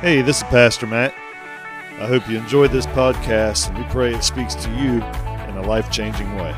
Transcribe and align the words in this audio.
Hey, 0.00 0.22
this 0.22 0.38
is 0.38 0.44
Pastor 0.44 0.86
Matt. 0.86 1.12
I 2.00 2.06
hope 2.06 2.26
you 2.26 2.38
enjoyed 2.38 2.70
this 2.70 2.86
podcast 2.86 3.68
and 3.68 3.76
we 3.76 3.84
pray 3.90 4.14
it 4.14 4.24
speaks 4.24 4.54
to 4.54 4.70
you 4.70 4.92
in 4.94 5.58
a 5.58 5.62
life 5.66 5.90
changing 5.90 6.34
way. 6.36 6.52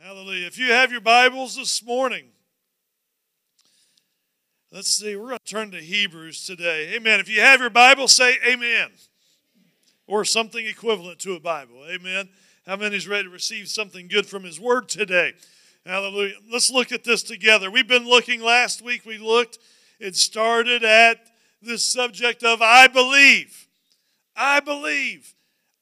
Hallelujah. 0.00 0.46
If 0.46 0.58
you 0.58 0.70
have 0.70 0.92
your 0.92 1.00
Bibles 1.00 1.56
this 1.56 1.84
morning, 1.84 2.26
let's 4.70 4.94
see, 4.94 5.16
we're 5.16 5.30
going 5.30 5.38
to 5.44 5.52
turn 5.52 5.72
to 5.72 5.78
Hebrews 5.78 6.46
today. 6.46 6.94
Amen. 6.94 7.18
If 7.18 7.28
you 7.28 7.40
have 7.40 7.58
your 7.58 7.68
Bible, 7.68 8.06
say 8.06 8.36
amen. 8.46 8.92
Or 10.06 10.24
something 10.24 10.64
equivalent 10.64 11.18
to 11.18 11.34
a 11.34 11.40
Bible. 11.40 11.84
Amen. 11.90 12.28
How 12.66 12.76
many 12.76 12.94
is 12.94 13.08
ready 13.08 13.24
to 13.24 13.30
receive 13.30 13.66
something 13.66 14.06
good 14.06 14.24
from 14.24 14.44
His 14.44 14.60
Word 14.60 14.88
today? 14.88 15.32
Hallelujah. 15.84 16.34
Let's 16.48 16.70
look 16.70 16.92
at 16.92 17.02
this 17.02 17.24
together. 17.24 17.72
We've 17.72 17.88
been 17.88 18.06
looking 18.06 18.40
last 18.40 18.82
week, 18.82 19.04
we 19.04 19.18
looked, 19.18 19.58
it 19.98 20.14
started 20.14 20.84
at 20.84 21.18
this 21.60 21.82
subject 21.82 22.44
of 22.44 22.62
I 22.62 22.86
believe. 22.86 23.66
I 24.36 24.60
believe. 24.60 25.34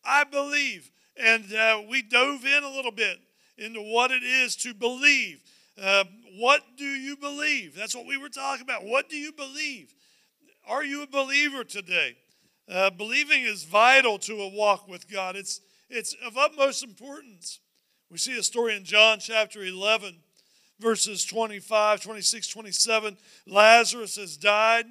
I 0.03 0.25
believe. 0.25 0.91
And 1.19 1.53
uh, 1.53 1.83
we 1.87 2.01
dove 2.01 2.47
in 2.47 2.65
a 2.65 2.71
little 2.71 2.93
bit 2.93 3.19
into 3.59 3.83
what 3.83 4.11
it 4.11 4.23
is 4.23 4.57
to 4.57 4.73
believe. 4.73 5.43
Uh, 5.81 6.05
what 6.39 6.63
do 6.79 6.85
you 6.85 7.15
believe? 7.15 7.77
That's 7.77 7.95
what 7.95 8.07
we 8.07 8.17
were 8.17 8.31
talking 8.31 8.65
about. 8.65 8.87
What 8.87 9.11
do 9.11 9.17
you 9.17 9.33
believe? 9.33 9.93
Are 10.67 10.83
you 10.83 11.03
a 11.03 11.07
believer 11.07 11.63
today? 11.63 12.17
Uh, 12.67 12.89
believing 12.89 13.43
is 13.43 13.65
vital 13.65 14.19
to 14.21 14.41
a 14.41 14.49
walk 14.49 14.89
with 14.89 15.11
God. 15.11 15.37
It's 15.37 15.61
it's 15.91 16.15
of 16.25 16.37
utmost 16.37 16.85
importance. 16.85 17.61
We 18.11 18.19
see 18.19 18.39
a 18.39 18.43
story 18.43 18.77
in 18.77 18.85
John 18.85 19.19
chapter 19.21 19.63
11, 19.63 20.17
verses 20.79 21.25
25, 21.25 22.01
26, 22.01 22.49
27. 22.49 23.17
Lazarus 23.47 24.17
has 24.17 24.37
died. 24.37 24.87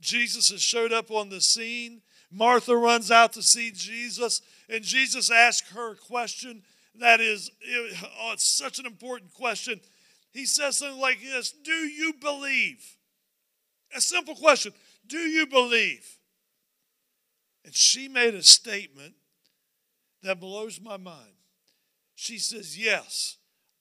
Jesus 0.00 0.50
has 0.50 0.60
showed 0.60 0.92
up 0.92 1.10
on 1.10 1.28
the 1.28 1.40
scene. 1.40 2.02
Martha 2.30 2.76
runs 2.76 3.10
out 3.10 3.32
to 3.34 3.42
see 3.42 3.70
Jesus, 3.70 4.42
and 4.68 4.82
Jesus 4.82 5.30
asks 5.30 5.70
her 5.70 5.92
a 5.92 5.96
question 5.96 6.62
that 7.00 7.20
is, 7.20 7.50
oh, 8.20 8.30
it's 8.32 8.46
such 8.46 8.78
an 8.78 8.86
important 8.86 9.32
question. 9.32 9.80
He 10.32 10.46
says 10.46 10.78
something 10.78 11.00
like 11.00 11.20
this 11.20 11.52
Do 11.52 11.72
you 11.72 12.12
believe? 12.20 12.96
A 13.96 14.00
simple 14.00 14.34
question 14.34 14.72
Do 15.06 15.18
you 15.18 15.46
believe? 15.46 16.18
And 17.64 17.74
she 17.74 18.08
made 18.08 18.34
a 18.34 18.42
statement 18.42 19.14
that 20.24 20.40
blows 20.40 20.80
my 20.80 20.96
mind. 20.96 21.34
She 22.14 22.38
says, 22.38 22.78
Yes, 22.78 23.36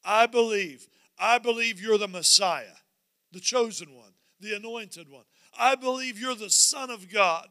I 0.05 0.27
believe. 0.27 0.88
I 1.19 1.38
believe 1.39 1.81
you're 1.81 1.97
the 1.97 2.08
Messiah, 2.08 2.77
the 3.31 3.39
chosen 3.39 3.94
one, 3.95 4.13
the 4.39 4.55
anointed 4.55 5.09
one. 5.09 5.25
I 5.58 5.75
believe 5.75 6.19
you're 6.19 6.35
the 6.35 6.50
Son 6.50 6.89
of 6.89 7.11
God. 7.11 7.47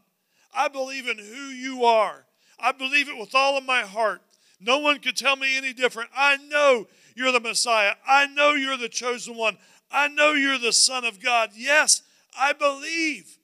I 0.54 0.68
believe 0.68 1.08
in 1.08 1.18
who 1.18 1.46
you 1.48 1.84
are. 1.84 2.26
I 2.58 2.72
believe 2.72 3.08
it 3.08 3.16
with 3.16 3.34
all 3.34 3.56
of 3.56 3.64
my 3.64 3.82
heart. 3.82 4.20
No 4.60 4.78
one 4.78 4.98
could 4.98 5.16
tell 5.16 5.36
me 5.36 5.56
any 5.56 5.72
different. 5.72 6.10
I 6.14 6.36
know 6.36 6.86
you're 7.16 7.32
the 7.32 7.40
Messiah. 7.40 7.94
I 8.06 8.26
know 8.26 8.52
you're 8.54 8.76
the 8.76 8.88
chosen 8.88 9.36
one. 9.36 9.58
I 9.90 10.08
know 10.08 10.32
you're 10.32 10.58
the 10.58 10.72
Son 10.72 11.04
of 11.04 11.20
God. 11.20 11.50
Yes, 11.54 12.02
I 12.38 12.52
believe. 12.52 13.38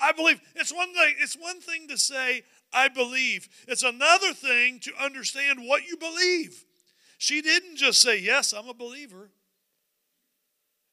I 0.00 0.12
believe. 0.12 0.40
It's 0.54 0.72
one 0.72 0.92
thing, 0.94 1.14
it's 1.20 1.36
one 1.36 1.60
thing 1.60 1.88
to 1.88 1.98
say, 1.98 2.42
I 2.74 2.88
believe. 2.88 3.48
It's 3.68 3.84
another 3.84 4.34
thing 4.34 4.80
to 4.80 4.92
understand 5.00 5.60
what 5.62 5.86
you 5.86 5.96
believe. 5.96 6.64
She 7.18 7.40
didn't 7.40 7.76
just 7.76 8.02
say, 8.02 8.18
Yes, 8.18 8.52
I'm 8.52 8.68
a 8.68 8.74
believer. 8.74 9.30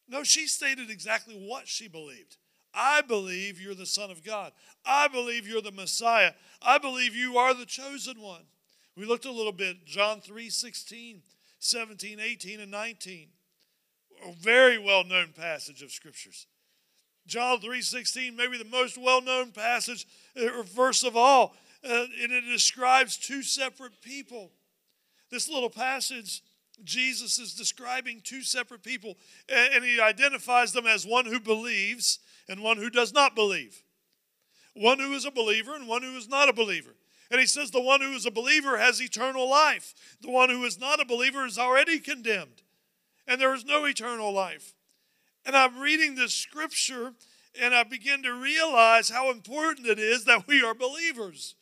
No, 0.08 0.24
she 0.24 0.48
stated 0.48 0.90
exactly 0.90 1.36
what 1.36 1.68
she 1.68 1.88
believed. 1.88 2.38
I 2.74 3.02
believe 3.02 3.60
you're 3.60 3.76
the 3.76 3.86
Son 3.86 4.12
of 4.12 4.24
God. 4.24 4.52
I 4.86 5.08
believe 5.08 5.48
you're 5.48 5.62
the 5.62 5.72
Messiah. 5.72 6.32
I 6.62 6.78
believe 6.78 7.16
you 7.16 7.38
are 7.38 7.54
the 7.54 7.66
chosen 7.66 8.22
one. 8.22 8.44
We 8.96 9.06
looked 9.06 9.26
a 9.26 9.32
little 9.32 9.52
bit, 9.52 9.86
John 9.86 10.22
3 10.22 10.50
16, 10.50 11.22
17, 11.60 12.20
18, 12.20 12.60
and 12.60 12.72
19. 12.72 13.28
A 14.28 14.34
very 14.34 14.78
well 14.78 15.04
known 15.04 15.30
passage 15.36 15.82
of 15.82 15.92
scriptures. 15.92 16.46
John 17.26 17.60
3 17.60 17.82
16, 17.82 18.36
maybe 18.36 18.58
the 18.58 18.66
most 18.66 18.98
well 18.98 19.22
known 19.22 19.52
passage 19.52 20.06
or 20.36 20.60
uh, 20.60 20.64
verse 20.64 21.04
of 21.04 21.16
all 21.16 21.56
uh, 21.84 22.06
and 22.22 22.32
it 22.32 22.42
describes 22.42 23.18
two 23.18 23.42
separate 23.42 24.02
people. 24.02 24.52
This 25.30 25.50
little 25.50 25.70
passage, 25.70 26.42
Jesus 26.84 27.40
is 27.40 27.54
describing 27.54 28.22
two 28.24 28.42
separate 28.42 28.84
people, 28.84 29.18
and, 29.50 29.76
and 29.76 29.84
he 29.84 30.00
identifies 30.00 30.74
them 30.74 30.86
as 30.86 31.06
one 31.06 31.26
who 31.26 31.40
believes 31.40 32.20
and 32.48 32.62
one 32.62 32.78
who 32.78 32.90
does 32.90 33.14
not 33.14 33.36
believe. 33.36 33.84
One 34.74 35.00
who 35.00 35.14
is 35.14 35.26
a 35.26 35.32
believer 35.32 35.76
and 35.76 35.88
one 35.88 36.02
who 36.02 36.16
is 36.18 36.30
not 36.30 36.50
a 36.50 36.54
believer. 36.54 36.96
And 37.30 37.40
he 37.40 37.46
says 37.46 37.72
the 37.72 37.82
one 37.82 38.02
who 38.02 38.12
is 38.12 38.26
a 38.26 38.32
believer 38.32 38.78
has 38.78 39.02
eternal 39.02 39.50
life. 39.50 39.94
The 40.22 40.30
one 40.30 40.50
who 40.50 40.64
is 40.66 40.80
not 40.80 41.00
a 41.00 41.06
believer 41.06 41.46
is 41.46 41.58
already 41.58 42.00
condemned. 42.00 42.62
And 43.26 43.40
there 43.40 43.54
is 43.54 43.66
no 43.66 43.86
eternal 43.86 44.34
life. 44.34 44.74
And 45.46 45.56
I'm 45.56 45.80
reading 45.80 46.16
this 46.16 46.34
scripture 46.34 47.14
and 47.60 47.74
I 47.74 47.84
begin 47.84 48.24
to 48.24 48.34
realize 48.34 49.10
how 49.10 49.32
important 49.32 49.88
it 49.88 50.00
is 50.00 50.26
that 50.26 50.48
we 50.48 50.64
are 50.64 50.74
believers 50.74 51.56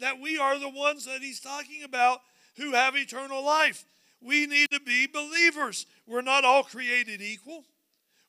that 0.00 0.20
we 0.20 0.38
are 0.38 0.58
the 0.58 0.68
ones 0.68 1.04
that 1.06 1.20
he's 1.20 1.40
talking 1.40 1.82
about 1.82 2.20
who 2.56 2.72
have 2.72 2.96
eternal 2.96 3.44
life. 3.44 3.84
We 4.20 4.46
need 4.46 4.70
to 4.70 4.80
be 4.80 5.06
believers. 5.06 5.86
We're 6.06 6.22
not 6.22 6.44
all 6.44 6.62
created 6.62 7.20
equal, 7.20 7.64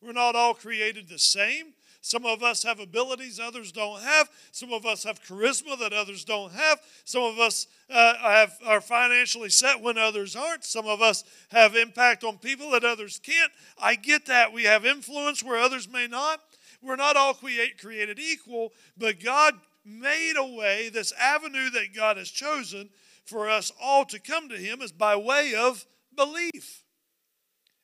we're 0.01 0.13
not 0.13 0.35
all 0.35 0.53
created 0.53 1.07
the 1.09 1.19
same. 1.19 1.73
Some 2.05 2.23
of 2.27 2.43
us 2.43 2.61
have 2.61 2.79
abilities 2.79 3.39
others 3.39 3.71
don't 3.71 3.99
have. 3.99 4.29
Some 4.51 4.71
of 4.71 4.85
us 4.85 5.03
have 5.05 5.23
charisma 5.23 5.79
that 5.79 5.91
others 5.91 6.23
don't 6.23 6.51
have. 6.51 6.79
Some 7.03 7.23
of 7.23 7.39
us 7.39 7.65
uh, 7.89 8.13
have, 8.17 8.53
are 8.63 8.79
financially 8.79 9.49
set 9.49 9.81
when 9.81 9.97
others 9.97 10.35
aren't. 10.35 10.63
Some 10.63 10.85
of 10.85 11.01
us 11.01 11.23
have 11.49 11.75
impact 11.75 12.23
on 12.23 12.37
people 12.37 12.69
that 12.71 12.83
others 12.83 13.19
can't. 13.23 13.51
I 13.81 13.95
get 13.95 14.27
that. 14.27 14.53
We 14.53 14.65
have 14.65 14.85
influence 14.85 15.41
where 15.41 15.57
others 15.57 15.89
may 15.91 16.05
not. 16.05 16.41
We're 16.79 16.95
not 16.95 17.17
all 17.17 17.33
create, 17.33 17.81
created 17.81 18.19
equal, 18.19 18.71
but 18.95 19.19
God 19.19 19.55
made 19.85 20.33
a 20.37 20.45
way, 20.45 20.89
this 20.89 21.13
avenue 21.13 21.69
that 21.71 21.93
God 21.95 22.17
has 22.17 22.29
chosen 22.29 22.89
for 23.25 23.49
us 23.49 23.71
all 23.81 24.05
to 24.05 24.19
come 24.19 24.49
to 24.49 24.57
Him 24.57 24.81
is 24.81 24.91
by 24.91 25.15
way 25.15 25.53
of 25.55 25.85
belief. 26.15 26.83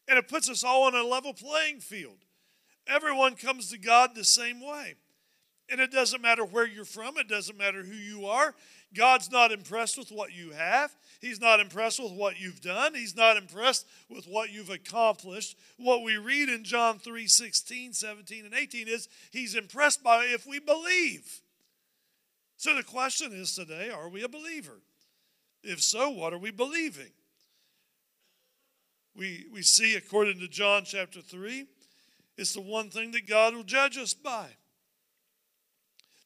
And 0.07 0.17
it 0.17 0.28
puts 0.28 0.50
us 0.50 0.63
all 0.63 0.84
on 0.84 0.95
a 0.95 1.03
level 1.03 1.34
playing 1.34 1.79
field. 1.79 2.25
Everyone 2.88 3.35
comes 3.35 3.69
to 3.69 3.78
God 3.78 4.16
the 4.16 4.23
same 4.23 4.59
way. 4.59 4.95
And 5.69 5.79
it 5.79 5.91
doesn't 5.91 6.22
matter 6.22 6.44
where 6.44 6.67
you're 6.67 6.84
from, 6.84 7.17
it 7.17 7.29
doesn't 7.29 7.57
matter 7.57 7.84
who 7.84 7.95
you 7.95 8.25
are. 8.25 8.53
God's 8.94 9.31
not 9.31 9.53
impressed 9.53 9.97
with 9.97 10.12
what 10.12 10.33
you 10.33 10.51
have. 10.51 10.94
He's 11.22 11.39
not 11.39 11.62
impressed 11.62 12.01
with 12.01 12.12
what 12.12 12.41
you've 12.41 12.59
done. 12.59 12.94
He's 12.94 13.16
not 13.16 13.38
impressed 13.38 13.88
with 14.09 14.25
what 14.25 14.51
you've 14.51 14.69
accomplished. 14.69 15.57
What 15.78 16.03
we 16.03 16.18
read 16.18 16.50
in 16.50 16.66
John 16.66 17.00
3 17.00 17.25
16, 17.25 17.94
17, 17.94 18.45
and 18.45 18.53
18 18.53 18.89
is 18.89 19.07
He's 19.31 19.56
impressed 19.56 20.03
by 20.03 20.25
if 20.25 20.45
we 20.45 20.59
believe. 20.59 21.41
So 22.61 22.75
the 22.75 22.83
question 22.83 23.33
is 23.33 23.55
today 23.55 23.89
are 23.89 24.07
we 24.07 24.22
a 24.22 24.29
believer? 24.29 24.83
If 25.63 25.81
so, 25.81 26.11
what 26.11 26.31
are 26.31 26.38
we 26.38 26.51
believing? 26.51 27.09
We, 29.17 29.47
we 29.51 29.63
see, 29.63 29.95
according 29.95 30.39
to 30.41 30.47
John 30.47 30.83
chapter 30.85 31.21
3, 31.21 31.66
it's 32.38 32.53
the 32.53 32.61
one 32.61 32.91
thing 32.91 33.13
that 33.13 33.27
God 33.27 33.55
will 33.55 33.63
judge 33.63 33.97
us 33.97 34.13
by. 34.13 34.45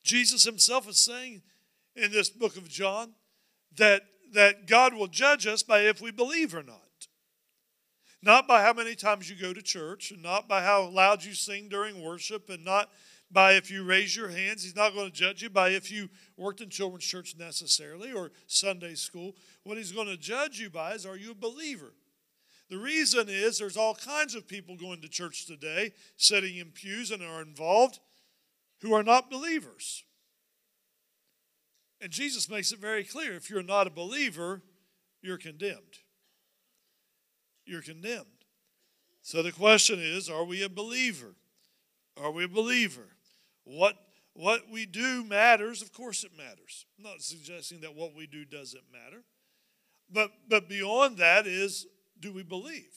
Jesus 0.03 0.43
himself 0.43 0.89
is 0.89 0.97
saying 0.97 1.41
in 1.95 2.11
this 2.11 2.29
book 2.29 2.57
of 2.57 2.67
John 2.67 3.13
that, 3.77 4.01
that 4.33 4.67
God 4.67 4.93
will 4.93 5.07
judge 5.07 5.47
us 5.47 5.63
by 5.63 5.83
if 5.83 6.01
we 6.01 6.11
believe 6.11 6.53
or 6.53 6.63
not. 6.63 7.07
Not 8.21 8.45
by 8.45 8.61
how 8.61 8.73
many 8.73 8.95
times 8.95 9.29
you 9.29 9.37
go 9.41 9.53
to 9.53 9.61
church, 9.61 10.11
and 10.11 10.21
not 10.21 10.49
by 10.49 10.63
how 10.63 10.89
loud 10.89 11.23
you 11.23 11.33
sing 11.33 11.69
during 11.69 12.03
worship, 12.03 12.49
and 12.49 12.65
not 12.65 12.89
by 13.31 13.53
if 13.53 13.71
you 13.71 13.83
raise 13.83 14.15
your 14.15 14.29
hands. 14.29 14.63
He's 14.63 14.75
not 14.75 14.93
going 14.93 15.09
to 15.09 15.13
judge 15.13 15.41
you 15.41 15.49
by 15.49 15.69
if 15.69 15.91
you 15.91 16.09
worked 16.37 16.61
in 16.61 16.69
children's 16.69 17.05
church 17.05 17.35
necessarily 17.37 18.11
or 18.11 18.31
Sunday 18.47 18.95
school. 18.95 19.35
What 19.63 19.77
he's 19.77 19.91
going 19.91 20.07
to 20.07 20.17
judge 20.17 20.59
you 20.59 20.69
by 20.69 20.93
is 20.93 21.05
are 21.05 21.17
you 21.17 21.31
a 21.31 21.35
believer? 21.35 21.93
The 22.69 22.77
reason 22.77 23.27
is 23.29 23.57
there's 23.57 23.77
all 23.77 23.93
kinds 23.93 24.33
of 24.33 24.47
people 24.47 24.75
going 24.75 25.01
to 25.01 25.07
church 25.07 25.45
today, 25.45 25.91
sitting 26.17 26.57
in 26.57 26.71
pews 26.71 27.11
and 27.11 27.21
are 27.21 27.41
involved, 27.41 27.99
who 28.81 28.93
are 28.93 29.03
not 29.03 29.29
believers. 29.29 30.03
And 32.01 32.11
Jesus 32.11 32.49
makes 32.49 32.71
it 32.71 32.79
very 32.79 33.03
clear 33.03 33.33
if 33.33 33.49
you're 33.49 33.63
not 33.63 33.87
a 33.87 33.91
believer, 33.91 34.61
you're 35.21 35.37
condemned. 35.37 35.99
You're 37.65 37.81
condemned. 37.81 38.25
So 39.21 39.41
the 39.41 39.51
question 39.51 39.99
is 39.99 40.29
are 40.29 40.43
we 40.43 40.63
a 40.63 40.69
believer? 40.69 41.35
Are 42.17 42.31
we 42.31 42.45
a 42.45 42.47
believer? 42.47 43.14
What, 43.65 43.95
what 44.33 44.69
we 44.71 44.85
do 44.85 45.23
matters. 45.23 45.81
Of 45.81 45.91
course, 45.91 46.23
it 46.23 46.31
matters. 46.37 46.85
I'm 46.97 47.03
not 47.03 47.21
suggesting 47.21 47.81
that 47.81 47.95
what 47.95 48.15
we 48.15 48.27
do 48.27 48.45
doesn't 48.45 48.83
matter. 48.91 49.23
But, 50.09 50.31
but 50.47 50.69
beyond 50.69 51.17
that 51.17 51.47
is 51.47 51.87
do 52.19 52.31
we 52.31 52.43
believe? 52.43 52.93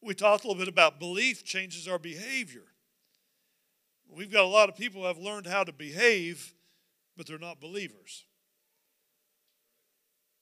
We 0.00 0.14
talked 0.14 0.44
a 0.44 0.48
little 0.48 0.60
bit 0.60 0.68
about 0.68 0.98
belief 0.98 1.44
changes 1.44 1.88
our 1.88 1.98
behavior. 1.98 2.64
We've 4.08 4.30
got 4.30 4.44
a 4.44 4.48
lot 4.48 4.68
of 4.68 4.76
people 4.76 5.00
who 5.00 5.06
have 5.06 5.18
learned 5.18 5.46
how 5.46 5.64
to 5.64 5.72
behave, 5.72 6.54
but 7.16 7.26
they're 7.26 7.38
not 7.38 7.60
believers. 7.60 8.24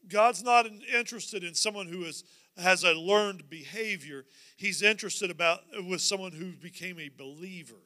God's 0.08 0.42
not 0.42 0.66
interested 0.92 1.44
in 1.44 1.54
someone 1.54 1.86
who 1.86 2.02
is, 2.04 2.24
has 2.56 2.82
a 2.82 2.92
learned 2.92 3.48
behavior. 3.48 4.24
He's 4.56 4.82
interested 4.82 5.30
about 5.30 5.60
with 5.86 6.00
someone 6.00 6.32
who 6.32 6.52
became 6.52 6.98
a 6.98 7.08
believer, 7.08 7.80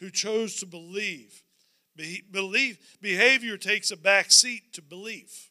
who 0.00 0.10
chose 0.10 0.56
to 0.56 0.66
believe. 0.66 1.42
Be, 1.96 2.22
behavior 3.02 3.56
takes 3.56 3.90
a 3.90 3.96
back 3.96 4.30
seat 4.30 4.72
to 4.72 4.82
belief. 4.82 5.50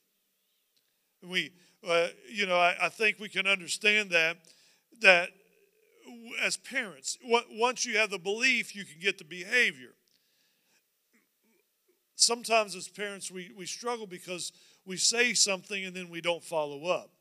We, 1.22 1.52
uh, 1.88 2.08
you 2.30 2.46
know, 2.46 2.58
I, 2.58 2.76
I 2.82 2.90
think 2.90 3.20
we 3.20 3.30
can 3.30 3.46
understand 3.46 4.10
that 4.12 4.38
that 5.02 5.30
as 6.42 6.58
parents, 6.58 7.18
once 7.24 7.86
you 7.86 7.98
have 7.98 8.10
the 8.10 8.20
belief, 8.20 8.76
you 8.76 8.84
can 8.84 9.00
get 9.00 9.18
the 9.18 9.24
behavior. 9.24 9.94
Sometimes 12.16 12.76
as 12.76 12.90
parents, 12.90 13.32
we, 13.32 13.52
we 13.56 13.66
struggle 13.66 14.08
because 14.08 14.52
we 14.86 14.98
say 14.98 15.34
something 15.34 15.86
and 15.86 15.96
then 15.96 16.10
we 16.10 16.20
don't 16.20 16.44
follow 16.44 16.88
up. 16.88 17.12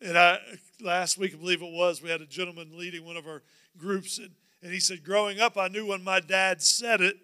And 0.00 0.16
I, 0.16 0.38
last 0.80 1.18
week, 1.18 1.34
I 1.34 1.38
believe 1.38 1.62
it 1.62 1.72
was, 1.72 2.00
we 2.00 2.10
had 2.10 2.20
a 2.20 2.26
gentleman 2.26 2.78
leading 2.78 3.04
one 3.04 3.16
of 3.16 3.26
our 3.26 3.42
groups, 3.76 4.18
and, 4.18 4.30
and 4.62 4.72
he 4.72 4.80
said, 4.80 5.04
Growing 5.04 5.40
up, 5.40 5.56
I 5.56 5.68
knew 5.68 5.86
when 5.86 6.02
my 6.02 6.20
dad 6.20 6.62
said 6.62 7.00
it, 7.00 7.16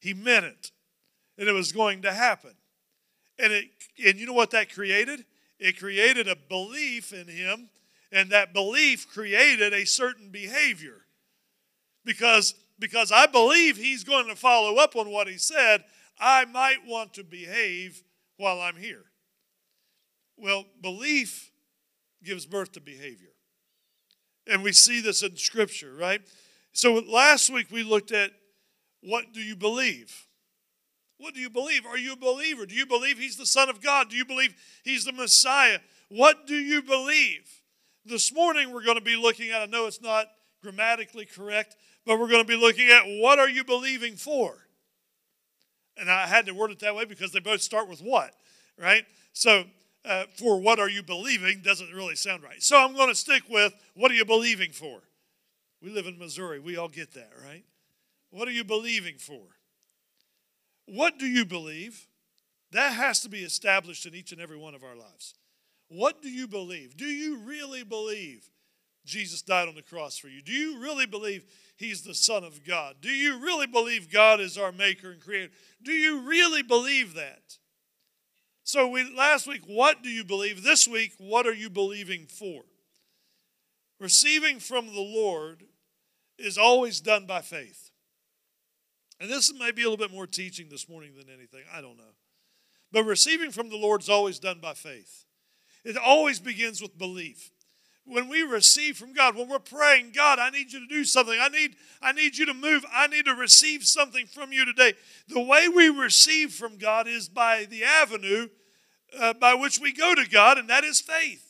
he 0.00 0.14
meant 0.14 0.46
it, 0.46 0.70
and 1.36 1.48
it 1.48 1.52
was 1.52 1.72
going 1.72 2.02
to 2.02 2.12
happen. 2.12 2.54
And, 3.38 3.52
it, 3.52 3.64
and 4.04 4.18
you 4.18 4.26
know 4.26 4.32
what 4.32 4.50
that 4.50 4.72
created? 4.72 5.24
It 5.58 5.78
created 5.78 6.28
a 6.28 6.36
belief 6.36 7.12
in 7.12 7.26
him, 7.26 7.68
and 8.12 8.30
that 8.30 8.52
belief 8.52 9.08
created 9.08 9.72
a 9.72 9.84
certain 9.84 10.30
behavior. 10.30 11.02
Because, 12.04 12.54
because 12.78 13.12
I 13.12 13.26
believe 13.26 13.76
he's 13.76 14.04
going 14.04 14.28
to 14.28 14.36
follow 14.36 14.76
up 14.76 14.96
on 14.96 15.10
what 15.10 15.28
he 15.28 15.36
said, 15.36 15.84
I 16.18 16.44
might 16.44 16.78
want 16.86 17.14
to 17.14 17.24
behave 17.24 18.02
while 18.36 18.60
I'm 18.60 18.76
here. 18.76 19.04
Well, 20.36 20.64
belief 20.80 21.50
gives 22.22 22.46
birth 22.46 22.72
to 22.72 22.80
behavior. 22.80 23.34
And 24.46 24.62
we 24.62 24.72
see 24.72 25.00
this 25.00 25.22
in 25.22 25.36
Scripture, 25.36 25.94
right? 25.94 26.22
So 26.78 27.02
last 27.08 27.50
week 27.50 27.72
we 27.72 27.82
looked 27.82 28.12
at 28.12 28.30
what 29.02 29.32
do 29.32 29.40
you 29.40 29.56
believe? 29.56 30.28
What 31.18 31.34
do 31.34 31.40
you 31.40 31.50
believe? 31.50 31.84
Are 31.84 31.98
you 31.98 32.12
a 32.12 32.16
believer? 32.16 32.66
Do 32.66 32.74
you 32.76 32.86
believe 32.86 33.18
He's 33.18 33.36
the 33.36 33.46
Son 33.46 33.68
of 33.68 33.82
God? 33.82 34.10
Do 34.10 34.16
you 34.16 34.24
believe 34.24 34.54
He's 34.84 35.04
the 35.04 35.10
Messiah? 35.10 35.80
What 36.08 36.46
do 36.46 36.54
you 36.54 36.80
believe? 36.80 37.50
This 38.04 38.32
morning 38.32 38.72
we're 38.72 38.84
going 38.84 38.96
to 38.96 39.02
be 39.02 39.16
looking 39.16 39.50
at, 39.50 39.60
I 39.60 39.66
know 39.66 39.88
it's 39.88 40.00
not 40.00 40.28
grammatically 40.62 41.24
correct, 41.24 41.74
but 42.06 42.20
we're 42.20 42.28
going 42.28 42.44
to 42.44 42.48
be 42.48 42.54
looking 42.54 42.88
at 42.90 43.02
what 43.06 43.40
are 43.40 43.48
you 43.48 43.64
believing 43.64 44.14
for? 44.14 44.54
And 45.96 46.08
I 46.08 46.28
had 46.28 46.46
to 46.46 46.52
word 46.52 46.70
it 46.70 46.78
that 46.78 46.94
way 46.94 47.06
because 47.06 47.32
they 47.32 47.40
both 47.40 47.60
start 47.60 47.88
with 47.88 47.98
what, 47.98 48.34
right? 48.78 49.04
So, 49.32 49.64
uh, 50.04 50.26
for 50.36 50.60
what 50.60 50.78
are 50.78 50.88
you 50.88 51.02
believing 51.02 51.60
doesn't 51.60 51.92
really 51.92 52.14
sound 52.14 52.44
right. 52.44 52.62
So, 52.62 52.78
I'm 52.78 52.94
going 52.94 53.08
to 53.08 53.16
stick 53.16 53.42
with 53.50 53.74
what 53.94 54.12
are 54.12 54.14
you 54.14 54.24
believing 54.24 54.70
for? 54.70 55.02
We 55.82 55.90
live 55.90 56.06
in 56.06 56.18
Missouri. 56.18 56.58
We 56.58 56.76
all 56.76 56.88
get 56.88 57.14
that, 57.14 57.30
right? 57.44 57.64
What 58.30 58.48
are 58.48 58.52
you 58.52 58.64
believing 58.64 59.16
for? 59.16 59.42
What 60.86 61.18
do 61.18 61.26
you 61.26 61.44
believe? 61.44 62.06
That 62.72 62.92
has 62.94 63.20
to 63.20 63.28
be 63.28 63.40
established 63.40 64.04
in 64.06 64.14
each 64.14 64.32
and 64.32 64.40
every 64.40 64.56
one 64.56 64.74
of 64.74 64.84
our 64.84 64.96
lives. 64.96 65.34
What 65.88 66.20
do 66.20 66.28
you 66.28 66.46
believe? 66.46 66.96
Do 66.96 67.06
you 67.06 67.38
really 67.38 67.82
believe 67.82 68.50
Jesus 69.06 69.40
died 69.40 69.68
on 69.68 69.74
the 69.74 69.82
cross 69.82 70.18
for 70.18 70.28
you? 70.28 70.42
Do 70.42 70.52
you 70.52 70.80
really 70.80 71.06
believe 71.06 71.44
He's 71.76 72.02
the 72.02 72.14
Son 72.14 72.44
of 72.44 72.64
God? 72.64 72.96
Do 73.00 73.10
you 73.10 73.38
really 73.38 73.66
believe 73.66 74.12
God 74.12 74.40
is 74.40 74.58
our 74.58 74.72
Maker 74.72 75.10
and 75.10 75.20
Creator? 75.20 75.52
Do 75.82 75.92
you 75.92 76.20
really 76.20 76.62
believe 76.62 77.14
that? 77.14 77.56
So 78.64 78.86
we 78.86 79.10
last 79.16 79.46
week, 79.46 79.62
what 79.66 80.02
do 80.02 80.10
you 80.10 80.24
believe? 80.24 80.62
This 80.62 80.86
week, 80.86 81.12
what 81.16 81.46
are 81.46 81.54
you 81.54 81.70
believing 81.70 82.26
for? 82.26 82.64
Receiving 84.00 84.60
from 84.60 84.86
the 84.86 85.00
Lord 85.00 85.64
is 86.38 86.56
always 86.56 87.00
done 87.00 87.26
by 87.26 87.40
faith. 87.40 87.90
And 89.20 89.28
this 89.28 89.52
may 89.52 89.72
be 89.72 89.82
a 89.82 89.90
little 89.90 90.06
bit 90.06 90.14
more 90.14 90.26
teaching 90.26 90.68
this 90.70 90.88
morning 90.88 91.12
than 91.16 91.28
anything. 91.28 91.62
I 91.72 91.80
don't 91.80 91.96
know. 91.96 92.14
But 92.92 93.04
receiving 93.04 93.50
from 93.50 93.68
the 93.68 93.76
Lord 93.76 94.02
is 94.02 94.08
always 94.08 94.38
done 94.38 94.60
by 94.60 94.74
faith. 94.74 95.24
It 95.84 95.96
always 95.96 96.38
begins 96.38 96.80
with 96.80 96.96
belief 96.96 97.50
when 98.08 98.28
we 98.28 98.42
receive 98.42 98.96
from 98.96 99.12
God, 99.12 99.36
when 99.36 99.48
we're 99.48 99.58
praying, 99.58 100.12
God, 100.14 100.38
I 100.38 100.50
need 100.50 100.72
you 100.72 100.80
to 100.80 100.86
do 100.86 101.04
something. 101.04 101.38
I 101.40 101.48
need, 101.48 101.76
I 102.00 102.12
need 102.12 102.36
you 102.36 102.46
to 102.46 102.54
move. 102.54 102.84
I 102.92 103.06
need 103.06 103.26
to 103.26 103.34
receive 103.34 103.84
something 103.84 104.26
from 104.26 104.52
you 104.52 104.64
today. 104.64 104.94
The 105.28 105.40
way 105.40 105.68
we 105.68 105.88
receive 105.88 106.52
from 106.52 106.78
God 106.78 107.06
is 107.06 107.28
by 107.28 107.66
the 107.68 107.84
avenue 107.84 108.48
uh, 109.18 109.34
by 109.34 109.54
which 109.54 109.78
we 109.78 109.92
go 109.92 110.14
to 110.14 110.28
God, 110.28 110.58
and 110.58 110.68
that 110.70 110.84
is 110.84 111.00
faith. 111.00 111.47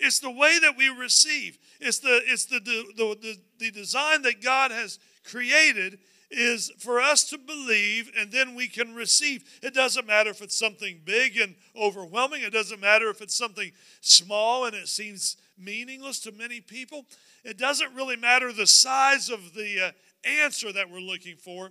It's 0.00 0.20
the 0.20 0.30
way 0.30 0.58
that 0.60 0.76
we 0.76 0.88
receive. 0.88 1.58
It's 1.80 1.98
the 1.98 2.20
it's 2.26 2.46
the 2.46 2.60
the, 2.60 3.16
the, 3.20 3.36
the 3.58 3.70
design 3.70 4.22
that 4.22 4.42
God 4.42 4.70
has 4.70 4.98
created 5.24 5.98
is 6.30 6.70
for 6.78 7.00
us 7.00 7.24
to 7.24 7.38
believe 7.38 8.10
and 8.16 8.30
then 8.30 8.54
we 8.54 8.68
can 8.68 8.94
receive. 8.94 9.44
It 9.62 9.74
doesn't 9.74 10.06
matter 10.06 10.30
if 10.30 10.40
it's 10.40 10.58
something 10.58 11.00
big 11.04 11.36
and 11.36 11.56
overwhelming. 11.76 12.42
It 12.42 12.52
doesn't 12.52 12.80
matter 12.80 13.10
if 13.10 13.20
it's 13.20 13.36
something 13.36 13.72
small 14.00 14.64
and 14.66 14.74
it 14.74 14.88
seems 14.88 15.36
meaningless 15.58 16.20
to 16.20 16.32
many 16.32 16.60
people. 16.60 17.04
It 17.44 17.58
doesn't 17.58 17.94
really 17.94 18.16
matter 18.16 18.52
the 18.52 18.66
size 18.66 19.28
of 19.28 19.54
the 19.54 19.88
uh, 19.88 20.28
answer 20.28 20.72
that 20.72 20.90
we're 20.90 21.00
looking 21.00 21.36
for 21.36 21.70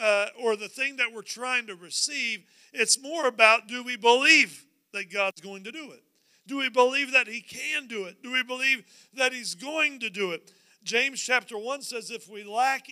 uh, 0.00 0.26
or 0.42 0.56
the 0.56 0.68
thing 0.68 0.96
that 0.96 1.12
we're 1.14 1.22
trying 1.22 1.66
to 1.66 1.74
receive. 1.74 2.44
It's 2.72 3.00
more 3.00 3.26
about 3.26 3.68
do 3.68 3.82
we 3.82 3.96
believe 3.96 4.64
that 4.92 5.12
God's 5.12 5.40
going 5.40 5.64
to 5.64 5.72
do 5.72 5.92
it? 5.92 6.02
Do 6.48 6.56
we 6.56 6.68
believe 6.70 7.12
that 7.12 7.28
He 7.28 7.40
can 7.40 7.86
do 7.86 8.04
it? 8.04 8.22
Do 8.22 8.32
we 8.32 8.42
believe 8.42 8.82
that 9.14 9.32
He's 9.32 9.54
going 9.54 10.00
to 10.00 10.10
do 10.10 10.32
it? 10.32 10.50
James 10.82 11.20
chapter 11.20 11.58
1 11.58 11.82
says 11.82 12.10
if 12.10 12.28
we 12.28 12.42
lack 12.42 12.86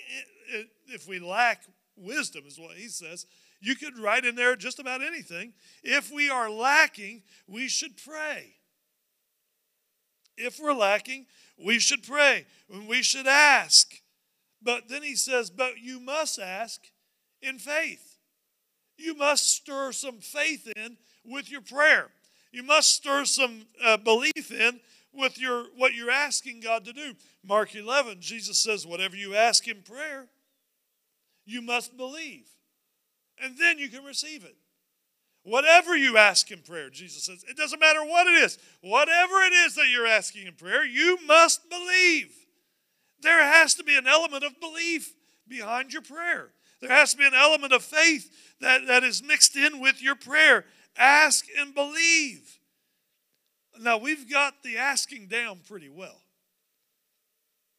if 0.88 1.08
we 1.08 1.18
lack 1.18 1.62
wisdom 1.96 2.44
is 2.46 2.58
what 2.58 2.76
he 2.76 2.88
says, 2.88 3.26
you 3.60 3.74
could 3.74 3.98
write 3.98 4.24
in 4.24 4.34
there 4.34 4.54
just 4.54 4.78
about 4.78 5.02
anything. 5.02 5.54
If 5.82 6.12
we 6.12 6.28
are 6.28 6.50
lacking, 6.50 7.22
we 7.48 7.68
should 7.68 7.96
pray. 7.96 8.54
If 10.36 10.60
we're 10.60 10.74
lacking, 10.74 11.26
we 11.58 11.78
should 11.78 12.02
pray. 12.02 12.46
We 12.86 13.02
should 13.02 13.26
ask. 13.26 13.94
But 14.62 14.88
then 14.88 15.02
he 15.02 15.16
says, 15.16 15.48
but 15.50 15.78
you 15.78 15.98
must 15.98 16.38
ask 16.38 16.82
in 17.40 17.58
faith. 17.58 18.18
You 18.98 19.14
must 19.14 19.50
stir 19.50 19.92
some 19.92 20.18
faith 20.18 20.70
in 20.76 20.98
with 21.24 21.50
your 21.50 21.62
prayer. 21.62 22.10
You 22.56 22.62
must 22.62 22.94
stir 22.94 23.26
some 23.26 23.66
uh, 23.84 23.98
belief 23.98 24.50
in 24.50 24.80
with 25.12 25.38
your 25.38 25.64
what 25.76 25.92
you're 25.92 26.10
asking 26.10 26.60
God 26.60 26.86
to 26.86 26.94
do. 26.94 27.12
Mark 27.44 27.74
11, 27.74 28.16
Jesus 28.20 28.58
says, 28.58 28.86
whatever 28.86 29.14
you 29.14 29.34
ask 29.34 29.68
in 29.68 29.82
prayer, 29.82 30.24
you 31.44 31.60
must 31.60 31.98
believe. 31.98 32.48
And 33.38 33.58
then 33.58 33.78
you 33.78 33.90
can 33.90 34.04
receive 34.04 34.42
it. 34.42 34.56
Whatever 35.42 35.98
you 35.98 36.16
ask 36.16 36.50
in 36.50 36.60
prayer, 36.60 36.88
Jesus 36.88 37.24
says, 37.24 37.44
it 37.46 37.58
doesn't 37.58 37.78
matter 37.78 38.02
what 38.02 38.26
it 38.26 38.42
is. 38.42 38.56
Whatever 38.80 39.34
it 39.42 39.52
is 39.52 39.74
that 39.74 39.90
you're 39.92 40.06
asking 40.06 40.46
in 40.46 40.54
prayer, 40.54 40.82
you 40.82 41.18
must 41.26 41.68
believe. 41.68 42.34
There 43.20 43.44
has 43.44 43.74
to 43.74 43.84
be 43.84 43.98
an 43.98 44.06
element 44.06 44.44
of 44.44 44.58
belief 44.60 45.12
behind 45.46 45.92
your 45.92 46.00
prayer. 46.00 46.52
There 46.80 46.90
has 46.90 47.12
to 47.12 47.18
be 47.18 47.26
an 47.26 47.34
element 47.34 47.74
of 47.74 47.82
faith 47.82 48.30
that, 48.62 48.86
that 48.86 49.04
is 49.04 49.22
mixed 49.22 49.56
in 49.56 49.78
with 49.78 50.02
your 50.02 50.14
prayer. 50.14 50.64
Ask 50.98 51.46
and 51.58 51.74
believe. 51.74 52.58
Now, 53.80 53.98
we've 53.98 54.30
got 54.30 54.62
the 54.62 54.78
asking 54.78 55.28
down 55.28 55.60
pretty 55.68 55.88
well. 55.88 56.20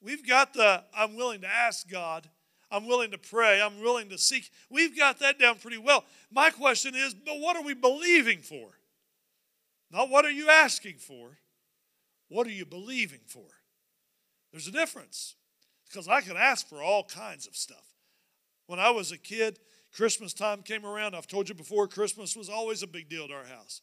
We've 0.02 0.26
got 0.28 0.54
the 0.54 0.84
I'm 0.96 1.16
willing 1.16 1.42
to 1.42 1.48
ask 1.48 1.90
God 1.90 2.30
I'm 2.70 2.88
willing 2.88 3.12
to 3.12 3.18
pray. 3.18 3.62
I'm 3.62 3.82
willing 3.82 4.10
to 4.10 4.18
seek. 4.18 4.52
We've 4.70 4.98
got 4.98 5.20
that 5.20 5.40
down 5.40 5.56
pretty 5.56 5.78
well. 5.78 6.04
My 6.32 6.50
question 6.50 6.96
is, 6.96 7.14
but 7.14 7.40
what 7.40 7.56
are 7.56 7.64
we 7.64 7.74
believing 7.74 8.40
for? 8.40 8.70
Not 9.92 10.10
what 10.10 10.26
are 10.26 10.32
you 10.32 10.50
asking 10.50 10.96
for? 10.96 11.38
What 12.30 12.46
are 12.46 12.52
you 12.52 12.66
believing 12.66 13.22
for? 13.26 13.46
There's 14.52 14.68
a 14.68 14.72
difference 14.72 15.36
because 15.88 16.10
I 16.10 16.20
can 16.20 16.36
ask 16.36 16.68
for 16.68 16.84
all 16.84 17.04
kinds 17.04 17.48
of 17.48 17.56
stuff. 17.56 17.96
When 18.66 18.80
I 18.80 18.90
was 18.90 19.14
a 19.14 19.18
kid, 19.18 19.60
Christmas 19.98 20.34
time 20.34 20.62
came 20.62 20.86
around. 20.86 21.16
I've 21.16 21.27
told 21.27 21.50
you 21.50 21.56
before, 21.56 21.88
Christmas 21.88 22.36
was 22.36 22.48
always 22.48 22.84
a 22.84 22.88
big 22.88 23.10
deal 23.10 23.25
at 23.25 23.32
our 23.32 23.46
house. 23.46 23.82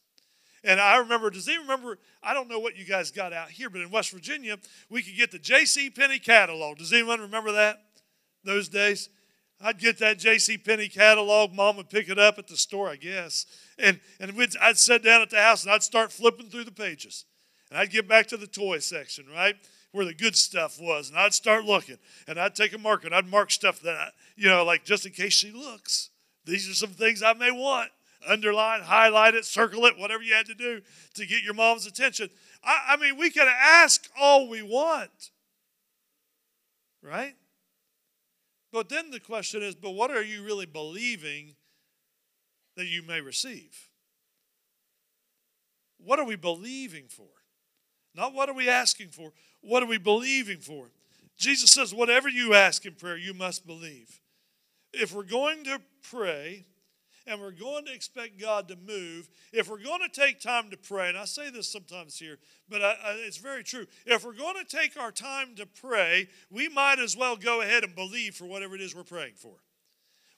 And 0.63 0.81
I 0.81 0.97
remember, 0.97 1.29
does 1.29 1.49
anyone 1.49 1.67
remember? 1.69 1.99
I 2.23 2.33
don't 2.33 2.49
know 2.49 2.59
what 2.61 2.77
you 2.77 2.87
guys 2.87 3.11
got 3.11 3.35
out 3.35 3.51
here, 3.51 3.69
but 3.69 3.83
in 3.83 3.91
West 3.91 4.13
Virginia, 4.13 4.57
we 4.89 5.03
could 5.03 5.17
get 5.17 5.31
the 5.31 5.39
J.C. 5.39 5.91
Penney 5.91 6.19
catalog. 6.19 6.79
Does 6.79 6.93
anyone 6.93 7.21
remember 7.21 7.53
that? 7.53 7.83
those 8.45 8.69
days. 8.69 9.09
I'd 9.61 9.79
get 9.79 9.99
that 9.99 10.19
J.C. 10.19 10.59
Penney 10.59 10.89
catalog. 10.89 11.53
Mom 11.53 11.77
would 11.79 11.89
pick 11.89 12.09
it 12.09 12.19
up 12.19 12.39
at 12.39 12.47
the 12.47 12.57
store, 12.57 12.89
I 12.89 12.97
guess. 12.97 13.47
And, 13.79 14.01
and 14.21 14.33
I'd 14.61 14.79
sit 14.79 15.03
down 15.03 15.23
at 15.23 15.31
the 15.31 15.41
house 15.41 15.65
and 15.65 15.73
I'd 15.73 15.83
start 15.83 16.13
flipping 16.13 16.47
through 16.47 16.65
the 16.65 16.73
pages. 16.73 17.25
And 17.71 17.79
I'd 17.79 17.91
get 17.91 18.07
back 18.07 18.27
to 18.29 18.37
the 18.37 18.47
toy 18.47 18.79
section, 18.79 19.27
right? 19.33 19.57
Where 19.95 20.05
the 20.05 20.13
good 20.13 20.35
stuff 20.35 20.81
was. 20.81 21.09
And 21.09 21.17
I'd 21.17 21.35
start 21.35 21.65
looking. 21.65 21.99
And 22.27 22.37
I'd 22.37 22.57
take 22.57 22.73
a 22.73 22.79
marker 22.79 23.07
and 23.07 23.15
I'd 23.15 23.29
mark 23.29 23.53
stuff 23.53 23.79
that, 23.83 23.95
I, 23.95 24.09
you 24.35 24.49
know, 24.49 24.65
like 24.65 24.85
just 24.85 25.07
in 25.07 25.13
case 25.13 25.35
she 25.35 25.53
looks. 25.53 26.11
These 26.45 26.69
are 26.69 26.75
some 26.75 26.91
things 26.91 27.23
I 27.23 27.33
may 27.35 27.53
want. 27.53 27.91
Underline, 28.29 28.81
highlight 28.81 29.37
it, 29.37 29.45
circle 29.45 29.85
it, 29.85 29.97
whatever 29.97 30.25
you 30.25 30.35
had 30.35 30.47
to 30.47 30.55
do 30.55 30.81
to 31.15 31.27
get 31.27 31.45
your 31.45 31.55
mom's 31.55 31.87
attention. 31.87 32.29
I, 32.65 32.95
I 32.95 32.97
mean, 32.97 33.17
we 33.17 33.31
can 33.31 33.47
ask 33.47 34.09
all 34.21 34.49
we 34.49 34.63
want, 34.63 35.31
right? 37.01 37.37
But 38.73 38.89
then 38.89 39.13
the 39.13 39.21
question 39.21 39.63
is, 39.63 39.77
but 39.77 39.93
what 39.93 40.11
are 40.11 40.25
you 40.25 40.43
really 40.43 40.67
believing 40.67 41.55
that 42.77 42.87
you 42.87 43.03
may 43.03 43.21
receive? 43.21 43.91
What 45.99 46.19
are 46.19 46.25
we 46.25 46.35
believing 46.35 47.05
for? 47.09 47.44
Not 48.15 48.35
what 48.35 48.49
are 48.49 48.55
we 48.55 48.69
asking 48.69 49.09
for, 49.09 49.33
what 49.61 49.83
are 49.83 49.87
we 49.87 49.99
believing 49.99 50.59
for? 50.59 50.87
Jesus 51.37 51.73
says, 51.73 51.93
whatever 51.93 52.29
you 52.29 52.55
ask 52.55 52.87
in 52.87 52.95
prayer, 52.95 53.17
you 53.17 53.35
must 53.35 53.67
believe. 53.67 54.21
If 54.93 55.13
we're 55.13 55.25
going 55.25 55.65
to 55.65 55.81
pray, 56.09 56.65
and 57.27 57.41
we're 57.41 57.51
going 57.51 57.87
to 57.87 57.93
expect 57.93 58.39
God 58.39 58.69
to 58.69 58.77
move, 58.77 59.29
if 59.53 59.69
we're 59.69 59.83
going 59.83 60.01
to 60.01 60.21
take 60.21 60.41
time 60.41 60.71
to 60.71 60.77
pray, 60.77 61.09
and 61.09 61.19
I 61.19 61.25
say 61.25 61.51
this 61.51 61.71
sometimes 61.71 62.19
here, 62.19 62.39
but 62.69 62.83
I, 62.83 62.91
I, 62.91 63.13
it's 63.27 63.39
very 63.39 63.65
true. 63.65 63.87
If 64.07 64.25
we're 64.25 64.35
going 64.35 64.57
to 64.63 64.77
take 64.77 64.99
our 65.01 65.11
time 65.11 65.55
to 65.57 65.67
pray, 65.67 66.29
we 66.51 66.69
might 66.69 66.99
as 66.99 67.17
well 67.17 67.37
go 67.37 67.63
ahead 67.63 67.85
and 67.85 67.95
believe 67.95 68.35
for 68.35 68.45
whatever 68.45 68.75
it 68.75 68.81
is 68.81 68.95
we're 68.95 69.05
praying 69.05 69.35
for. 69.37 69.55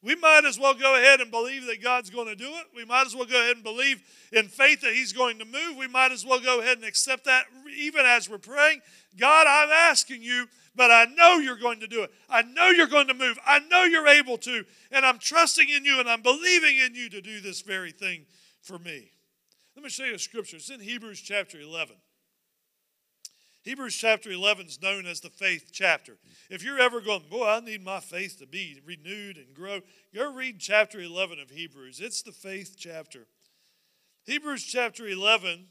We 0.06 0.14
might 0.14 0.44
as 0.44 0.56
well 0.56 0.72
go 0.72 0.94
ahead 0.94 1.20
and 1.20 1.32
believe 1.32 1.66
that 1.66 1.82
God's 1.82 2.10
going 2.10 2.28
to 2.28 2.36
do 2.36 2.46
it. 2.46 2.66
We 2.76 2.84
might 2.84 3.08
as 3.08 3.16
well 3.16 3.24
go 3.24 3.40
ahead 3.40 3.56
and 3.56 3.64
believe 3.64 4.04
in 4.32 4.46
faith 4.46 4.82
that 4.82 4.94
He's 4.94 5.12
going 5.12 5.40
to 5.40 5.44
move. 5.44 5.76
We 5.76 5.88
might 5.88 6.12
as 6.12 6.24
well 6.24 6.38
go 6.38 6.60
ahead 6.60 6.76
and 6.76 6.86
accept 6.86 7.24
that 7.24 7.46
even 7.76 8.06
as 8.06 8.30
we're 8.30 8.38
praying. 8.38 8.82
God, 9.18 9.48
I'm 9.48 9.68
asking 9.68 10.22
you, 10.22 10.46
but 10.76 10.92
I 10.92 11.06
know 11.06 11.38
you're 11.38 11.56
going 11.56 11.80
to 11.80 11.88
do 11.88 12.04
it. 12.04 12.12
I 12.30 12.42
know 12.42 12.68
you're 12.68 12.86
going 12.86 13.08
to 13.08 13.14
move. 13.14 13.36
I 13.44 13.58
know 13.68 13.82
you're 13.82 14.06
able 14.06 14.38
to. 14.38 14.64
And 14.92 15.04
I'm 15.04 15.18
trusting 15.18 15.68
in 15.68 15.84
you 15.84 15.98
and 15.98 16.08
I'm 16.08 16.22
believing 16.22 16.76
in 16.76 16.94
you 16.94 17.08
to 17.10 17.20
do 17.20 17.40
this 17.40 17.62
very 17.62 17.90
thing 17.90 18.26
for 18.62 18.78
me. 18.78 19.10
Let 19.74 19.82
me 19.82 19.90
show 19.90 20.04
you 20.04 20.14
a 20.14 20.20
scripture. 20.20 20.58
It's 20.58 20.70
in 20.70 20.78
Hebrews 20.78 21.20
chapter 21.20 21.58
11. 21.58 21.96
Hebrews 23.66 23.96
chapter 23.96 24.30
11 24.30 24.66
is 24.66 24.80
known 24.80 25.06
as 25.06 25.18
the 25.18 25.28
faith 25.28 25.70
chapter. 25.72 26.18
If 26.48 26.62
you're 26.62 26.78
ever 26.78 27.00
going, 27.00 27.24
boy, 27.28 27.48
I 27.48 27.58
need 27.58 27.84
my 27.84 27.98
faith 27.98 28.38
to 28.38 28.46
be 28.46 28.80
renewed 28.86 29.38
and 29.38 29.52
grow, 29.56 29.80
go 30.14 30.32
read 30.32 30.60
chapter 30.60 31.00
11 31.00 31.40
of 31.40 31.50
Hebrews. 31.50 31.98
It's 31.98 32.22
the 32.22 32.30
faith 32.30 32.76
chapter. 32.78 33.26
Hebrews 34.24 34.62
chapter 34.62 35.08
11, 35.08 35.66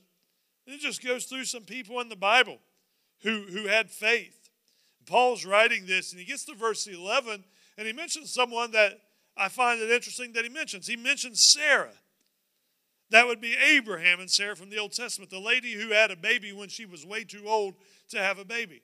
it 0.68 0.82
just 0.82 1.06
goes 1.06 1.24
through 1.24 1.46
some 1.46 1.64
people 1.64 2.02
in 2.02 2.10
the 2.10 2.18
Bible 2.18 2.58
who, 3.24 3.44
who 3.44 3.68
had 3.68 3.90
faith. 3.90 4.50
Paul's 5.06 5.46
writing 5.46 5.86
this, 5.86 6.12
and 6.12 6.20
he 6.20 6.26
gets 6.26 6.44
to 6.46 6.54
verse 6.54 6.88
11, 6.88 7.46
and 7.78 7.88
he 7.88 7.94
mentions 7.94 8.30
someone 8.30 8.72
that 8.72 9.00
I 9.38 9.48
find 9.48 9.82
it 9.82 9.90
interesting 9.90 10.34
that 10.34 10.44
he 10.44 10.50
mentions. 10.50 10.86
He 10.86 10.98
mentions 10.98 11.42
Sarah. 11.42 11.94
That 13.12 13.28
would 13.28 13.40
be 13.40 13.56
Abraham 13.56 14.20
and 14.20 14.30
Sarah 14.30 14.56
from 14.56 14.70
the 14.70 14.80
Old 14.80 14.94
Testament, 14.94 15.30
the 15.30 15.40
lady 15.40 15.74
who 15.74 15.92
had 15.92 16.12
a 16.12 16.16
baby 16.16 16.52
when 16.52 16.70
she 16.70 16.86
was 16.86 17.06
way 17.06 17.24
too 17.24 17.44
old 17.48 17.76
to 18.10 18.18
have 18.18 18.40
a 18.40 18.46
baby. 18.46 18.82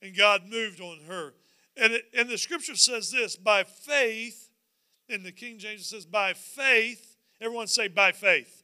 And 0.00 0.16
God 0.16 0.48
moved 0.48 0.80
on 0.80 1.00
her. 1.06 1.34
And, 1.76 1.92
it, 1.92 2.04
and 2.16 2.28
the 2.28 2.38
scripture 2.38 2.76
says 2.76 3.10
this 3.10 3.36
by 3.36 3.64
faith, 3.64 4.48
in 5.08 5.22
the 5.22 5.32
King 5.32 5.58
James 5.58 5.82
it 5.82 5.84
says, 5.84 6.06
by 6.06 6.32
faith, 6.32 7.16
everyone 7.40 7.66
say 7.66 7.88
by 7.88 8.12
faith. 8.12 8.62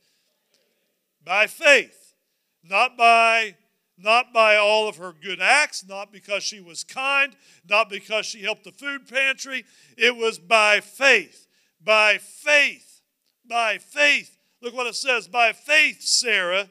By 1.25 1.47
faith, 1.47 2.15
not 2.63 2.97
by 2.97 3.57
not 3.97 4.33
by 4.33 4.57
all 4.57 4.89
of 4.89 4.97
her 4.97 5.13
good 5.13 5.41
acts, 5.41 5.87
not 5.87 6.13
because 6.13 6.43
she 6.43 6.61
was 6.61 6.83
kind, 6.83 7.37
not 7.69 7.89
because 7.89 8.27
she 8.27 8.43
helped 8.43 8.65
the 8.65 8.73
food 8.73 9.09
pantry. 9.09 9.65
It 9.97 10.17
was 10.17 10.37
by 10.41 10.81
faith. 10.81 11.47
By 11.81 12.19
faith. 12.19 13.01
By 13.49 13.79
faith 13.79 14.34
Look 14.65 14.75
what 14.75 14.87
it 14.87 14.95
says 14.95 15.29
by 15.29 15.53
faith, 15.53 16.01
Sarah 16.01 16.71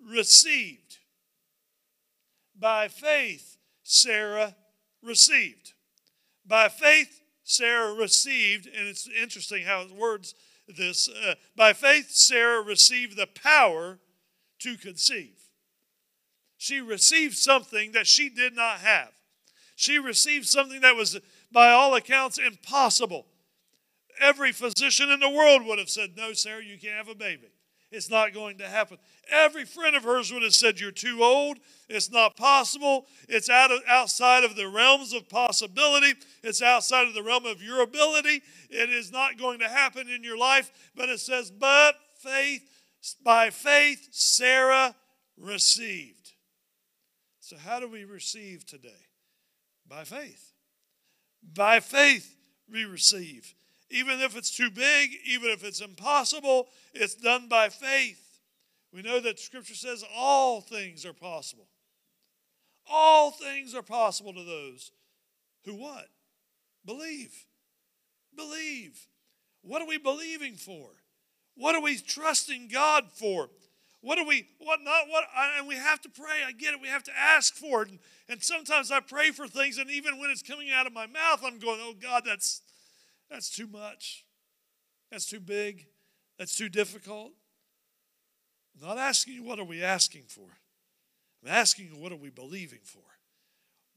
received. 0.00 0.98
By 2.56 2.86
faith, 2.86 3.58
Sarah 3.82 4.54
received. 5.02 5.72
By 6.46 6.68
faith, 6.68 7.20
Sarah 7.42 7.92
received, 7.94 8.68
and 8.68 8.86
it's 8.86 9.08
interesting 9.08 9.64
how 9.64 9.80
it 9.80 9.90
words 9.90 10.36
this. 10.68 11.08
Uh, 11.08 11.34
by 11.56 11.72
faith, 11.72 12.10
Sarah 12.10 12.62
received 12.62 13.16
the 13.16 13.26
power 13.26 13.98
to 14.60 14.76
conceive. 14.76 15.36
She 16.56 16.80
received 16.80 17.36
something 17.36 17.90
that 17.90 18.06
she 18.06 18.28
did 18.28 18.54
not 18.54 18.78
have. 18.78 19.10
She 19.74 19.98
received 19.98 20.46
something 20.46 20.80
that 20.82 20.94
was, 20.94 21.18
by 21.50 21.72
all 21.72 21.96
accounts, 21.96 22.38
impossible 22.38 23.26
every 24.20 24.52
physician 24.52 25.10
in 25.10 25.20
the 25.20 25.30
world 25.30 25.64
would 25.66 25.78
have 25.78 25.90
said, 25.90 26.10
No, 26.16 26.32
Sarah, 26.32 26.64
you 26.64 26.78
can't 26.78 26.96
have 26.96 27.08
a 27.08 27.14
baby. 27.14 27.48
It's 27.92 28.10
not 28.10 28.34
going 28.34 28.58
to 28.58 28.68
happen. 28.68 28.98
Every 29.30 29.64
friend 29.64 29.94
of 29.94 30.02
hers 30.02 30.32
would 30.32 30.42
have 30.42 30.54
said, 30.54 30.80
You're 30.80 30.90
too 30.90 31.20
old. 31.22 31.58
It's 31.88 32.10
not 32.10 32.36
possible. 32.36 33.06
It's 33.28 33.48
out 33.48 33.70
of, 33.70 33.80
outside 33.88 34.44
of 34.44 34.56
the 34.56 34.68
realms 34.68 35.12
of 35.12 35.28
possibility. 35.28 36.14
It's 36.42 36.62
outside 36.62 37.06
of 37.06 37.14
the 37.14 37.22
realm 37.22 37.46
of 37.46 37.62
your 37.62 37.82
ability. 37.82 38.42
It 38.70 38.90
is 38.90 39.12
not 39.12 39.38
going 39.38 39.60
to 39.60 39.68
happen 39.68 40.08
in 40.08 40.24
your 40.24 40.36
life. 40.36 40.70
But 40.96 41.08
it 41.08 41.20
says, 41.20 41.50
But 41.50 41.94
faith, 42.18 42.62
by 43.22 43.50
faith, 43.50 44.08
Sarah 44.10 44.94
received. 45.38 46.32
So, 47.40 47.56
how 47.56 47.78
do 47.78 47.88
we 47.88 48.04
receive 48.04 48.66
today? 48.66 49.06
By 49.88 50.02
faith. 50.02 50.52
By 51.54 51.78
faith, 51.78 52.36
we 52.70 52.84
receive. 52.84 53.54
Even 53.90 54.20
if 54.20 54.36
it's 54.36 54.54
too 54.54 54.70
big, 54.70 55.10
even 55.26 55.50
if 55.50 55.64
it's 55.64 55.80
impossible, 55.80 56.68
it's 56.92 57.14
done 57.14 57.48
by 57.48 57.68
faith. 57.68 58.40
We 58.92 59.02
know 59.02 59.20
that 59.20 59.38
Scripture 59.38 59.74
says 59.74 60.04
all 60.14 60.60
things 60.60 61.04
are 61.04 61.12
possible. 61.12 61.68
All 62.90 63.30
things 63.30 63.74
are 63.74 63.82
possible 63.82 64.32
to 64.32 64.44
those 64.44 64.90
who 65.64 65.74
what? 65.74 66.08
Believe. 66.84 67.46
Believe. 68.36 69.06
What 69.62 69.82
are 69.82 69.88
we 69.88 69.98
believing 69.98 70.54
for? 70.54 70.90
What 71.56 71.74
are 71.74 71.82
we 71.82 71.98
trusting 71.98 72.68
God 72.68 73.06
for? 73.12 73.50
What 74.00 74.18
are 74.18 74.24
we, 74.24 74.46
what 74.58 74.80
not, 74.82 75.08
what, 75.08 75.24
and 75.58 75.66
we 75.66 75.74
have 75.74 76.00
to 76.02 76.08
pray. 76.08 76.44
I 76.46 76.52
get 76.52 76.74
it. 76.74 76.80
We 76.80 76.88
have 76.88 77.02
to 77.04 77.18
ask 77.18 77.54
for 77.54 77.82
it. 77.82 77.88
And, 77.88 77.98
and 78.28 78.42
sometimes 78.42 78.92
I 78.92 79.00
pray 79.00 79.30
for 79.30 79.48
things, 79.48 79.78
and 79.78 79.90
even 79.90 80.18
when 80.18 80.30
it's 80.30 80.42
coming 80.42 80.70
out 80.70 80.86
of 80.86 80.92
my 80.92 81.06
mouth, 81.06 81.42
I'm 81.44 81.58
going, 81.58 81.80
oh 81.82 81.94
God, 82.00 82.22
that's, 82.24 82.62
that's 83.30 83.50
too 83.50 83.66
much. 83.66 84.24
That's 85.10 85.26
too 85.26 85.40
big. 85.40 85.86
That's 86.38 86.56
too 86.56 86.68
difficult. 86.68 87.32
I'm 88.74 88.88
not 88.88 88.98
asking 88.98 89.34
you 89.34 89.42
what 89.42 89.58
are 89.58 89.64
we 89.64 89.82
asking 89.82 90.24
for. 90.28 90.48
I'm 91.42 91.50
asking 91.50 91.86
you 91.86 91.92
what 91.92 92.12
are 92.12 92.16
we 92.16 92.30
believing 92.30 92.80
for. 92.84 93.02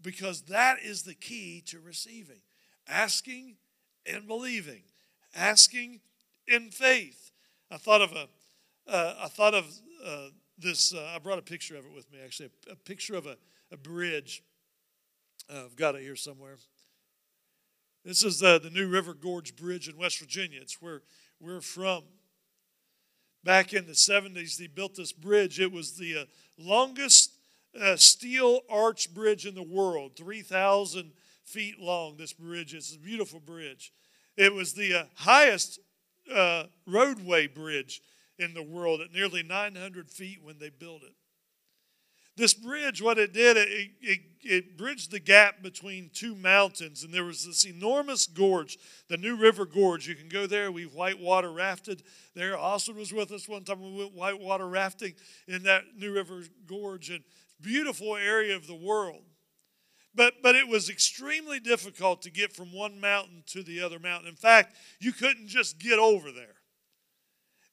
Because 0.01 0.43
that 0.43 0.77
is 0.81 1.03
the 1.03 1.13
key 1.13 1.61
to 1.67 1.79
receiving. 1.79 2.41
Asking 2.87 3.55
and 4.05 4.27
believing. 4.27 4.83
Asking 5.35 5.99
in 6.47 6.71
faith. 6.71 7.31
I 7.69 7.77
thought 7.77 8.01
of 8.01 8.13
a, 8.13 8.27
uh, 8.89 9.15
I 9.21 9.27
thought 9.27 9.53
of 9.53 9.65
uh, 10.05 10.29
this. 10.57 10.93
Uh, 10.93 11.11
I 11.13 11.19
brought 11.19 11.37
a 11.37 11.43
picture 11.43 11.75
of 11.75 11.85
it 11.85 11.93
with 11.93 12.11
me. 12.11 12.19
Actually, 12.23 12.49
a, 12.67 12.71
a 12.71 12.75
picture 12.75 13.15
of 13.15 13.27
a, 13.27 13.37
a 13.71 13.77
bridge. 13.77 14.41
Uh, 15.51 15.65
I've 15.65 15.75
got 15.75 15.95
it 15.95 16.01
here 16.01 16.15
somewhere. 16.15 16.55
This 18.09 18.23
is 18.23 18.39
the, 18.39 18.59
the 18.59 18.71
New 18.71 18.87
River 18.87 19.13
Gorge 19.13 19.55
Bridge 19.55 19.87
in 19.87 19.95
West 19.95 20.17
Virginia. 20.17 20.59
It's 20.59 20.81
where 20.81 21.03
we're 21.39 21.61
from. 21.61 22.01
Back 23.43 23.71
in 23.71 23.85
the 23.85 23.91
70s, 23.91 24.57
they 24.57 24.65
built 24.65 24.95
this 24.95 25.11
bridge. 25.11 25.59
It 25.59 25.71
was 25.71 25.95
the 25.95 26.21
uh, 26.21 26.25
longest 26.57 27.35
uh, 27.79 27.97
steel 27.97 28.61
arch 28.67 29.13
bridge 29.13 29.45
in 29.45 29.53
the 29.53 29.61
world, 29.61 30.13
3,000 30.15 31.11
feet 31.45 31.79
long. 31.79 32.17
This 32.17 32.33
bridge 32.33 32.73
is 32.73 32.95
a 32.95 32.97
beautiful 32.97 33.39
bridge. 33.39 33.93
It 34.35 34.55
was 34.55 34.73
the 34.73 35.01
uh, 35.01 35.03
highest 35.13 35.77
uh, 36.33 36.63
roadway 36.87 37.45
bridge 37.45 38.01
in 38.39 38.55
the 38.55 38.63
world 38.63 39.01
at 39.01 39.13
nearly 39.13 39.43
900 39.43 40.09
feet 40.09 40.39
when 40.41 40.57
they 40.57 40.71
built 40.71 41.03
it. 41.03 41.13
This 42.39 42.53
bridge, 42.53 43.01
what 43.01 43.17
it 43.17 43.33
did, 43.33 43.57
it, 43.57 43.91
it, 43.99 44.19
it, 44.43 44.77
bridged 44.77 45.11
the 45.11 45.19
gap 45.19 45.61
between 45.61 46.09
two 46.13 46.35
mountains, 46.35 47.03
and 47.03 47.13
there 47.13 47.25
was 47.25 47.45
this 47.45 47.65
enormous 47.65 48.27
gorge, 48.27 48.77
the 49.09 49.17
New 49.17 49.35
River 49.35 49.65
Gorge. 49.65 50.07
You 50.07 50.15
can 50.15 50.29
go 50.29 50.47
there. 50.47 50.71
We 50.71 50.83
whitewater 50.83 51.51
rafted 51.51 52.01
there. 52.35 52.57
Austin 52.57 52.95
was 52.95 53.11
with 53.11 53.33
us 53.33 53.49
one 53.49 53.65
time. 53.65 53.81
We 53.81 53.93
went 53.93 54.13
whitewater 54.13 54.69
rafting 54.69 55.15
in 55.49 55.63
that 55.63 55.83
New 55.97 56.13
River 56.13 56.43
Gorge, 56.65 57.09
and 57.09 57.25
beautiful 57.59 58.15
area 58.15 58.55
of 58.55 58.67
the 58.67 58.73
world. 58.73 59.23
But, 60.15 60.35
but 60.41 60.55
it 60.55 60.69
was 60.69 60.89
extremely 60.89 61.59
difficult 61.59 62.21
to 62.21 62.31
get 62.31 62.53
from 62.53 62.71
one 62.71 63.01
mountain 63.01 63.43
to 63.47 63.63
the 63.63 63.81
other 63.81 63.99
mountain. 63.99 64.29
In 64.29 64.37
fact, 64.37 64.77
you 65.01 65.11
couldn't 65.11 65.49
just 65.49 65.77
get 65.77 65.99
over 65.99 66.31
there 66.31 66.58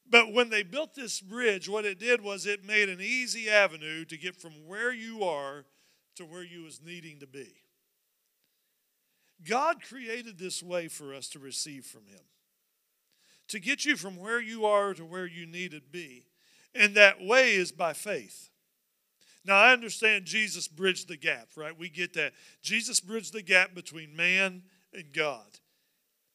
But 0.09 0.33
when 0.33 0.49
they 0.49 0.63
built 0.63 0.95
this 0.95 1.19
bridge, 1.19 1.67
what 1.67 1.85
it 1.85 1.99
did 1.99 2.21
was 2.21 2.45
it 2.45 2.65
made 2.65 2.89
an 2.89 3.01
easy 3.01 3.49
avenue 3.49 4.05
to 4.05 4.17
get 4.17 4.35
from 4.35 4.53
where 4.65 4.93
you 4.93 5.23
are 5.23 5.65
to 6.15 6.25
where 6.25 6.43
you 6.43 6.63
was 6.63 6.81
needing 6.83 7.19
to 7.19 7.27
be. 7.27 7.55
God 9.47 9.83
created 9.83 10.37
this 10.37 10.63
way 10.63 10.87
for 10.87 11.13
us 11.13 11.27
to 11.29 11.39
receive 11.39 11.85
from 11.85 12.07
Him, 12.07 12.23
to 13.49 13.59
get 13.59 13.85
you 13.85 13.95
from 13.95 14.17
where 14.17 14.41
you 14.41 14.65
are 14.65 14.93
to 14.93 15.05
where 15.05 15.27
you 15.27 15.45
need 15.45 15.71
to 15.71 15.81
be. 15.81 16.25
And 16.73 16.95
that 16.95 17.21
way 17.21 17.55
is 17.55 17.71
by 17.71 17.93
faith. 17.93 18.49
Now, 19.45 19.55
I 19.55 19.71
understand 19.71 20.25
Jesus 20.25 20.67
bridged 20.67 21.07
the 21.07 21.17
gap, 21.17 21.49
right? 21.55 21.77
We 21.77 21.89
get 21.89 22.13
that. 22.13 22.33
Jesus 22.61 22.99
bridged 22.99 23.33
the 23.33 23.41
gap 23.41 23.73
between 23.73 24.15
man 24.15 24.63
and 24.93 25.13
God. 25.13 25.59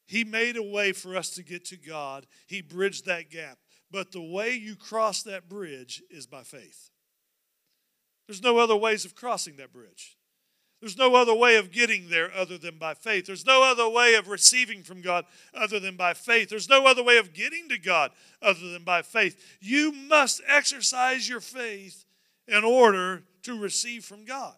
He 0.07 0.23
made 0.23 0.57
a 0.57 0.63
way 0.63 0.91
for 0.91 1.15
us 1.15 1.29
to 1.31 1.43
get 1.43 1.65
to 1.65 1.77
God, 1.77 2.25
He 2.47 2.61
bridged 2.61 3.05
that 3.05 3.29
gap. 3.29 3.57
But 3.93 4.11
the 4.11 4.23
way 4.23 4.55
you 4.55 4.75
cross 4.75 5.21
that 5.21 5.47
bridge 5.47 6.01
is 6.09 6.25
by 6.25 6.41
faith. 6.41 6.89
There's 8.27 8.41
no 8.41 8.57
other 8.57 8.75
ways 8.75 9.05
of 9.05 9.13
crossing 9.13 9.57
that 9.57 9.71
bridge. 9.71 10.17
There's 10.81 10.97
no 10.97 11.15
other 11.15 11.35
way 11.35 11.57
of 11.57 11.71
getting 11.71 12.09
there 12.09 12.33
other 12.35 12.57
than 12.57 12.79
by 12.79 12.95
faith. 12.95 13.27
There's 13.27 13.45
no 13.45 13.61
other 13.63 13.87
way 13.87 14.15
of 14.15 14.29
receiving 14.29 14.81
from 14.81 15.01
God 15.01 15.25
other 15.53 15.79
than 15.79 15.95
by 15.95 16.15
faith. 16.15 16.49
There's 16.49 16.67
no 16.67 16.87
other 16.87 17.03
way 17.03 17.17
of 17.17 17.35
getting 17.35 17.69
to 17.69 17.77
God 17.77 18.11
other 18.41 18.67
than 18.71 18.83
by 18.83 19.03
faith. 19.03 19.57
You 19.61 19.91
must 19.91 20.41
exercise 20.47 21.29
your 21.29 21.39
faith 21.39 22.03
in 22.47 22.63
order 22.63 23.23
to 23.43 23.59
receive 23.59 24.03
from 24.03 24.25
God. 24.25 24.55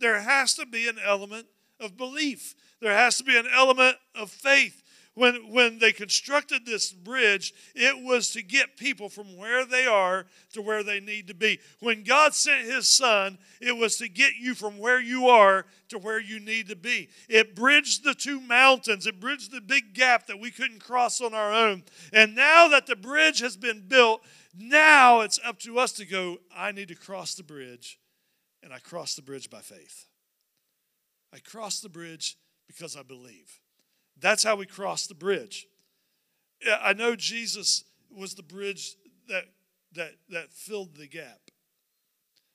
There 0.00 0.20
has 0.20 0.54
to 0.54 0.66
be 0.66 0.88
an 0.88 0.98
element 1.02 1.46
of 1.78 1.96
belief, 1.96 2.56
there 2.80 2.92
has 2.92 3.16
to 3.18 3.24
be 3.24 3.36
an 3.36 3.46
element 3.54 3.96
of 4.16 4.30
faith 4.30 4.82
when, 5.16 5.50
when 5.50 5.78
they 5.78 5.92
constructed 5.92 6.66
this 6.66 6.92
bridge, 6.92 7.54
it 7.74 8.04
was 8.04 8.30
to 8.32 8.42
get 8.42 8.76
people 8.76 9.08
from 9.08 9.34
where 9.38 9.64
they 9.64 9.86
are 9.86 10.26
to 10.52 10.60
where 10.60 10.82
they 10.82 11.00
need 11.00 11.26
to 11.28 11.34
be. 11.34 11.58
When 11.80 12.04
God 12.04 12.34
sent 12.34 12.66
his 12.66 12.86
son, 12.86 13.38
it 13.58 13.74
was 13.74 13.96
to 13.96 14.08
get 14.08 14.36
you 14.38 14.54
from 14.54 14.78
where 14.78 15.00
you 15.00 15.28
are 15.28 15.64
to 15.88 15.98
where 15.98 16.20
you 16.20 16.38
need 16.38 16.68
to 16.68 16.76
be. 16.76 17.08
It 17.30 17.56
bridged 17.56 18.04
the 18.04 18.12
two 18.12 18.42
mountains, 18.42 19.06
it 19.06 19.18
bridged 19.18 19.52
the 19.52 19.62
big 19.62 19.94
gap 19.94 20.26
that 20.26 20.38
we 20.38 20.50
couldn't 20.50 20.80
cross 20.80 21.22
on 21.22 21.32
our 21.32 21.50
own. 21.50 21.84
And 22.12 22.34
now 22.34 22.68
that 22.68 22.86
the 22.86 22.96
bridge 22.96 23.40
has 23.40 23.56
been 23.56 23.84
built, 23.88 24.20
now 24.54 25.20
it's 25.20 25.40
up 25.42 25.58
to 25.60 25.78
us 25.78 25.92
to 25.92 26.04
go, 26.04 26.36
I 26.54 26.72
need 26.72 26.88
to 26.88 26.94
cross 26.94 27.34
the 27.34 27.42
bridge, 27.42 27.98
and 28.62 28.70
I 28.70 28.80
cross 28.80 29.14
the 29.14 29.22
bridge 29.22 29.48
by 29.48 29.60
faith. 29.60 30.08
I 31.32 31.38
cross 31.38 31.80
the 31.80 31.88
bridge 31.88 32.36
because 32.66 32.96
I 32.96 33.02
believe. 33.02 33.60
That's 34.18 34.42
how 34.42 34.56
we 34.56 34.66
cross 34.66 35.06
the 35.06 35.14
bridge. 35.14 35.66
I 36.82 36.92
know 36.92 37.16
Jesus 37.16 37.84
was 38.10 38.34
the 38.34 38.42
bridge 38.42 38.96
that, 39.28 39.44
that, 39.94 40.12
that 40.30 40.52
filled 40.52 40.96
the 40.96 41.06
gap. 41.06 41.50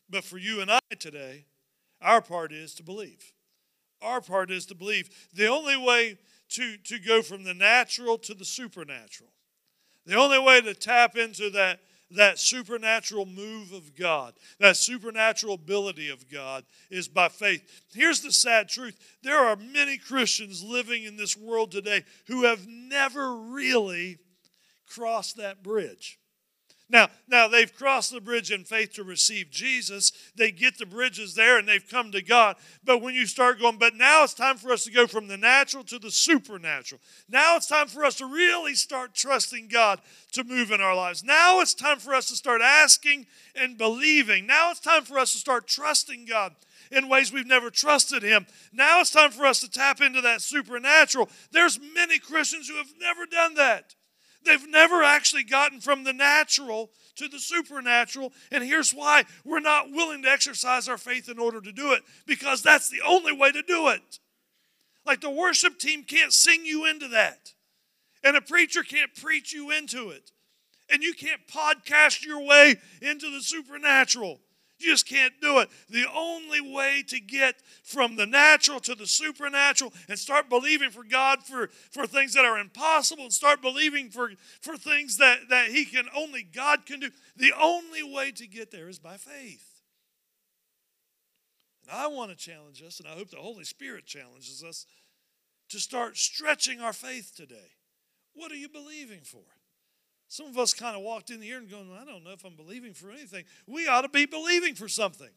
But 0.10 0.24
for 0.24 0.38
you 0.38 0.60
and 0.60 0.72
I 0.72 0.80
today, 1.00 1.46
our 2.02 2.22
part 2.22 2.52
is 2.52 2.74
to 2.76 2.84
believe. 2.84 3.32
Our 4.02 4.22
part 4.22 4.50
is 4.50 4.66
to 4.68 4.76
believe. 4.76 5.10
The 5.34 5.48
only 5.48 5.78
way 5.78 6.18
to, 6.50 6.78
to 6.78 7.00
go 7.00 7.22
from 7.22 7.44
the 7.44 7.54
natural 7.54 8.18
to 8.20 8.34
the 8.34 8.46
supernatural, 8.46 9.32
the 10.06 10.16
only 10.16 10.40
way 10.40 10.62
to 10.62 10.74
tap 10.74 11.16
into 11.16 11.50
that 11.52 11.80
that 12.16 12.40
supernatural 12.40 13.26
move 13.26 13.72
of 13.72 13.96
God, 13.96 14.34
that 14.60 14.78
supernatural 14.78 15.56
ability 15.56 16.10
of 16.10 16.30
God 16.30 16.64
is 16.90 17.08
by 17.08 17.30
faith. 17.30 17.84
Here's 17.94 18.22
the 18.22 18.32
sad 18.32 18.70
truth 18.70 18.98
there 19.24 19.40
are 19.40 19.56
many 19.56 19.98
Christians 19.98 20.64
living 20.64 21.04
in 21.04 21.18
this 21.18 21.38
world 21.38 21.72
today 21.72 22.04
who 22.28 22.44
have 22.44 22.68
never 22.68 23.36
really 23.36 24.18
crossed 24.88 25.38
that 25.38 25.64
bridge. 25.64 26.20
Now, 26.92 27.08
now 27.30 27.48
they've 27.48 27.74
crossed 27.74 28.12
the 28.12 28.20
bridge 28.20 28.52
in 28.52 28.66
faith 28.66 28.94
to 28.94 29.04
receive 29.04 29.50
Jesus. 29.50 30.12
They 30.36 30.52
get 30.52 30.78
the 30.78 30.86
bridges 30.86 31.34
there 31.36 31.58
and 31.58 31.68
they've 31.68 31.88
come 31.88 32.12
to 32.12 32.22
God. 32.22 32.58
But 32.84 33.02
when 33.02 33.16
you 33.16 33.26
start 33.26 33.60
going, 33.60 33.78
but 33.78 33.96
now 33.96 34.24
it's 34.24 34.34
time 34.34 34.58
for 34.58 34.74
us 34.74 34.84
to 34.84 34.92
go 34.92 35.08
from 35.08 35.28
the 35.28 35.38
natural 35.38 35.86
to 35.86 36.00
the 36.00 36.12
supernatural. 36.12 37.00
Now 37.30 37.56
it's 37.56 37.68
time 37.68 37.88
for 37.88 38.04
us 38.04 38.16
to 38.16 38.26
really 38.26 38.76
start 38.76 39.16
trusting 39.16 39.70
God 39.70 40.02
to 40.34 40.44
move 40.44 40.72
in 40.72 40.82
our 40.82 40.96
lives. 40.96 41.24
Now 41.24 41.62
it's 41.62 41.74
time 41.74 41.98
for 41.98 42.14
us 42.14 42.28
to 42.28 42.36
start 42.36 42.62
asking 42.62 43.26
and 43.56 43.78
believing. 43.78 44.46
Now 44.46 44.72
it's 44.72 44.82
time 44.82 45.06
for 45.06 45.18
us 45.18 45.32
to 45.32 45.38
start 45.38 45.68
trusting 45.68 46.26
God 46.26 46.54
in 46.92 47.08
ways 47.08 47.32
we've 47.32 47.48
never 47.48 47.70
trusted 47.70 48.22
him. 48.22 48.46
Now 48.74 49.00
it's 49.00 49.12
time 49.12 49.32
for 49.32 49.46
us 49.46 49.62
to 49.62 49.72
tap 49.72 50.02
into 50.02 50.20
that 50.22 50.42
supernatural. 50.42 51.30
There's 51.52 51.80
many 51.96 52.20
Christians 52.20 52.68
who 52.68 52.76
have 52.76 52.92
never 53.00 53.26
done 53.26 53.54
that. 53.54 53.96
They've 54.44 54.68
never 54.70 55.04
actually 55.04 55.44
gotten 55.44 55.82
from 55.82 56.04
the 56.04 56.14
natural 56.14 56.92
to 57.16 57.28
the 57.28 57.40
supernatural. 57.40 58.34
And 58.52 58.64
here's 58.64 58.92
why 58.92 59.26
we're 59.46 59.60
not 59.60 59.92
willing 59.92 60.24
to 60.24 60.30
exercise 60.30 60.88
our 60.88 60.98
faith 60.98 61.30
in 61.30 61.38
order 61.38 61.62
to 61.62 61.72
do 61.72 61.94
it 61.94 62.04
because 62.26 62.62
that's 62.62 62.90
the 62.90 63.02
only 63.06 63.34
way 63.34 63.52
to 63.52 63.62
do 63.62 63.90
it. 63.90 64.20
Like 65.06 65.22
the 65.22 65.30
worship 65.30 65.80
team 65.80 66.04
can't 66.04 66.34
sing 66.34 66.66
you 66.66 66.86
into 66.86 67.08
that, 67.10 67.54
and 68.24 68.38
a 68.38 68.42
preacher 68.42 68.84
can't 68.84 69.16
preach 69.16 69.52
you 69.52 69.72
into 69.72 70.10
it, 70.10 70.32
and 70.92 71.02
you 71.02 71.14
can't 71.14 71.48
podcast 71.48 72.24
your 72.24 72.46
way 72.46 72.76
into 73.02 73.32
the 73.32 73.42
supernatural. 73.42 74.40
You 74.82 74.92
just 74.92 75.08
can't 75.08 75.34
do 75.42 75.60
it. 75.60 75.70
The 75.90 76.06
only 76.14 76.60
way 76.60 77.04
to 77.08 77.20
get 77.20 77.56
from 77.84 78.16
the 78.16 78.26
natural 78.26 78.80
to 78.82 78.96
the 78.96 79.06
supernatural 79.06 79.94
and 80.10 80.18
start 80.18 80.50
believing 80.50 80.90
for 80.90 81.04
God 81.04 81.44
for, 81.44 81.70
for 81.92 82.08
things 82.08 82.34
that 82.34 82.46
are 82.46 82.58
impossible 82.58 83.24
and 83.24 83.34
start 83.34 83.62
believing 83.62 84.10
for, 84.10 84.32
for 84.62 84.78
things 84.78 85.18
that, 85.18 85.50
that 85.50 85.70
He 85.70 85.86
can 85.86 86.06
only 86.16 86.44
God 86.44 86.86
can 86.86 87.00
do, 87.00 87.10
the 87.38 87.54
only 87.60 88.04
way 88.04 88.32
to 88.32 88.48
get 88.48 88.72
there 88.72 88.90
is 88.90 89.00
by 89.00 89.18
faith. 89.18 89.82
And 91.84 91.92
I 91.92 92.08
want 92.08 92.32
to 92.32 92.38
challenge 92.38 92.82
us, 92.82 93.00
and 93.00 93.08
I 93.08 93.12
hope 93.12 93.30
the 93.30 93.38
Holy 93.38 93.64
Spirit 93.64 94.06
challenges 94.06 94.64
us 94.64 94.86
to 95.70 95.80
start 95.80 96.18
stretching 96.18 96.82
our 96.82 96.94
faith 96.94 97.34
today. 97.36 97.78
What 98.34 98.52
are 98.52 98.56
you 98.56 98.70
believing 98.70 99.22
for? 99.24 99.44
Some 100.32 100.48
of 100.48 100.58
us 100.58 100.74
kind 100.74 100.96
of 100.96 101.02
walked 101.02 101.30
in 101.30 101.42
here 101.42 101.58
and 101.58 101.70
going, 101.70 101.92
I 101.92 102.06
don't 102.06 102.24
know 102.24 102.32
if 102.32 102.46
I'm 102.46 102.56
believing 102.56 102.94
for 102.94 103.12
anything. 103.12 103.44
We 103.68 103.90
ought 103.90 104.04
to 104.04 104.10
be 104.10 104.26
believing 104.26 104.76
for 104.76 104.88
something. 104.88 105.28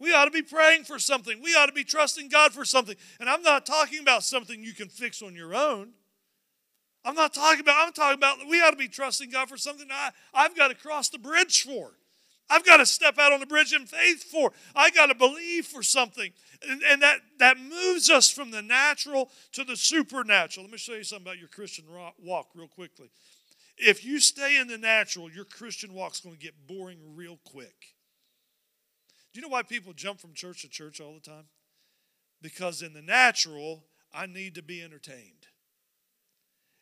We 0.00 0.12
ought 0.12 0.24
to 0.24 0.32
be 0.32 0.42
praying 0.42 0.82
for 0.82 0.98
something. 0.98 1.40
We 1.40 1.54
ought 1.54 1.66
to 1.66 1.72
be 1.72 1.84
trusting 1.84 2.28
God 2.28 2.52
for 2.52 2.64
something. 2.64 2.96
And 3.20 3.30
I'm 3.30 3.42
not 3.42 3.66
talking 3.66 4.00
about 4.00 4.24
something 4.24 4.64
you 4.64 4.74
can 4.74 4.88
fix 4.88 5.22
on 5.22 5.36
your 5.36 5.54
own. 5.54 5.90
I'm 7.04 7.14
not 7.14 7.34
talking 7.34 7.60
about, 7.60 7.86
I'm 7.86 7.92
talking 7.92 8.18
about 8.18 8.38
we 8.50 8.60
ought 8.60 8.72
to 8.72 8.76
be 8.76 8.88
trusting 8.88 9.30
God 9.30 9.48
for 9.48 9.56
something 9.56 9.86
I, 9.92 10.10
I've 10.34 10.56
got 10.56 10.68
to 10.68 10.74
cross 10.74 11.08
the 11.08 11.20
bridge 11.20 11.62
for. 11.62 11.92
I've 12.50 12.66
got 12.66 12.78
to 12.78 12.86
step 12.86 13.20
out 13.20 13.32
on 13.32 13.38
the 13.38 13.46
bridge 13.46 13.72
in 13.72 13.86
faith 13.86 14.24
for. 14.24 14.52
I 14.74 14.90
got 14.90 15.06
to 15.06 15.14
believe 15.14 15.66
for 15.66 15.84
something. 15.84 16.32
And, 16.68 16.82
and, 16.82 17.00
that, 17.02 17.18
that 17.38 17.58
moves 17.58 18.10
us 18.10 18.28
from 18.28 18.50
the 18.50 18.62
natural 18.62 19.30
to 19.52 19.62
the 19.62 19.76
supernatural. 19.76 20.64
Let 20.64 20.72
me 20.72 20.78
show 20.78 20.94
you 20.94 21.04
something 21.04 21.26
about 21.26 21.38
your 21.38 21.48
Christian 21.48 21.84
walk 22.20 22.48
real 22.56 22.66
quickly. 22.66 23.08
If 23.76 24.04
you 24.04 24.20
stay 24.20 24.58
in 24.58 24.68
the 24.68 24.78
natural, 24.78 25.30
your 25.30 25.44
Christian 25.44 25.92
walk's 25.92 26.20
going 26.20 26.36
to 26.36 26.40
get 26.40 26.66
boring 26.66 26.98
real 27.14 27.38
quick. 27.44 27.94
Do 29.32 29.40
you 29.40 29.42
know 29.42 29.52
why 29.52 29.62
people 29.62 29.92
jump 29.92 30.18
from 30.18 30.32
church 30.32 30.62
to 30.62 30.68
church 30.68 31.00
all 31.00 31.12
the 31.12 31.20
time? 31.20 31.44
Because 32.40 32.80
in 32.80 32.94
the 32.94 33.02
natural, 33.02 33.84
I 34.14 34.26
need 34.26 34.54
to 34.54 34.62
be 34.62 34.82
entertained. 34.82 35.48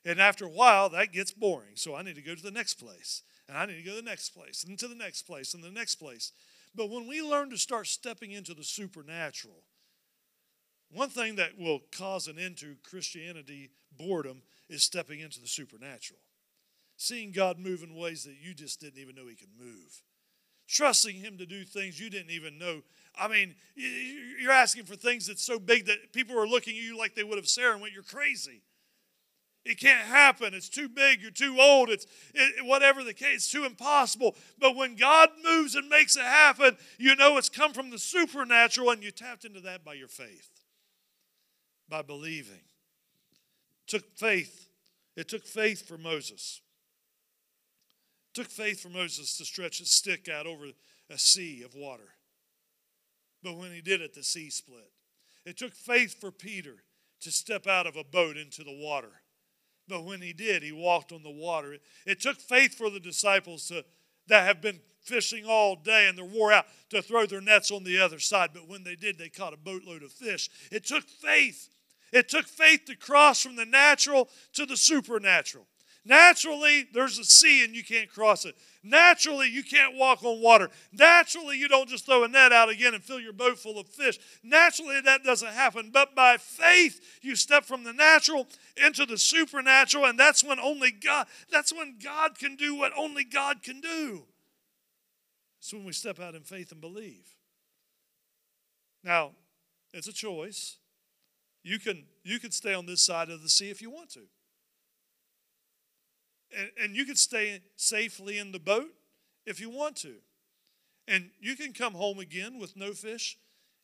And 0.04 0.20
after 0.20 0.44
a 0.44 0.50
while, 0.50 0.88
that 0.90 1.12
gets 1.12 1.32
boring. 1.32 1.74
So 1.74 1.96
I 1.96 2.02
need 2.02 2.14
to 2.14 2.22
go 2.22 2.34
to 2.34 2.42
the 2.42 2.50
next 2.50 2.74
place. 2.74 3.22
And 3.48 3.58
I 3.58 3.66
need 3.66 3.76
to 3.76 3.82
go 3.82 3.90
to 3.90 3.96
the 3.96 4.02
next 4.02 4.30
place, 4.30 4.64
and 4.64 4.78
to 4.78 4.88
the 4.88 4.94
next 4.94 5.22
place, 5.22 5.52
and 5.52 5.62
the 5.62 5.70
next 5.70 5.96
place. 5.96 6.32
But 6.74 6.90
when 6.90 7.06
we 7.06 7.22
learn 7.22 7.50
to 7.50 7.58
start 7.58 7.86
stepping 7.86 8.30
into 8.30 8.54
the 8.54 8.64
supernatural, 8.64 9.64
one 10.90 11.10
thing 11.10 11.36
that 11.36 11.58
will 11.58 11.80
cause 11.92 12.26
an 12.26 12.38
end 12.38 12.56
to 12.58 12.76
Christianity 12.88 13.70
boredom 13.96 14.42
is 14.68 14.82
stepping 14.82 15.20
into 15.20 15.40
the 15.40 15.46
supernatural 15.46 16.20
seeing 16.96 17.32
God 17.32 17.58
move 17.58 17.82
in 17.82 17.94
ways 17.94 18.24
that 18.24 18.36
you 18.40 18.54
just 18.54 18.80
didn't 18.80 19.00
even 19.00 19.14
know 19.14 19.26
He 19.28 19.36
could 19.36 19.56
move, 19.58 20.02
trusting 20.68 21.16
Him 21.16 21.38
to 21.38 21.46
do 21.46 21.64
things 21.64 22.00
you 22.00 22.10
didn't 22.10 22.30
even 22.30 22.58
know. 22.58 22.82
I 23.16 23.28
mean, 23.28 23.54
you're 23.76 24.52
asking 24.52 24.84
for 24.84 24.96
things 24.96 25.26
that's 25.26 25.44
so 25.44 25.58
big 25.58 25.86
that 25.86 26.12
people 26.12 26.38
are 26.38 26.46
looking 26.46 26.76
at 26.76 26.82
you 26.82 26.98
like 26.98 27.14
they 27.14 27.24
would 27.24 27.38
have 27.38 27.48
Sarah 27.48 27.72
and 27.72 27.80
went, 27.80 27.94
You're 27.94 28.02
crazy. 28.02 28.62
It 29.64 29.80
can't 29.80 30.06
happen. 30.06 30.52
It's 30.52 30.68
too 30.68 30.90
big. 30.90 31.22
You're 31.22 31.30
too 31.30 31.56
old. 31.58 31.88
It's 31.88 32.06
it, 32.34 32.66
whatever 32.66 33.02
the 33.02 33.14
case. 33.14 33.36
It's 33.36 33.50
too 33.50 33.64
impossible. 33.64 34.36
But 34.58 34.76
when 34.76 34.94
God 34.94 35.30
moves 35.42 35.74
and 35.74 35.88
makes 35.88 36.16
it 36.16 36.22
happen, 36.22 36.76
you 36.98 37.16
know 37.16 37.38
it's 37.38 37.48
come 37.48 37.72
from 37.72 37.88
the 37.88 37.98
supernatural, 37.98 38.90
and 38.90 39.02
you 39.02 39.10
tapped 39.10 39.46
into 39.46 39.60
that 39.60 39.82
by 39.82 39.94
your 39.94 40.08
faith, 40.08 40.50
by 41.88 42.02
believing. 42.02 42.60
It 43.86 43.88
took 43.88 44.16
faith. 44.18 44.68
It 45.16 45.28
took 45.28 45.46
faith 45.46 45.88
for 45.88 45.96
Moses 45.96 46.60
took 48.34 48.48
faith 48.48 48.80
for 48.80 48.88
Moses 48.88 49.36
to 49.38 49.44
stretch 49.44 49.78
his 49.78 49.90
stick 49.90 50.28
out 50.28 50.46
over 50.46 50.66
a 51.10 51.18
sea 51.18 51.62
of 51.62 51.74
water. 51.74 52.14
But 53.42 53.56
when 53.56 53.72
he 53.72 53.80
did 53.80 54.00
it, 54.00 54.14
the 54.14 54.22
sea 54.22 54.50
split. 54.50 54.90
It 55.44 55.58
took 55.58 55.74
faith 55.74 56.20
for 56.20 56.30
Peter 56.30 56.84
to 57.20 57.30
step 57.30 57.66
out 57.66 57.86
of 57.86 57.96
a 57.96 58.04
boat 58.04 58.36
into 58.36 58.64
the 58.64 58.76
water. 58.76 59.22
But 59.86 60.04
when 60.04 60.22
he 60.22 60.32
did, 60.32 60.62
he 60.62 60.72
walked 60.72 61.12
on 61.12 61.22
the 61.22 61.30
water. 61.30 61.76
It, 62.06 62.20
took 62.20 62.38
faith 62.38 62.74
for 62.74 62.88
the 62.88 63.00
disciples 63.00 63.68
to, 63.68 63.84
that 64.28 64.46
have 64.46 64.62
been 64.62 64.80
fishing 65.02 65.44
all 65.46 65.76
day 65.76 66.08
and 66.08 66.16
they're 66.16 66.24
wore 66.24 66.52
out 66.52 66.64
to 66.88 67.02
throw 67.02 67.26
their 67.26 67.42
nets 67.42 67.70
on 67.70 67.84
the 67.84 68.00
other 68.00 68.18
side. 68.18 68.50
But 68.54 68.68
when 68.68 68.82
they 68.82 68.96
did, 68.96 69.18
they 69.18 69.28
caught 69.28 69.52
a 69.52 69.58
boatload 69.58 70.02
of 70.02 70.12
fish. 70.12 70.48
It 70.72 70.86
took 70.86 71.04
faith. 71.04 71.68
It 72.12 72.28
took 72.28 72.46
faith 72.46 72.86
to 72.86 72.96
cross 72.96 73.42
from 73.42 73.56
the 73.56 73.66
natural 73.66 74.30
to 74.54 74.64
the 74.64 74.76
supernatural. 74.76 75.66
Naturally, 76.06 76.86
there's 76.92 77.18
a 77.18 77.24
sea 77.24 77.64
and 77.64 77.74
you 77.74 77.82
can't 77.82 78.10
cross 78.10 78.44
it. 78.44 78.54
Naturally, 78.82 79.48
you 79.48 79.62
can't 79.62 79.96
walk 79.96 80.22
on 80.22 80.42
water. 80.42 80.68
Naturally, 80.92 81.56
you 81.56 81.66
don't 81.66 81.88
just 81.88 82.04
throw 82.04 82.24
a 82.24 82.28
net 82.28 82.52
out 82.52 82.68
again 82.68 82.92
and 82.92 83.02
fill 83.02 83.18
your 83.18 83.32
boat 83.32 83.58
full 83.58 83.78
of 83.78 83.88
fish. 83.88 84.18
Naturally, 84.42 85.00
that 85.00 85.24
doesn't 85.24 85.48
happen. 85.48 85.90
But 85.90 86.14
by 86.14 86.36
faith, 86.36 87.00
you 87.22 87.34
step 87.36 87.64
from 87.64 87.84
the 87.84 87.94
natural 87.94 88.46
into 88.76 89.06
the 89.06 89.16
supernatural, 89.16 90.04
and 90.04 90.20
that's 90.20 90.44
when 90.44 90.60
only 90.60 90.90
God, 90.90 91.26
that's 91.50 91.72
when 91.72 91.96
God 92.02 92.38
can 92.38 92.56
do 92.56 92.74
what 92.74 92.92
only 92.94 93.24
God 93.24 93.62
can 93.62 93.80
do. 93.80 94.24
It's 95.60 95.72
when 95.72 95.86
we 95.86 95.92
step 95.92 96.20
out 96.20 96.34
in 96.34 96.42
faith 96.42 96.70
and 96.70 96.82
believe. 96.82 97.26
Now, 99.02 99.30
it's 99.94 100.08
a 100.08 100.12
choice. 100.12 100.76
You 101.62 101.78
can, 101.78 102.04
you 102.22 102.38
can 102.38 102.50
stay 102.50 102.74
on 102.74 102.84
this 102.84 103.00
side 103.00 103.30
of 103.30 103.42
the 103.42 103.48
sea 103.48 103.70
if 103.70 103.80
you 103.80 103.88
want 103.90 104.10
to 104.10 104.24
and, 106.58 106.70
and 106.82 106.96
you 106.96 107.04
can 107.04 107.16
stay 107.16 107.60
safely 107.76 108.38
in 108.38 108.52
the 108.52 108.58
boat 108.58 108.90
if 109.46 109.60
you 109.60 109.70
want 109.70 109.96
to. 109.96 110.14
And 111.06 111.30
you 111.40 111.56
can 111.56 111.72
come 111.72 111.92
home 111.92 112.18
again 112.18 112.58
with 112.58 112.76
no 112.76 112.92
fish 112.92 113.38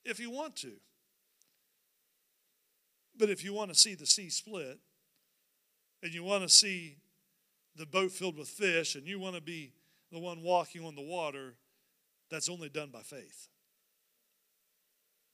if 0.04 0.18
you 0.18 0.30
want 0.30 0.56
to. 0.56 0.72
But 3.18 3.28
if 3.28 3.44
you 3.44 3.52
want 3.52 3.70
to 3.70 3.78
see 3.78 3.94
the 3.94 4.06
sea 4.06 4.30
split, 4.30 4.78
and 6.02 6.14
you 6.14 6.24
want 6.24 6.42
to 6.42 6.48
see 6.48 6.96
the 7.76 7.84
boat 7.84 8.10
filled 8.10 8.38
with 8.38 8.48
fish, 8.48 8.94
and 8.94 9.06
you 9.06 9.20
want 9.20 9.34
to 9.34 9.42
be 9.42 9.72
the 10.10 10.18
one 10.18 10.42
walking 10.42 10.84
on 10.84 10.94
the 10.94 11.02
water, 11.02 11.54
that's 12.30 12.48
only 12.48 12.70
done 12.70 12.88
by 12.90 13.00
faith. 13.00 13.48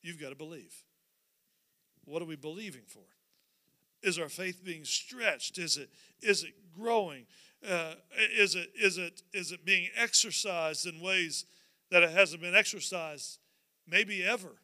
You've 0.03 0.21
got 0.21 0.31
to 0.31 0.35
believe. 0.35 0.75
What 2.05 2.23
are 2.23 2.27
we 2.27 2.37
believing 2.37 2.83
for? 2.87 3.05
Is 4.07 4.21
our 4.21 4.29
faith 4.29 4.65
being 4.65 4.85
stretched? 4.85 5.59
Is 5.59 5.77
it, 5.77 5.91
is 6.23 6.45
it 6.45 6.55
growing? 6.73 7.27
Uh, 7.69 7.95
is, 8.39 8.55
it, 8.55 8.69
is, 8.81 8.99
it, 8.99 9.21
is 9.35 9.51
it 9.51 9.65
being 9.65 9.89
exercised 9.97 10.87
in 10.87 11.01
ways 11.01 11.45
that 11.91 12.05
it 12.05 12.11
hasn't 12.11 12.41
been 12.41 12.55
exercised 12.55 13.41
maybe 13.85 14.23
ever? 14.23 14.61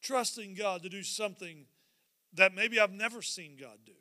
Trusting 0.00 0.54
God 0.54 0.84
to 0.84 0.88
do 0.88 1.02
something 1.02 1.66
that 2.32 2.54
maybe 2.54 2.78
I've 2.78 2.92
never 2.92 3.22
seen 3.22 3.56
God 3.60 3.78
do. 3.84 3.92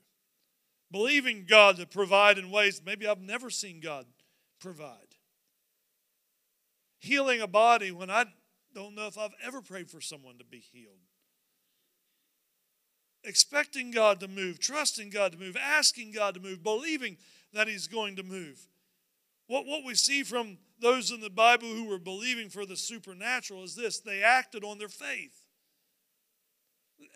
Believing 0.92 1.48
God 1.50 1.78
to 1.78 1.88
provide 1.88 2.38
in 2.38 2.52
ways 2.52 2.80
maybe 2.86 3.08
I've 3.08 3.20
never 3.20 3.50
seen 3.50 3.80
God 3.80 4.06
provide. 4.62 5.16
Healing 7.00 7.42
a 7.42 7.48
body 7.48 7.92
when 7.92 8.12
I 8.12 8.26
don't 8.76 8.94
know 8.94 9.08
if 9.08 9.18
I've 9.18 9.34
ever 9.44 9.64
prayed 9.64 9.90
for 9.90 10.00
someone 10.00 10.38
to 10.38 10.46
be 10.46 10.60
healed 10.60 11.00
expecting 13.28 13.92
God 13.92 14.20
to 14.22 14.28
move, 14.28 14.60
trusting 14.60 15.10
God 15.10 15.34
to 15.34 15.38
move, 15.38 15.58
asking 15.62 16.14
God 16.14 16.34
to 16.36 16.40
move, 16.40 16.64
believing 16.64 17.18
that 17.54 17.68
He's 17.68 17.88
going 17.88 18.16
to 18.16 18.24
move. 18.24 18.60
What, 19.48 19.66
what 19.66 19.86
we 19.86 19.96
see 19.96 20.24
from 20.24 20.58
those 20.80 21.12
in 21.12 21.22
the 21.22 21.30
Bible 21.30 21.68
who 21.68 21.86
were 21.86 22.00
believing 22.00 22.50
for 22.50 22.66
the 22.66 22.78
supernatural 22.78 23.64
is 23.64 23.76
this 23.76 24.00
they 24.00 24.24
acted 24.24 24.64
on 24.64 24.78
their 24.78 24.88
faith. 24.88 25.44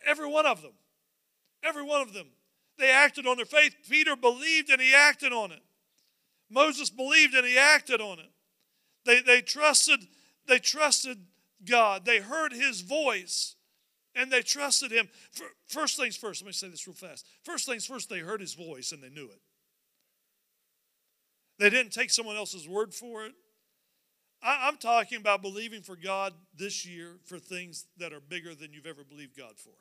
Every 0.06 0.28
one 0.28 0.46
of 0.46 0.62
them. 0.62 0.74
Every 1.64 1.84
one 1.84 2.02
of 2.02 2.14
them. 2.14 2.28
They 2.78 2.90
acted 2.90 3.28
on 3.28 3.38
their 3.38 3.46
faith. 3.46 3.76
Peter 3.90 4.16
believed 4.16 4.70
and 4.70 4.82
he 4.82 4.94
acted 4.94 5.32
on 5.32 5.52
it. 5.52 5.62
Moses 6.50 6.90
believed 6.90 7.34
and 7.36 7.46
he 7.46 7.58
acted 7.58 8.02
on 8.02 8.20
it. 8.20 8.32
They, 9.06 9.22
they 9.22 9.42
trusted, 9.42 10.00
they 10.48 10.60
trusted 10.60 11.18
God. 11.66 12.06
They 12.06 12.20
heard 12.20 12.54
his 12.54 12.82
voice 12.82 13.56
and 14.16 14.32
they 14.32 14.42
trusted 14.42 14.92
him. 14.92 15.10
First 15.68 15.98
things 15.98 16.16
first, 16.18 16.42
let 16.42 16.48
me 16.48 16.54
say 16.54 16.70
this 16.70 16.88
real 16.88 16.94
fast. 16.94 17.26
First 17.44 17.66
things 17.66 17.86
first, 17.86 18.10
they 18.10 18.20
heard 18.20 18.42
his 18.42 18.54
voice 18.54 18.92
and 18.92 19.02
they 19.02 19.10
knew 19.10 19.26
it. 19.26 19.42
They 21.60 21.70
didn't 21.70 21.94
take 21.94 22.10
someone 22.10 22.36
else's 22.36 22.68
word 22.68 22.94
for 22.94 23.26
it. 23.26 23.34
I'm 24.44 24.78
talking 24.78 25.20
about 25.20 25.44
believing 25.44 25.84
for 25.84 25.96
God 25.96 26.34
this 26.58 26.86
year 26.86 27.18
for 27.26 27.38
things 27.38 27.86
that 27.98 28.12
are 28.12 28.20
bigger 28.20 28.56
than 28.56 28.74
you've 28.74 28.88
ever 28.88 29.04
believed 29.04 29.38
God 29.38 29.58
for. 29.58 29.74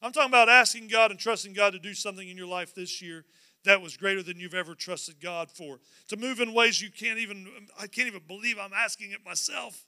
I'm 0.00 0.12
talking 0.12 0.30
about 0.30 0.48
asking 0.48 0.88
God 0.88 1.10
and 1.10 1.20
trusting 1.20 1.52
God 1.52 1.74
to 1.74 1.78
do 1.78 1.92
something 1.92 2.26
in 2.26 2.36
your 2.36 2.46
life 2.46 2.74
this 2.74 3.02
year 3.02 3.26
that 3.64 3.82
was 3.82 3.96
greater 3.96 4.22
than 4.22 4.40
you've 4.40 4.54
ever 4.54 4.74
trusted 4.74 5.20
God 5.20 5.50
for. 5.50 5.78
To 6.08 6.16
move 6.16 6.40
in 6.40 6.54
ways 6.54 6.80
you 6.80 6.90
can't 6.90 7.18
even, 7.18 7.46
I 7.78 7.86
can't 7.86 8.08
even 8.08 8.22
believe 8.26 8.56
I'm 8.58 8.72
asking 8.72 9.12
it 9.12 9.20
myself. 9.24 9.84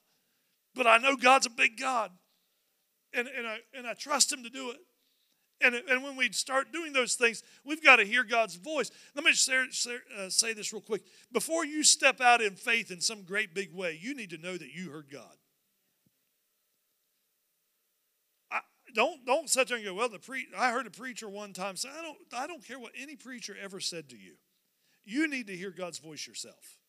But 0.75 0.85
I 0.85 0.99
know 0.99 1.15
God's 1.15 1.47
a 1.47 1.49
big 1.49 1.77
God 1.79 2.11
and, 3.15 3.27
and, 3.27 3.47
I, 3.47 3.57
and 3.73 3.87
I 3.87 3.93
trust 3.93 4.31
Him 4.31 4.43
to 4.43 4.49
do 4.49 4.71
it. 4.71 4.77
And, 5.61 5.73
and 5.73 6.03
when 6.03 6.17
we 6.17 6.31
start 6.31 6.73
doing 6.73 6.91
those 6.91 7.15
things, 7.15 7.41
we've 7.63 7.83
got 7.83 7.97
to 7.97 8.03
hear 8.03 8.23
God's 8.23 8.55
voice. 8.55 8.91
Let 9.15 9.23
me 9.23 9.31
uh, 9.31 10.29
say 10.29 10.53
this 10.53 10.73
real 10.73 10.81
quick. 10.81 11.03
Before 11.31 11.65
you 11.65 11.83
step 11.83 12.19
out 12.19 12.41
in 12.41 12.55
faith 12.55 12.91
in 12.91 12.99
some 12.99 13.23
great 13.23 13.55
big 13.55 13.73
way, 13.73 13.97
you 13.99 14.15
need 14.15 14.31
to 14.31 14.37
know 14.37 14.57
that 14.57 14.73
you 14.73 14.91
heard 14.91 15.09
God. 15.09 15.37
I, 18.51 18.59
don't 18.93 19.25
don't 19.25 19.49
sit 19.49 19.69
there 19.69 19.77
and 19.77 19.85
go, 19.85 19.93
well, 19.93 20.09
the 20.09 20.19
pre- 20.19 20.47
I 20.57 20.71
heard 20.71 20.87
a 20.87 20.91
preacher 20.91 21.29
one 21.29 21.53
time 21.53 21.77
say, 21.77 21.89
I 21.89 22.01
don't, 22.01 22.17
I 22.35 22.47
don't 22.47 22.65
care 22.65 22.79
what 22.79 22.91
any 23.01 23.15
preacher 23.15 23.55
ever 23.61 23.79
said 23.79 24.09
to 24.09 24.17
you. 24.17 24.33
You 25.05 25.29
need 25.29 25.47
to 25.47 25.55
hear 25.55 25.71
God's 25.71 25.99
voice 25.99 26.27
yourself. 26.27 26.79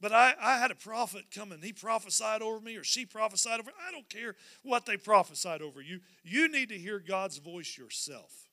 But 0.00 0.12
I, 0.12 0.34
I 0.40 0.58
had 0.58 0.70
a 0.70 0.76
prophet 0.76 1.24
come 1.34 1.50
and 1.50 1.62
he 1.62 1.72
prophesied 1.72 2.40
over 2.40 2.60
me 2.60 2.76
or 2.76 2.84
she 2.84 3.04
prophesied 3.04 3.58
over. 3.58 3.72
I 3.86 3.90
don't 3.90 4.08
care 4.08 4.36
what 4.62 4.86
they 4.86 4.96
prophesied 4.96 5.60
over 5.60 5.82
you. 5.82 6.00
You 6.22 6.48
need 6.48 6.68
to 6.68 6.78
hear 6.78 7.00
God's 7.00 7.38
voice 7.38 7.76
yourself. 7.76 8.48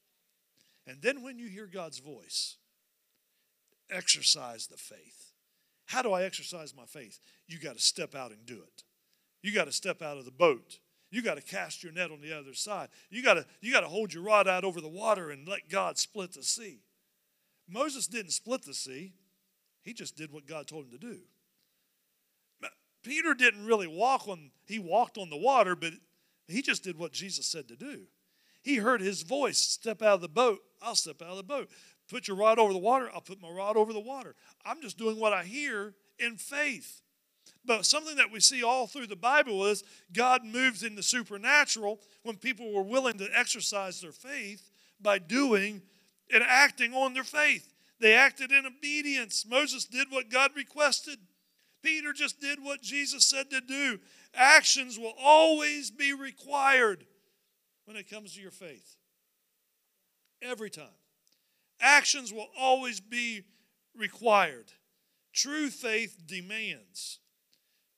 And 0.88 1.02
then 1.02 1.22
when 1.22 1.38
you 1.38 1.48
hear 1.48 1.68
God's 1.68 2.00
voice, 2.00 2.58
exercise 3.92 4.68
the 4.68 4.78
faith. 4.78 5.34
How 5.86 6.02
do 6.02 6.14
I 6.14 6.24
exercise 6.24 6.74
my 6.76 6.86
faith? 6.86 7.20
You 7.48 7.60
got 7.60 7.78
to 7.78 7.82
step 7.82 8.16
out 8.16 8.32
and 8.32 8.46
do 8.46 8.56
it. 8.56 8.84
You 9.44 9.54
got 9.54 9.66
to 9.66 9.72
step 9.72 10.02
out 10.02 10.18
of 10.18 10.26
the 10.26 10.32
boat. 10.32 10.80
You 11.12 11.22
got 11.22 11.36
to 11.36 11.44
cast 11.44 11.84
your 11.84 11.94
net 11.94 12.10
on 12.10 12.22
the 12.22 12.38
other 12.38 12.56
side. 12.56 12.90
You 13.12 13.22
got 13.22 13.36
to 13.36 13.46
you 13.62 13.72
got 13.72 13.82
to 13.82 13.88
hold 13.88 14.14
your 14.14 14.24
rod 14.24 14.48
out 14.48 14.64
over 14.64 14.82
the 14.82 14.88
water 14.88 15.30
and 15.30 15.48
let 15.48 15.70
God 15.70 16.00
split 16.00 16.34
the 16.34 16.42
sea. 16.44 16.80
Moses 17.70 18.08
didn't 18.08 18.32
split 18.32 18.64
the 18.64 18.74
sea. 18.74 19.14
He 19.84 19.94
just 19.94 20.18
did 20.18 20.32
what 20.32 20.48
God 20.48 20.68
told 20.68 20.86
him 20.86 20.92
to 20.92 20.98
do. 20.98 21.20
Peter 23.06 23.36
didn't 23.36 23.66
really 23.66 23.88
walk 23.88 24.28
on, 24.28 24.50
he 24.66 24.80
walked 24.80 25.18
on 25.18 25.30
the 25.30 25.38
water, 25.38 25.76
but 25.76 25.94
he 26.48 26.62
just 26.62 26.84
did 26.84 26.98
what 26.98 27.12
Jesus 27.12 27.46
said 27.46 27.68
to 27.68 27.76
do. 27.76 28.02
He 28.64 28.78
heard 28.78 29.00
his 29.00 29.22
voice 29.22 29.60
step 29.60 30.02
out 30.02 30.16
of 30.16 30.22
the 30.22 30.28
boat, 30.28 30.60
I'll 30.82 30.96
step 30.96 31.22
out 31.22 31.30
of 31.30 31.38
the 31.38 31.44
boat. 31.44 31.70
Put 32.10 32.28
your 32.28 32.38
rod 32.38 32.58
over 32.58 32.74
the 32.74 32.80
water, 32.80 33.10
I'll 33.14 33.22
put 33.22 33.42
my 33.42 33.50
rod 33.50 33.78
over 33.78 33.94
the 33.94 34.00
water. 34.00 34.36
I'm 34.66 34.82
just 34.82 34.98
doing 34.98 35.20
what 35.20 35.34
I 35.34 35.44
hear 35.44 35.94
in 36.18 36.38
faith. 36.38 37.02
But 37.64 37.86
something 37.86 38.16
that 38.18 38.32
we 38.32 38.40
see 38.40 38.64
all 38.64 38.88
through 38.88 39.08
the 39.08 39.16
Bible 39.16 39.66
is 39.66 39.84
God 40.12 40.44
moves 40.44 40.82
in 40.82 40.96
the 40.96 41.04
supernatural 41.04 42.00
when 42.24 42.38
people 42.38 42.74
were 42.74 42.84
willing 42.84 43.20
to 43.20 43.30
exercise 43.36 44.02
their 44.02 44.12
faith 44.12 44.70
by 45.00 45.20
doing 45.20 45.82
and 46.34 46.44
acting 46.44 46.94
on 46.94 47.14
their 47.14 47.24
faith. 47.24 47.72
They 48.00 48.14
acted 48.14 48.52
in 48.52 48.66
obedience. 48.66 49.46
Moses 49.48 49.86
did 49.86 50.08
what 50.10 50.30
God 50.30 50.52
requested. 50.56 51.20
Peter 51.86 52.14
just 52.14 52.42
did 52.42 52.64
what 52.64 52.82
Jesus 52.82 53.24
said 53.26 53.52
to 53.52 53.62
do. 53.62 54.00
Actions 54.34 54.98
will 54.98 55.14
always 55.22 55.92
be 55.92 56.14
required 56.14 57.06
when 57.86 57.96
it 57.96 58.10
comes 58.10 58.34
to 58.34 58.42
your 58.42 58.52
faith. 58.52 58.96
Every 60.42 60.72
time. 60.72 60.98
Actions 61.80 62.34
will 62.34 62.50
always 62.60 63.00
be 63.00 63.44
required. 63.96 64.72
True 65.32 65.70
faith 65.70 66.18
demands. 66.26 67.20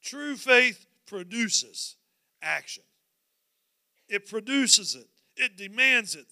True 0.04 0.36
faith 0.36 0.86
produces 1.06 1.96
action. 2.42 2.84
It 4.10 4.30
produces 4.30 4.96
it, 4.96 5.08
it 5.38 5.58
demands 5.58 6.16
it. 6.16 6.26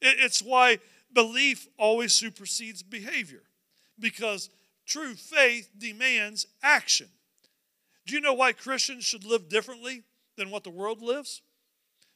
It's 0.00 0.40
why 0.40 0.78
belief 1.12 1.68
always 1.78 2.14
supersedes 2.14 2.82
behavior 2.82 3.42
because 3.98 4.48
True 4.92 5.14
faith 5.14 5.70
demands 5.78 6.46
action. 6.62 7.08
Do 8.06 8.14
you 8.14 8.20
know 8.20 8.34
why 8.34 8.52
Christians 8.52 9.04
should 9.04 9.24
live 9.24 9.48
differently 9.48 10.02
than 10.36 10.50
what 10.50 10.64
the 10.64 10.70
world 10.70 11.00
lives? 11.00 11.40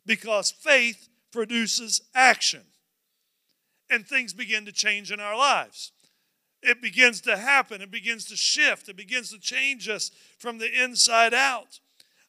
Because 0.04 0.50
faith 0.50 1.08
produces 1.32 2.02
action. 2.14 2.64
And 3.88 4.06
things 4.06 4.34
begin 4.34 4.66
to 4.66 4.72
change 4.72 5.10
in 5.10 5.20
our 5.20 5.34
lives. 5.34 5.92
It 6.62 6.82
begins 6.82 7.22
to 7.22 7.38
happen, 7.38 7.80
it 7.80 7.90
begins 7.90 8.26
to 8.26 8.36
shift, 8.36 8.90
it 8.90 8.96
begins 8.96 9.30
to 9.30 9.38
change 9.38 9.88
us 9.88 10.10
from 10.38 10.58
the 10.58 10.84
inside 10.84 11.32
out. 11.32 11.80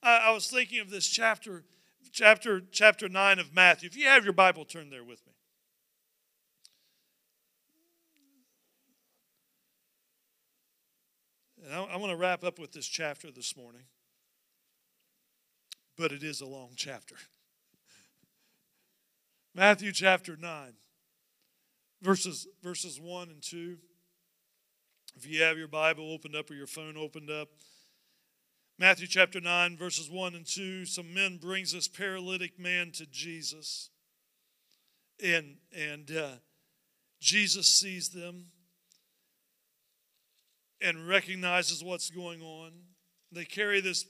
I, 0.01 0.27
I 0.27 0.31
was 0.31 0.47
thinking 0.47 0.79
of 0.79 0.89
this 0.89 1.07
chapter, 1.07 1.65
chapter, 2.13 2.61
chapter 2.71 3.09
9 3.09 3.39
of 3.39 3.53
Matthew. 3.53 3.87
If 3.87 3.97
you 3.97 4.05
have 4.05 4.23
your 4.23 4.31
Bible, 4.31 4.63
turn 4.63 4.91
there 4.91 5.03
with 5.03 5.27
me. 5.27 5.33
And 11.67 11.75
I, 11.75 11.83
I 11.83 11.97
want 11.97 12.11
to 12.11 12.17
wrap 12.17 12.45
up 12.45 12.59
with 12.59 12.71
this 12.71 12.87
chapter 12.87 13.29
this 13.29 13.57
morning, 13.57 13.81
but 15.97 16.13
it 16.13 16.23
is 16.23 16.39
a 16.39 16.45
long 16.45 16.69
chapter. 16.77 17.15
Matthew 19.53 19.91
chapter 19.91 20.37
9, 20.37 20.73
verses, 22.01 22.47
verses 22.63 23.01
1 23.01 23.27
and 23.29 23.43
2. 23.43 23.75
If 25.17 25.27
you 25.27 25.41
have 25.41 25.57
your 25.57 25.67
Bible 25.67 26.09
opened 26.09 26.37
up 26.37 26.49
or 26.49 26.53
your 26.53 26.67
phone 26.67 26.95
opened 26.95 27.29
up, 27.29 27.49
Matthew 28.79 29.07
chapter 29.07 29.41
9, 29.41 29.75
verses 29.75 30.09
1 30.09 30.35
and 30.35 30.45
2, 30.45 30.85
some 30.85 31.13
men 31.13 31.37
brings 31.37 31.73
this 31.73 31.89
paralytic 31.89 32.57
man 32.57 32.91
to 32.91 33.05
Jesus. 33.07 33.89
And, 35.21 35.57
and 35.75 36.09
uh, 36.15 36.35
Jesus 37.19 37.67
sees 37.67 38.07
them 38.07 38.45
and 40.81 41.07
recognizes 41.07 41.83
what's 41.83 42.09
going 42.09 42.41
on. 42.41 42.71
They 43.31 43.45
carry 43.45 43.81
this 43.81 44.05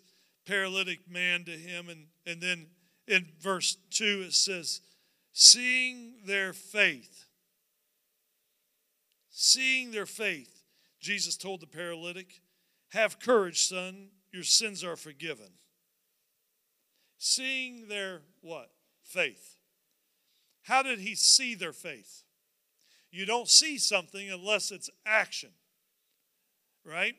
paralytic 0.45 1.10
man 1.10 1.43
to 1.45 1.51
him, 1.51 1.89
and, 1.89 2.08
and 2.25 2.41
then 2.41 2.67
in 3.08 3.27
verse 3.41 3.77
2 3.91 4.25
it 4.27 4.34
says, 4.34 4.82
Seeing 5.34 6.15
their 6.25 6.53
faith, 6.53 7.25
seeing 9.30 9.91
their 9.91 10.06
faith, 10.06 10.63
Jesus 10.99 11.38
told 11.38 11.62
the 11.62 11.67
paralytic, 11.67 12.41
Have 12.89 13.19
courage, 13.19 13.67
son, 13.67 14.10
your 14.32 14.43
sins 14.43 14.84
are 14.84 14.95
forgiven. 14.95 15.51
Seeing 17.17 17.88
their 17.88 18.21
what? 18.41 18.69
Faith. 19.03 19.58
How 20.63 20.84
did 20.84 20.99
he 20.99 21.15
see 21.15 21.56
their 21.56 21.73
faith? 21.73 22.23
You 23.12 23.25
don't 23.25 23.47
see 23.47 23.77
something 23.77 24.30
unless 24.30 24.71
it's 24.71 24.89
action. 25.06 25.49
Right? 26.88 27.15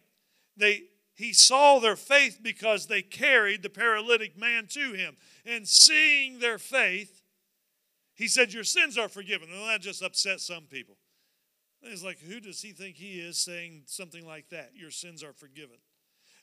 They 0.56 0.84
he 1.14 1.32
saw 1.32 1.80
their 1.80 1.96
faith 1.96 2.38
because 2.40 2.86
they 2.86 3.02
carried 3.02 3.64
the 3.64 3.68
paralytic 3.68 4.38
man 4.38 4.68
to 4.68 4.92
him. 4.92 5.16
And 5.44 5.66
seeing 5.66 6.38
their 6.38 6.58
faith, 6.58 7.22
he 8.14 8.28
said, 8.28 8.52
Your 8.52 8.62
sins 8.62 8.96
are 8.96 9.08
forgiven. 9.08 9.48
Well, 9.50 9.66
that 9.66 9.80
just 9.80 10.00
upset 10.00 10.40
some 10.40 10.64
people. 10.64 10.96
It's 11.82 12.04
like, 12.04 12.20
who 12.20 12.38
does 12.38 12.62
he 12.62 12.70
think 12.70 12.96
he 12.96 13.20
is 13.20 13.36
saying 13.38 13.82
something 13.86 14.26
like 14.26 14.48
that? 14.50 14.70
Your 14.74 14.92
sins 14.92 15.22
are 15.24 15.32
forgiven. 15.32 15.76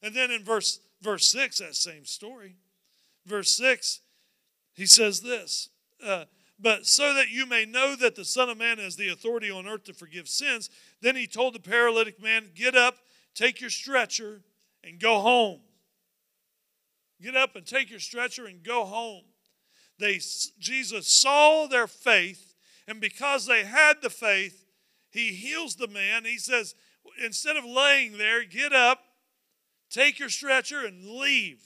And 0.02 0.14
then 0.14 0.30
in 0.30 0.44
verse, 0.44 0.80
verse 1.02 1.28
6, 1.30 1.60
that 1.60 1.76
same 1.76 2.06
story, 2.06 2.56
verse 3.26 3.52
6, 3.56 4.02
he 4.74 4.86
says 4.86 5.22
this 5.22 5.70
uh, 6.06 6.26
But 6.60 6.86
so 6.86 7.14
that 7.14 7.30
you 7.30 7.46
may 7.46 7.66
know 7.66 7.96
that 7.96 8.16
the 8.16 8.26
Son 8.26 8.50
of 8.50 8.58
Man 8.58 8.78
has 8.78 8.98
the 8.98 9.10
authority 9.10 9.50
on 9.50 9.68
earth 9.68 9.86
to 9.86 9.94
forgive 9.94 10.28
sins, 10.28 10.70
then 11.02 11.16
he 11.16 11.28
told 11.28 11.56
the 11.56 11.60
paralytic 11.60 12.22
man, 12.22 12.50
Get 12.54 12.76
up, 12.76 12.98
take 13.36 13.62
your 13.62 13.70
stretcher, 13.70 14.42
and 14.84 15.00
go 15.00 15.20
home. 15.20 15.60
Get 17.22 17.36
up 17.36 17.56
and 17.56 17.66
take 17.66 17.90
your 17.90 18.00
stretcher 18.00 18.46
and 18.46 18.64
go 18.64 18.86
home. 18.86 19.24
They, 20.00 20.20
Jesus 20.60 21.08
saw 21.08 21.68
their 21.68 21.88
faith, 21.88 22.56
and 22.88 23.00
because 23.00 23.46
they 23.46 23.64
had 23.64 24.02
the 24.02 24.10
faith, 24.10 24.66
he 25.10 25.34
heals 25.34 25.76
the 25.76 25.88
man. 25.88 26.26
He 26.26 26.38
says, 26.38 26.76
instead 27.24 27.56
of 27.56 27.66
laying 27.66 28.18
there, 28.18 28.44
get 28.44 28.74
up, 28.74 29.00
take 29.90 30.20
your 30.20 30.30
stretcher, 30.30 30.86
and 30.86 31.06
leave. 31.06 31.62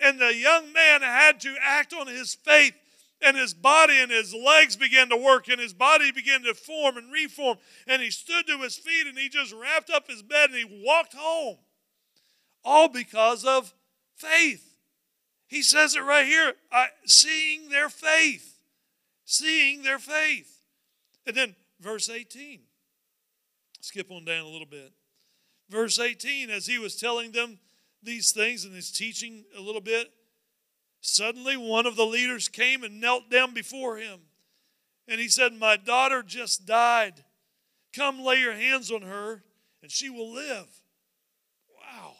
And 0.00 0.20
the 0.20 0.34
young 0.34 0.72
man 0.72 1.02
had 1.02 1.40
to 1.40 1.54
act 1.60 1.92
on 1.92 2.06
his 2.06 2.34
faith, 2.34 2.74
and 3.24 3.36
his 3.36 3.54
body 3.54 4.00
and 4.00 4.10
his 4.10 4.34
legs 4.34 4.76
began 4.76 5.08
to 5.08 5.16
work, 5.16 5.48
and 5.48 5.60
his 5.60 5.72
body 5.72 6.12
began 6.12 6.42
to 6.42 6.54
form 6.54 6.96
and 6.96 7.12
reform. 7.12 7.58
And 7.86 8.02
he 8.02 8.10
stood 8.10 8.46
to 8.46 8.58
his 8.58 8.76
feet, 8.76 9.06
and 9.06 9.18
he 9.18 9.28
just 9.28 9.52
wrapped 9.52 9.90
up 9.90 10.08
his 10.08 10.22
bed, 10.22 10.50
and 10.50 10.58
he 10.58 10.82
walked 10.84 11.14
home. 11.14 11.56
All 12.64 12.88
because 12.88 13.44
of 13.44 13.74
faith. 14.16 14.76
He 15.46 15.62
says 15.62 15.94
it 15.94 16.00
right 16.00 16.26
here 16.26 16.54
seeing 17.04 17.68
their 17.68 17.88
faith. 17.88 18.58
Seeing 19.24 19.82
their 19.82 19.98
faith. 19.98 20.60
And 21.26 21.36
then 21.36 21.56
verse 21.80 22.08
18. 22.08 22.60
Skip 23.80 24.10
on 24.10 24.24
down 24.24 24.44
a 24.44 24.48
little 24.48 24.66
bit. 24.66 24.92
Verse 25.68 25.98
18, 25.98 26.50
as 26.50 26.66
he 26.66 26.78
was 26.78 26.96
telling 26.96 27.32
them 27.32 27.58
these 28.02 28.32
things 28.32 28.64
and 28.64 28.74
his 28.74 28.90
teaching 28.90 29.44
a 29.56 29.60
little 29.60 29.80
bit, 29.80 30.10
suddenly 31.04 31.56
one 31.56 31.86
of 31.86 31.96
the 31.96 32.06
leaders 32.06 32.48
came 32.48 32.82
and 32.82 33.00
knelt 33.00 33.30
down 33.30 33.52
before 33.52 33.98
him. 33.98 34.20
And 35.06 35.20
he 35.20 35.28
said, 35.28 35.52
My 35.52 35.76
daughter 35.76 36.22
just 36.22 36.66
died. 36.66 37.24
Come 37.94 38.24
lay 38.24 38.40
your 38.40 38.54
hands 38.54 38.90
on 38.90 39.02
her, 39.02 39.42
and 39.82 39.90
she 39.90 40.08
will 40.08 40.32
live. 40.32 40.66
Wow. 41.68 42.14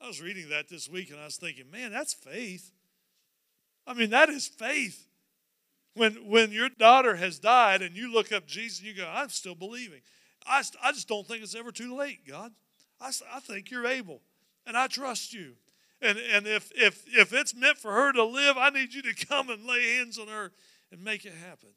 I 0.00 0.06
was 0.06 0.20
reading 0.20 0.48
that 0.48 0.68
this 0.68 0.88
week, 0.88 1.10
and 1.10 1.20
I 1.20 1.26
was 1.26 1.36
thinking, 1.36 1.70
man, 1.70 1.92
that's 1.92 2.14
faith. 2.14 2.72
I 3.86 3.92
mean, 3.92 4.10
that 4.10 4.30
is 4.30 4.48
faith. 4.48 5.06
When, 5.94 6.14
when 6.28 6.52
your 6.52 6.70
daughter 6.70 7.16
has 7.16 7.38
died 7.38 7.82
and 7.82 7.94
you 7.94 8.12
look 8.12 8.32
up 8.32 8.46
Jesus 8.46 8.78
and 8.78 8.88
you 8.88 8.94
go, 8.94 9.08
I'm 9.12 9.28
still 9.28 9.54
believing. 9.54 10.00
I, 10.46 10.62
I 10.82 10.92
just 10.92 11.08
don't 11.08 11.26
think 11.26 11.42
it's 11.42 11.54
ever 11.54 11.70
too 11.70 11.94
late, 11.96 12.26
God. 12.26 12.52
I, 13.00 13.10
I 13.32 13.40
think 13.40 13.70
you're 13.70 13.86
able, 13.86 14.22
and 14.66 14.76
I 14.76 14.86
trust 14.86 15.34
you. 15.34 15.54
And, 16.02 16.18
and 16.18 16.46
if, 16.46 16.70
if, 16.74 17.04
if 17.06 17.32
it's 17.32 17.54
meant 17.54 17.76
for 17.76 17.92
her 17.92 18.12
to 18.12 18.24
live, 18.24 18.56
I 18.56 18.70
need 18.70 18.94
you 18.94 19.02
to 19.02 19.26
come 19.26 19.50
and 19.50 19.66
lay 19.66 19.96
hands 19.96 20.18
on 20.18 20.28
her 20.28 20.52
and 20.90 21.04
make 21.04 21.24
it 21.24 21.34
happen. 21.34 21.70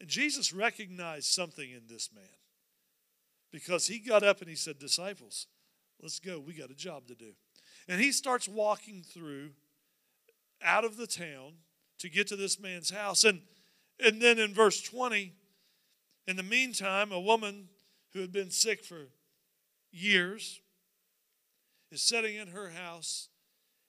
And 0.00 0.08
Jesus 0.08 0.52
recognized 0.52 1.26
something 1.26 1.68
in 1.70 1.82
this 1.88 2.10
man 2.14 2.24
because 3.50 3.88
he 3.88 3.98
got 3.98 4.22
up 4.22 4.40
and 4.40 4.48
he 4.48 4.54
said, 4.54 4.78
Disciples, 4.78 5.48
let's 6.00 6.20
go. 6.20 6.38
We 6.38 6.54
got 6.54 6.70
a 6.70 6.74
job 6.74 7.08
to 7.08 7.14
do. 7.14 7.32
And 7.88 8.00
he 8.00 8.12
starts 8.12 8.48
walking 8.48 9.02
through 9.02 9.50
out 10.62 10.84
of 10.84 10.96
the 10.96 11.06
town 11.06 11.54
to 11.98 12.08
get 12.08 12.28
to 12.28 12.36
this 12.36 12.60
man's 12.60 12.90
house. 12.90 13.24
And, 13.24 13.40
and 14.04 14.22
then 14.22 14.38
in 14.38 14.54
verse 14.54 14.80
20, 14.82 15.32
in 16.28 16.36
the 16.36 16.42
meantime, 16.42 17.10
a 17.10 17.20
woman 17.20 17.68
who 18.12 18.20
had 18.20 18.32
been 18.32 18.50
sick 18.50 18.84
for 18.84 19.08
years 19.90 20.60
is 21.90 22.02
sitting 22.02 22.36
in 22.36 22.48
her 22.48 22.70
house 22.70 23.28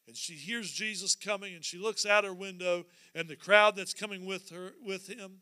and 0.08 0.16
she 0.16 0.34
hears 0.34 0.72
Jesus 0.72 1.16
coming 1.16 1.54
and 1.54 1.64
she 1.64 1.78
looks 1.78 2.06
out 2.06 2.24
her 2.24 2.34
window 2.34 2.86
and 3.14 3.28
the 3.28 3.36
crowd 3.36 3.76
that's 3.76 3.94
coming 3.94 4.26
with 4.26 4.50
her 4.50 4.74
with 4.84 5.08
him 5.08 5.42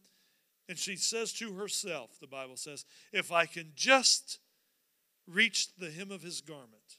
and 0.69 0.77
she 0.77 0.95
says 0.95 1.33
to 1.33 1.53
herself 1.53 2.19
the 2.19 2.27
Bible 2.27 2.57
says 2.57 2.85
if 3.13 3.31
I 3.31 3.45
can 3.45 3.71
just 3.75 4.39
reach 5.27 5.75
the 5.77 5.91
hem 5.91 6.11
of 6.11 6.21
his 6.21 6.41
garment 6.41 6.97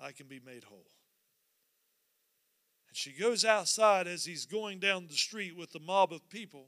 I 0.00 0.12
can 0.12 0.26
be 0.26 0.40
made 0.44 0.64
whole 0.64 0.86
and 2.92 2.96
she 2.98 3.12
goes 3.12 3.42
outside 3.42 4.06
as 4.06 4.26
he's 4.26 4.44
going 4.44 4.78
down 4.78 5.06
the 5.06 5.14
street 5.14 5.56
with 5.56 5.72
the 5.72 5.80
mob 5.80 6.12
of 6.12 6.28
people. 6.28 6.66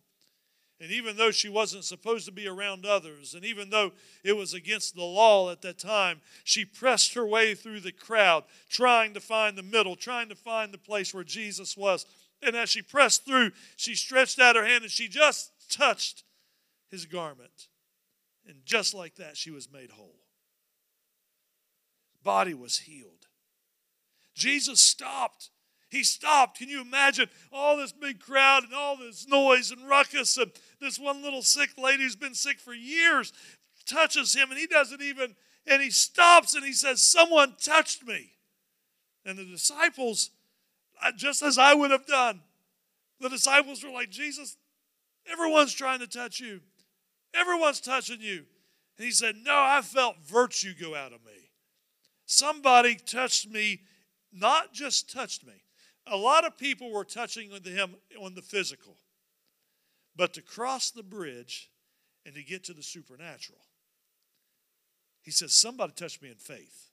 And 0.81 0.91
even 0.91 1.17
though 1.17 1.31
she 1.31 1.49
wasn't 1.49 1.85
supposed 1.85 2.27
to 2.27 2.33
be 2.33 2.49
around 2.49 2.85
others, 2.85 3.35
and 3.35 3.45
even 3.45 3.71
though 3.71 3.93
it 4.25 4.37
was 4.37 4.55
against 4.55 4.95
the 4.95 5.05
law 5.05 5.51
at 5.51 5.63
that 5.63 5.79
time, 5.79 6.21
she 6.43 6.65
pressed 6.65 7.15
her 7.15 7.25
way 7.25 7.55
through 7.55 7.81
the 7.81 7.93
crowd, 7.93 8.45
trying 8.69 9.15
to 9.15 9.21
find 9.21 9.57
the 9.57 9.63
middle, 9.63 9.95
trying 9.95 10.29
to 10.29 10.35
find 10.35 10.73
the 10.73 10.79
place 10.79 11.15
where 11.15 11.25
Jesus 11.25 11.77
was. 11.77 12.07
And 12.43 12.57
as 12.57 12.71
she 12.71 12.83
pressed 12.83 13.25
through, 13.25 13.53
she 13.77 13.95
stretched 13.95 14.41
out 14.41 14.57
her 14.57 14.65
hand 14.65 14.83
and 14.83 14.91
she 14.91 15.09
just 15.09 15.53
touched 15.71 16.25
his 16.91 17.07
garment. 17.07 17.69
And 18.47 18.59
just 18.65 18.95
like 18.95 19.15
that, 19.17 19.37
she 19.37 19.51
was 19.51 19.73
made 19.73 19.93
whole. 19.93 20.21
Body 22.23 22.55
was 22.55 22.79
healed. 22.79 23.27
Jesus 24.35 24.81
stopped 24.81 25.51
he 25.95 26.03
stopped. 26.03 26.59
Can 26.59 26.69
you 26.69 26.81
imagine 26.81 27.29
all 27.53 27.77
this 27.77 27.93
big 27.93 28.21
crowd 28.21 28.65
and 28.65 28.75
all 28.75 28.97
this 28.97 29.29
noise 29.29 29.71
and 29.71 29.89
ruckus? 29.89 30.37
And 30.37 30.51
this 30.81 30.99
one 30.99 31.23
little 31.23 31.43
sick 31.43 31.71
lady 31.79 32.03
who's 32.03 32.17
been 32.17 32.35
sick 32.35 32.59
for 32.59 32.75
years 32.75 33.33
touches 33.87 34.35
him 34.35 34.51
and 34.51 34.59
he 34.59 34.67
doesn't 34.67 35.03
even, 35.03 35.37
and 35.67 35.83
he 35.83 35.91
stops 35.91 36.55
and 36.55 36.65
he 36.65 36.73
says, 36.73 37.03
Someone 37.03 37.55
touched 37.61 38.07
me. 38.07 38.33
And 39.25 39.39
the 39.39 39.45
disciples, 39.45 40.31
uh, 41.03 41.13
just 41.17 41.43
as 41.43 41.59
I 41.59 41.75
would 41.75 41.91
have 41.91 42.07
done, 42.07 42.41
the 43.21 43.29
disciples 43.29 43.83
were 43.83 43.91
like, 43.91 44.11
Jesus, 44.11 44.57
everyone's 45.31 45.73
trying 45.73 46.01
to 46.01 46.07
touch 46.07 46.41
you. 46.41 46.61
Everyone's 47.33 47.81
touching 47.81 48.21
you. 48.21 48.45
And 48.99 49.07
he 49.07 49.11
said, 49.11 49.37
No, 49.43 49.55
I 49.55 49.81
felt 49.83 50.17
virtue 50.25 50.73
go 50.79 50.95
out 50.95 51.13
of 51.13 51.25
me. 51.25 51.51
Somebody 52.27 52.97
touched 52.97 53.49
me, 53.49 53.83
not 54.33 54.73
just 54.73 55.13
touched 55.13 55.47
me, 55.47 55.64
a 56.07 56.17
lot 56.17 56.45
of 56.45 56.57
people 56.59 56.93
were 56.93 57.05
touching 57.05 57.51
with 57.51 57.65
him 57.65 57.97
on 58.21 58.35
the 58.35 58.43
physical. 58.43 58.97
But 60.17 60.35
to 60.35 60.43
cross 60.43 60.91
the 60.91 61.03
bridge 61.03 61.71
and 62.25 62.35
to 62.35 62.43
get 62.43 62.65
to 62.65 62.73
the 62.73 62.83
supernatural, 62.83 63.61
he 65.23 65.31
says, 65.31 65.53
Somebody 65.53 65.93
touched 65.97 66.23
me 66.23 66.29
in 66.29 66.37
faith. 66.37 66.91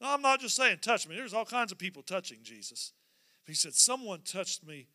No, 0.00 0.08
I'm 0.08 0.22
not 0.22 0.40
just 0.40 0.56
saying 0.56 0.78
touch 0.82 1.06
me. 1.06 1.14
There's 1.14 1.34
all 1.34 1.44
kinds 1.44 1.70
of 1.70 1.78
people 1.78 2.02
touching 2.02 2.38
Jesus. 2.42 2.92
He 3.46 3.54
said, 3.54 3.74
Someone 3.74 4.20
touched 4.24 4.66
me 4.66 4.88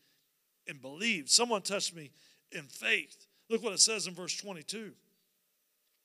and 0.67 0.81
believed. 0.81 1.29
Someone 1.29 1.61
touched 1.61 1.95
me 1.95 2.11
in 2.51 2.63
faith. 2.63 3.27
Look 3.49 3.63
what 3.63 3.73
it 3.73 3.79
says 3.79 4.07
in 4.07 4.13
verse 4.13 4.35
22. 4.35 4.91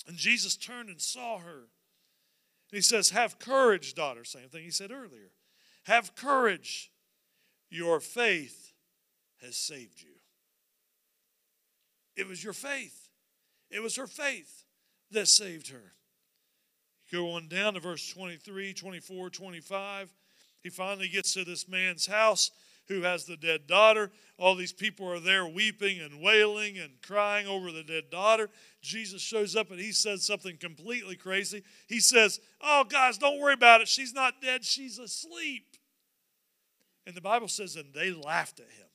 And 0.07 0.17
Jesus 0.17 0.57
turned 0.57 0.89
and 0.89 1.01
saw 1.01 1.39
her. 1.39 1.59
And 1.59 2.77
he 2.77 2.81
says, 2.81 3.11
Have 3.11 3.39
courage, 3.39 3.95
daughter. 3.95 4.25
Same 4.25 4.49
thing 4.49 4.65
he 4.65 4.71
said 4.71 4.91
earlier. 4.91 5.31
Have 5.85 6.15
courage. 6.15 6.91
Your 7.71 8.01
faith 8.01 8.73
has 9.41 9.57
saved 9.57 10.03
you. 10.03 10.11
It 12.17 12.29
was 12.29 12.45
your 12.45 12.53
faith. 12.53 13.09
It 13.71 13.81
was 13.81 13.97
her 13.97 14.07
faith 14.07 14.65
that 15.11 15.29
saved 15.29 15.69
her. 15.71 15.95
Go 17.11 17.33
on 17.33 17.49
down 17.49 17.75
to 17.75 17.81
verse 17.81 18.09
23, 18.09 18.75
24, 18.75 19.31
25. 19.31 20.15
He 20.63 20.71
finally 20.71 21.09
gets 21.09 21.35
to 21.35 21.45
this 21.45 21.69
man's 21.69 22.07
house 22.07 22.51
who 22.89 23.03
has 23.03 23.25
the 23.25 23.37
dead 23.37 23.67
daughter. 23.67 24.11
All 24.39 24.55
these 24.55 24.73
people 24.73 25.11
are 25.11 25.21
there 25.21 25.47
weeping 25.47 26.01
and 26.01 26.21
wailing 26.21 26.79
and 26.79 26.91
crying 27.03 27.47
over 27.47 27.71
the 27.71 27.83
dead 27.83 28.05
daughter. 28.11 28.51
Jesus 28.81 29.23
shows 29.23 29.57
up 29.57 29.71
and 29.71 29.81
he 29.81 29.93
says 29.93 30.25
something 30.25 30.57
completely 30.57 31.17
crazy. 31.17 31.63
He 31.87 32.01
says, 32.01 32.41
Oh, 32.61 32.85
guys, 32.89 33.19
don't 33.19 33.41
worry 33.41 33.55
about 33.55 33.81
it. 33.81 33.89
She's 33.89 34.13
not 34.13 34.41
dead, 34.43 34.65
she's 34.65 34.99
asleep. 34.99 35.72
And 37.07 37.15
the 37.15 37.21
Bible 37.21 37.49
says, 37.49 37.77
and 37.77 37.93
they 37.95 38.13
laughed 38.13 38.61
at 38.61 38.67
him. 38.67 38.87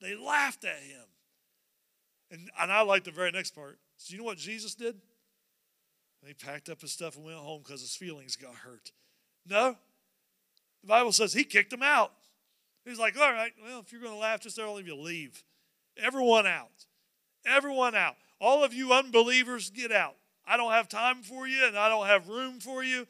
They 0.00 0.14
laughed 0.14 0.64
at 0.64 0.78
him. 0.78 1.04
And, 2.30 2.50
and 2.60 2.72
I 2.72 2.82
like 2.82 3.04
the 3.04 3.10
very 3.10 3.30
next 3.30 3.54
part. 3.54 3.78
So 3.96 4.12
you 4.12 4.18
know 4.18 4.24
what 4.24 4.38
Jesus 4.38 4.74
did? 4.74 4.94
And 4.94 6.28
he 6.28 6.34
packed 6.34 6.68
up 6.68 6.80
his 6.80 6.92
stuff 6.92 7.16
and 7.16 7.24
went 7.24 7.38
home 7.38 7.62
because 7.64 7.80
his 7.80 7.94
feelings 7.94 8.36
got 8.36 8.54
hurt. 8.54 8.92
No. 9.48 9.76
The 10.82 10.88
Bible 10.88 11.12
says 11.12 11.32
he 11.32 11.44
kicked 11.44 11.70
them 11.70 11.82
out. 11.82 12.12
He's 12.84 12.98
like, 12.98 13.18
all 13.18 13.32
right, 13.32 13.52
well, 13.62 13.80
if 13.80 13.92
you're 13.92 14.00
going 14.00 14.14
to 14.14 14.18
laugh, 14.18 14.40
just 14.40 14.58
all 14.58 14.78
of 14.78 14.86
you 14.86 14.96
leave. 14.96 15.42
Everyone 15.96 16.46
out. 16.46 16.86
Everyone 17.44 17.94
out. 17.94 18.16
All 18.40 18.64
of 18.64 18.72
you 18.72 18.92
unbelievers, 18.92 19.70
get 19.70 19.90
out. 19.90 20.14
I 20.46 20.56
don't 20.56 20.72
have 20.72 20.88
time 20.88 21.22
for 21.22 21.48
you 21.48 21.66
and 21.66 21.76
I 21.76 21.88
don't 21.88 22.06
have 22.06 22.28
room 22.28 22.60
for 22.60 22.84
you. 22.84 23.06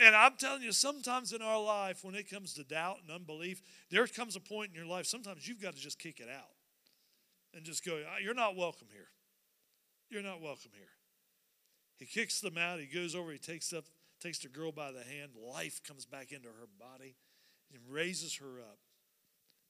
And 0.00 0.14
I'm 0.14 0.36
telling 0.38 0.62
you, 0.62 0.70
sometimes 0.70 1.32
in 1.32 1.42
our 1.42 1.60
life, 1.60 2.04
when 2.04 2.14
it 2.14 2.30
comes 2.30 2.54
to 2.54 2.64
doubt 2.64 2.98
and 3.02 3.10
unbelief, 3.10 3.62
there 3.90 4.06
comes 4.06 4.36
a 4.36 4.40
point 4.40 4.70
in 4.70 4.76
your 4.76 4.86
life, 4.86 5.06
sometimes 5.06 5.48
you've 5.48 5.60
got 5.60 5.74
to 5.74 5.80
just 5.80 5.98
kick 5.98 6.20
it 6.20 6.28
out 6.28 6.50
and 7.52 7.64
just 7.64 7.84
go, 7.84 8.00
ah, 8.08 8.18
You're 8.22 8.34
not 8.34 8.56
welcome 8.56 8.86
here. 8.92 9.08
You're 10.08 10.22
not 10.22 10.40
welcome 10.40 10.70
here. 10.74 10.88
He 11.96 12.06
kicks 12.06 12.40
them 12.40 12.56
out. 12.56 12.78
He 12.78 12.86
goes 12.86 13.14
over, 13.14 13.32
he 13.32 13.38
takes 13.38 13.72
up, 13.72 13.84
takes 14.20 14.38
the 14.38 14.48
girl 14.48 14.70
by 14.70 14.92
the 14.92 15.02
hand. 15.02 15.32
Life 15.36 15.80
comes 15.86 16.06
back 16.06 16.30
into 16.30 16.48
her 16.48 16.68
body 16.78 17.16
and 17.72 17.82
raises 17.90 18.36
her 18.36 18.60
up. 18.60 18.78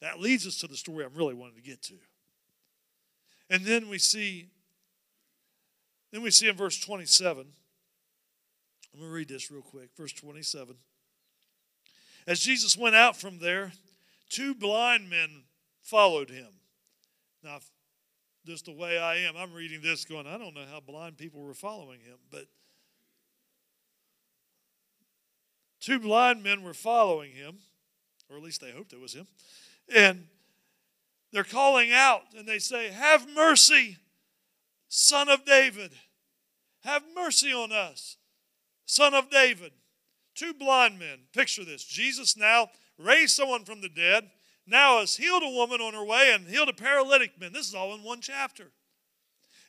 That 0.01 0.21
leads 0.21 0.47
us 0.47 0.59
to 0.59 0.69
the 0.69 0.77
story 0.77 1.05
I'm 1.05 1.15
really 1.15 1.35
wanting 1.35 1.57
to 1.57 1.63
get 1.63 1.83
to. 1.85 1.95
And 3.51 3.65
then 3.65 3.89
we 3.89 3.99
see, 3.99 4.51
then 6.13 6.23
we 6.23 6.31
see 6.31 6.49
in 6.49 6.57
verse 6.57 6.79
27. 6.79 7.47
I'm 8.93 9.01
going 9.01 9.11
to 9.11 9.15
read 9.15 9.29
this 9.29 9.51
real 9.51 9.63
quick. 9.63 9.91
Verse 9.97 10.13
27. 10.13 10.75
As 12.27 12.41
Jesus 12.41 12.77
went 12.77 12.95
out 12.95 13.17
from 13.17 13.39
there, 13.39 13.73
two 14.29 14.55
blind 14.55 15.09
men 15.09 15.45
followed 15.83 16.31
him. 16.31 16.49
Now, 17.43 17.59
just 18.47 18.67
the 18.67 18.73
way 18.73 18.99
I 18.99 19.17
am, 19.17 19.37
I'm 19.37 19.53
reading 19.53 19.81
this 19.83 20.05
going, 20.05 20.27
I 20.27 20.39
don't 20.39 20.55
know 20.55 20.65
how 20.71 20.81
blind 20.81 21.17
people 21.17 21.43
were 21.43 21.55
following 21.55 22.01
him, 22.01 22.17
but 22.31 22.47
two 25.81 25.99
blind 25.99 26.43
men 26.43 26.63
were 26.63 26.75
following 26.75 27.33
him, 27.33 27.59
or 28.31 28.37
at 28.37 28.43
least 28.43 28.61
they 28.61 28.71
hoped 28.71 28.93
it 28.93 29.01
was 29.01 29.15
him. 29.15 29.27
And 29.95 30.27
they're 31.33 31.45
calling 31.45 31.93
out 31.93 32.23
and 32.37 32.47
they 32.47 32.59
say, 32.59 32.91
Have 32.91 33.29
mercy, 33.35 33.99
son 34.89 35.29
of 35.29 35.45
David. 35.45 35.93
Have 36.85 37.03
mercy 37.15 37.53
on 37.53 37.73
us, 37.73 38.17
son 38.89 39.15
of 39.15 39.31
David. 39.31 39.73
Two 40.35 40.55
blind 40.55 40.99
men. 40.99 41.21
Picture 41.33 41.65
this 41.65 41.85
Jesus 41.85 42.37
now 42.37 42.71
raised 42.99 43.37
someone 43.37 43.65
from 43.65 43.81
the 43.81 43.89
dead, 43.89 44.31
now 44.67 44.99
has 45.01 45.17
healed 45.17 45.43
a 45.45 45.51
woman 45.51 45.81
on 45.81 45.95
her 45.95 46.05
way 46.05 46.33
and 46.35 46.49
healed 46.49 46.69
a 46.69 46.73
paralytic 46.73 47.39
man. 47.41 47.53
This 47.53 47.69
is 47.69 47.75
all 47.75 47.95
in 47.95 48.03
one 48.03 48.21
chapter. 48.21 48.73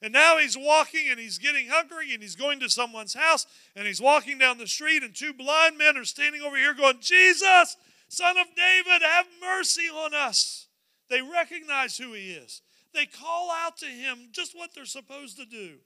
And 0.02 0.14
now 0.14 0.38
he's 0.38 0.58
walking 0.58 1.10
and 1.10 1.20
he's 1.20 1.38
getting 1.38 1.68
hungry 1.68 2.14
and 2.14 2.24
he's 2.24 2.38
going 2.38 2.62
to 2.62 2.70
someone's 2.70 3.14
house 3.14 3.46
and 3.76 3.86
he's 3.86 4.02
walking 4.02 4.38
down 4.38 4.58
the 4.58 4.68
street 4.68 5.04
and 5.04 5.14
two 5.14 5.34
blind 5.34 5.78
men 5.78 5.98
are 5.98 6.06
standing 6.06 6.42
over 6.42 6.56
here 6.56 6.74
going, 6.74 7.00
Jesus, 7.02 7.76
Son 8.08 8.38
of 8.38 8.48
David, 8.56 9.02
have 9.02 9.26
mercy 9.42 9.90
on 9.90 10.14
us. 10.14 10.68
They 11.10 11.22
recognize 11.22 11.98
who 11.98 12.14
he 12.14 12.32
is. 12.32 12.62
They 12.94 13.06
call 13.06 13.52
out 13.52 13.78
to 13.78 13.86
him 13.86 14.30
just 14.32 14.56
what 14.56 14.74
they're 14.74 14.86
supposed 14.86 15.38
to 15.38 15.46
do. 15.46 15.80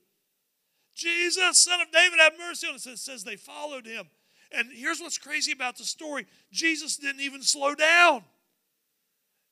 Jesus, 0.95 1.59
Son 1.59 1.81
of 1.81 1.91
David, 1.91 2.19
have 2.19 2.33
mercy 2.37 2.67
on 2.67 2.75
us. 2.75 2.85
It 2.85 2.99
says 2.99 3.23
they 3.23 3.35
followed 3.35 3.85
him. 3.85 4.05
And 4.51 4.69
here's 4.71 5.01
what's 5.01 5.17
crazy 5.17 5.51
about 5.51 5.77
the 5.77 5.83
story 5.83 6.25
Jesus 6.51 6.97
didn't 6.97 7.21
even 7.21 7.41
slow 7.41 7.73
down. 7.73 8.23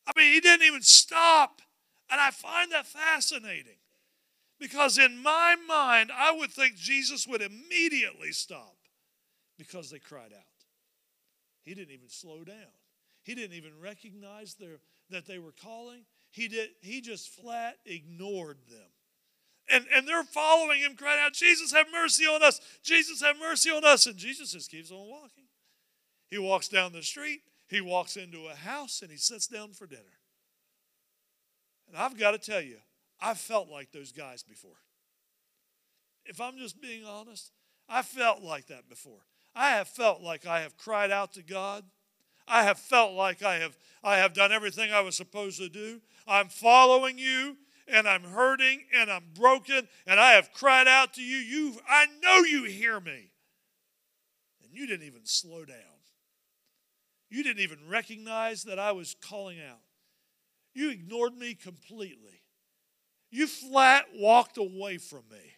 I 0.06 0.12
mean, 0.16 0.34
he 0.34 0.40
didn't 0.40 0.66
even 0.66 0.82
stop. 0.82 1.62
And 2.10 2.20
I 2.20 2.30
find 2.30 2.72
that 2.72 2.86
fascinating 2.86 3.78
because 4.60 4.98
in 4.98 5.22
my 5.24 5.56
mind, 5.68 6.12
I 6.16 6.32
would 6.32 6.52
think 6.52 6.76
Jesus 6.76 7.26
would 7.28 7.42
immediately 7.42 8.32
stop 8.32 8.76
because 9.58 9.90
they 9.90 10.00
cried 10.00 10.34
out. 10.34 10.44
He 11.64 11.74
didn't 11.74 11.94
even 11.94 12.10
slow 12.10 12.44
down. 12.44 12.56
He 13.24 13.36
didn't 13.36 13.56
even 13.56 13.72
recognize 13.80 14.56
their, 14.56 14.80
that 15.10 15.26
they 15.26 15.40
were 15.40 15.54
calling. 15.64 16.02
He, 16.32 16.48
did, 16.48 16.70
he 16.82 17.02
just 17.02 17.30
flat 17.30 17.78
ignored 17.86 18.58
them. 18.70 18.90
And, 19.72 19.86
and 19.96 20.08
they're 20.08 20.24
following 20.24 20.80
him, 20.80 20.96
crying 20.96 21.22
out, 21.24 21.34
Jesus, 21.34 21.72
have 21.72 21.88
mercy 21.92 22.26
on 22.26 22.44
us. 22.44 22.60
Jesus, 22.84 23.22
have 23.22 23.38
mercy 23.40 23.70
on 23.70 23.86
us. 23.86 24.06
And 24.06 24.18
Jesus 24.18 24.52
just 24.52 24.70
keeps 24.70 24.92
on 24.92 25.08
walking. 25.08 25.46
He 26.30 26.38
walks 26.38 26.68
down 26.68 26.94
the 26.94 27.04
street, 27.04 27.42
he 27.68 27.82
walks 27.82 28.16
into 28.16 28.48
a 28.48 28.56
house, 28.56 29.02
and 29.02 29.12
he 29.12 29.18
sits 29.18 29.48
down 29.48 29.74
for 29.74 29.86
dinner. 29.86 30.20
And 31.88 31.98
I've 31.98 32.18
got 32.18 32.32
to 32.32 32.38
tell 32.38 32.62
you, 32.62 32.78
I've 33.22 33.38
felt 33.38 33.70
like 33.70 33.92
those 33.92 34.12
guys 34.12 34.44
before. 34.44 34.80
If 36.26 36.40
I'm 36.40 36.58
just 36.58 36.82
being 36.82 37.06
honest, 37.06 37.52
I 37.90 38.02
felt 38.02 38.42
like 38.42 38.68
that 38.68 38.88
before. 38.88 39.26
I 39.54 39.72
have 39.72 39.90
felt 39.90 40.22
like 40.22 40.46
I 40.46 40.62
have 40.62 40.78
cried 40.78 41.12
out 41.12 41.34
to 41.34 41.44
God. 41.44 41.84
I 42.48 42.64
have 42.64 42.80
felt 42.80 43.14
like 43.14 43.44
I 43.44 43.56
have, 43.56 43.78
I 44.04 44.18
have 44.18 44.34
done 44.34 44.52
everything 44.52 44.92
I 44.92 45.02
was 45.02 45.16
supposed 45.16 45.60
to 45.60 45.70
do. 45.70 46.02
I'm 46.28 46.48
following 46.48 47.18
you 47.18 47.58
and 47.92 48.08
I'm 48.08 48.24
hurting 48.24 48.84
and 48.96 49.12
I'm 49.12 49.26
broken 49.36 49.88
and 50.08 50.20
I 50.20 50.34
have 50.34 50.54
cried 50.54 50.88
out 50.88 51.14
to 51.16 51.22
you. 51.22 51.38
You 51.38 51.80
I 51.88 52.06
know 52.24 52.40
you 52.40 52.64
hear 52.64 53.00
me. 53.00 53.32
And 54.64 54.72
you 54.74 54.88
didn't 54.88 55.06
even 55.06 55.26
slow 55.26 55.66
down. 55.66 55.78
You 57.30 57.44
didn't 57.44 57.62
even 57.62 57.80
recognize 57.88 58.64
that 58.64 58.80
I 58.80 58.92
was 58.92 59.16
calling 59.22 59.60
out. 59.60 59.80
You 60.74 60.90
ignored 60.90 61.36
me 61.36 61.54
completely. 61.54 62.44
You 63.30 63.48
flat 63.48 64.06
walked 64.14 64.58
away 64.58 64.98
from 64.98 65.24
me. 65.30 65.54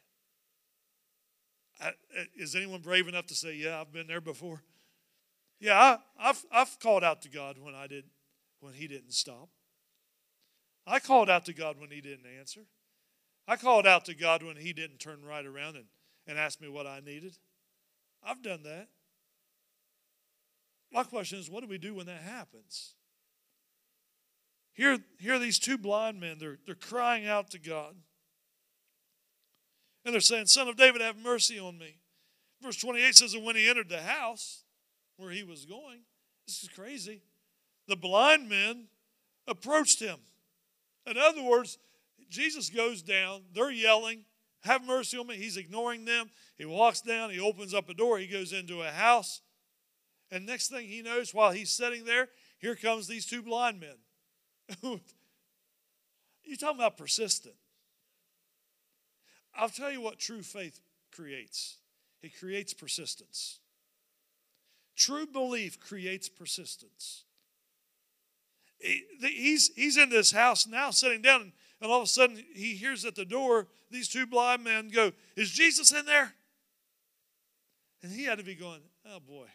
I, 1.82 1.88
uh, 1.88 2.24
is 2.36 2.56
anyone 2.56 2.82
brave 2.82 3.08
enough 3.08 3.26
to 3.28 3.36
say, 3.36 3.56
"Yeah, 3.56 3.82
I've 3.82 3.92
been 3.92 4.08
there 4.08 4.22
before"? 4.22 4.64
Yeah, 5.60 5.98
I, 6.20 6.28
have 6.28 6.46
I've 6.52 6.80
called 6.80 7.04
out 7.04 7.24
to 7.24 7.30
God 7.30 7.58
when 7.58 7.74
I 7.74 7.88
did, 7.88 8.06
when 8.60 8.74
He 8.74 8.88
didn't 8.88 9.14
stop. 9.14 9.50
I 10.86 11.00
called 11.00 11.30
out 11.30 11.46
to 11.46 11.54
God 11.54 11.80
when 11.80 11.92
He 11.92 12.02
didn't 12.02 12.26
answer. 12.40 12.62
I 13.48 13.56
called 13.56 13.88
out 13.88 14.06
to 14.06 14.16
God 14.16 14.44
when 14.44 14.58
He 14.58 14.74
didn't 14.74 15.00
turn 15.00 15.24
right 15.26 15.46
around 15.46 15.76
and, 15.76 15.86
and 16.28 16.38
ask 16.38 16.62
me 16.62 16.70
what 16.70 16.88
I 16.88 17.00
needed. 17.00 17.38
I've 18.24 18.42
done 18.42 18.64
that. 18.64 18.88
My 20.92 21.04
question 21.04 21.40
is, 21.40 21.50
what 21.50 21.62
do 21.62 21.68
we 21.68 21.78
do 21.78 21.96
when 21.96 22.06
that 22.06 22.22
happens? 22.22 22.94
Here, 24.74 25.00
here 25.20 25.36
are 25.36 25.40
these 25.40 25.60
two 25.60 25.78
blind 25.78 26.20
men. 26.20 26.38
They're, 26.40 26.58
they're 26.66 26.76
crying 26.76 27.28
out 27.28 27.50
to 27.52 27.60
God. 27.60 27.96
And 30.06 30.14
they're 30.14 30.22
saying, 30.22 30.48
Son 30.48 30.68
of 30.68 30.76
David, 30.76 31.02
have 31.02 31.18
mercy 31.18 31.60
on 31.60 31.78
me. 31.78 31.98
Verse 32.62 32.78
28 32.78 33.16
says, 33.16 33.34
And 33.34 33.46
when 33.46 33.56
he 33.56 33.70
entered 33.70 33.90
the 33.90 34.02
house 34.02 34.64
where 35.18 35.32
he 35.32 35.44
was 35.44 35.66
going, 35.66 36.02
this 36.48 36.64
is 36.64 36.70
crazy, 36.70 37.22
the 37.88 37.96
blind 37.96 38.50
men 38.50 38.88
approached 39.48 40.00
him. 40.00 40.18
In 41.06 41.18
other 41.18 41.44
words, 41.44 41.78
Jesus 42.30 42.70
goes 42.70 43.02
down, 43.02 43.44
they're 43.54 43.72
yelling, 43.72 44.26
Have 44.62 44.86
mercy 44.86 45.18
on 45.18 45.28
me. 45.28 45.36
He's 45.36 45.58
ignoring 45.58 46.06
them. 46.06 46.30
He 46.58 46.66
walks 46.66 47.02
down, 47.02 47.30
he 47.30 47.40
opens 47.40 47.74
up 47.74 47.90
a 47.90 47.94
door, 47.94 48.18
he 48.18 48.28
goes 48.28 48.54
into 48.54 48.82
a 48.82 48.90
house. 48.90 49.42
And 50.32 50.46
next 50.46 50.70
thing 50.70 50.88
he 50.88 51.02
knows, 51.02 51.34
while 51.34 51.52
he's 51.52 51.70
sitting 51.70 52.06
there, 52.06 52.30
here 52.58 52.76
comes 52.76 53.08
these 53.08 53.26
two 53.26 53.44
blind 53.44 53.80
men. 53.80 53.98
you 56.44 56.58
talking 56.58 56.80
about 56.80 56.98
persistent. 56.98 57.56
I'll 59.56 59.70
tell 59.70 59.92
you 59.92 60.02
what 60.02 60.18
true 60.18 60.42
faith 60.42 60.80
creates 61.12 61.78
it 62.24 62.40
creates 62.40 62.74
persistence. 62.74 63.60
True 64.96 65.28
belief 65.28 65.78
creates 65.80 66.30
persistence. 66.30 67.26
He's, 69.20 69.72
he's 69.76 69.98
in 69.98 70.10
this 70.10 70.32
house 70.32 70.68
now 70.68 70.92
sitting 70.92 71.22
down, 71.22 71.54
and 71.82 71.92
all 71.92 72.00
of 72.00 72.04
a 72.04 72.08
sudden 72.08 72.44
he 72.54 72.76
hears 72.76 73.06
at 73.06 73.16
the 73.16 73.26
door 73.26 73.68
these 73.90 74.10
two 74.10 74.26
blind 74.26 74.64
men 74.64 74.90
go, 74.90 75.12
Is 75.36 75.52
Jesus 75.52 75.94
in 75.94 76.06
there? 76.06 76.34
And 78.02 78.12
he 78.12 78.26
had 78.26 78.40
to 78.40 78.44
be 78.44 78.56
going, 78.56 78.82
Oh 79.08 79.20
boy, 79.20 79.46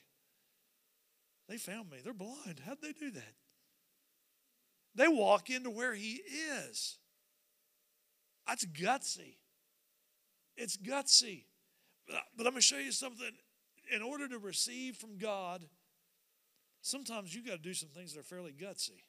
they 1.48 1.58
found 1.58 1.90
me. 1.90 1.98
They're 2.02 2.14
blind. 2.14 2.62
How'd 2.64 2.80
they 2.80 2.92
do 2.92 3.10
that? 3.10 3.34
They 4.94 5.08
walk 5.08 5.50
into 5.50 5.70
where 5.70 5.94
he 5.94 6.20
is. 6.64 6.96
That's 8.46 8.64
gutsy. 8.64 9.36
It's 10.56 10.76
gutsy. 10.76 11.44
But, 12.06 12.16
but 12.36 12.46
I'm 12.46 12.52
going 12.52 12.60
to 12.60 12.66
show 12.66 12.78
you 12.78 12.92
something. 12.92 13.30
In 13.94 14.02
order 14.02 14.28
to 14.28 14.38
receive 14.38 14.96
from 14.96 15.18
God, 15.18 15.64
sometimes 16.82 17.34
you 17.34 17.44
got 17.44 17.52
to 17.52 17.58
do 17.62 17.74
some 17.74 17.88
things 17.88 18.12
that 18.12 18.20
are 18.20 18.24
fairly 18.24 18.52
gutsy. 18.52 19.02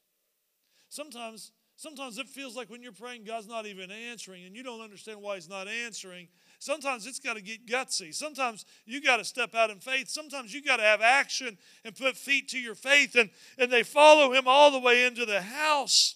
Sometimes, 0.90 1.52
sometimes 1.76 2.18
it 2.18 2.28
feels 2.28 2.56
like 2.56 2.70
when 2.70 2.82
you're 2.82 2.92
praying, 2.92 3.24
God's 3.24 3.48
not 3.48 3.66
even 3.68 3.92
answering, 3.92 4.44
and 4.46 4.56
you 4.56 4.64
don't 4.64 4.82
understand 4.82 5.22
why 5.22 5.36
He's 5.36 5.48
not 5.48 5.68
answering. 5.68 6.28
Sometimes 6.58 7.06
it's 7.06 7.20
got 7.20 7.36
to 7.36 7.42
get 7.42 7.66
gutsy. 7.68 8.14
Sometimes 8.14 8.66
you 8.86 9.02
got 9.02 9.18
to 9.18 9.24
step 9.24 9.56
out 9.56 9.70
in 9.70 9.80
faith. 9.80 10.10
Sometimes 10.10 10.54
you 10.54 10.62
got 10.62 10.78
to 10.78 10.84
have 10.84 11.02
action 11.02 11.58
and 11.86 11.96
put 11.96 12.18
feet 12.18 12.50
to 12.50 12.60
your 12.60 12.76
faith, 12.76 13.16
and, 13.16 13.30
and 13.58 13.72
they 13.72 13.84
follow 13.84 14.34
Him 14.34 14.44
all 14.48 14.72
the 14.72 14.80
way 14.80 15.06
into 15.06 15.26
the 15.26 15.42
house. 15.42 16.16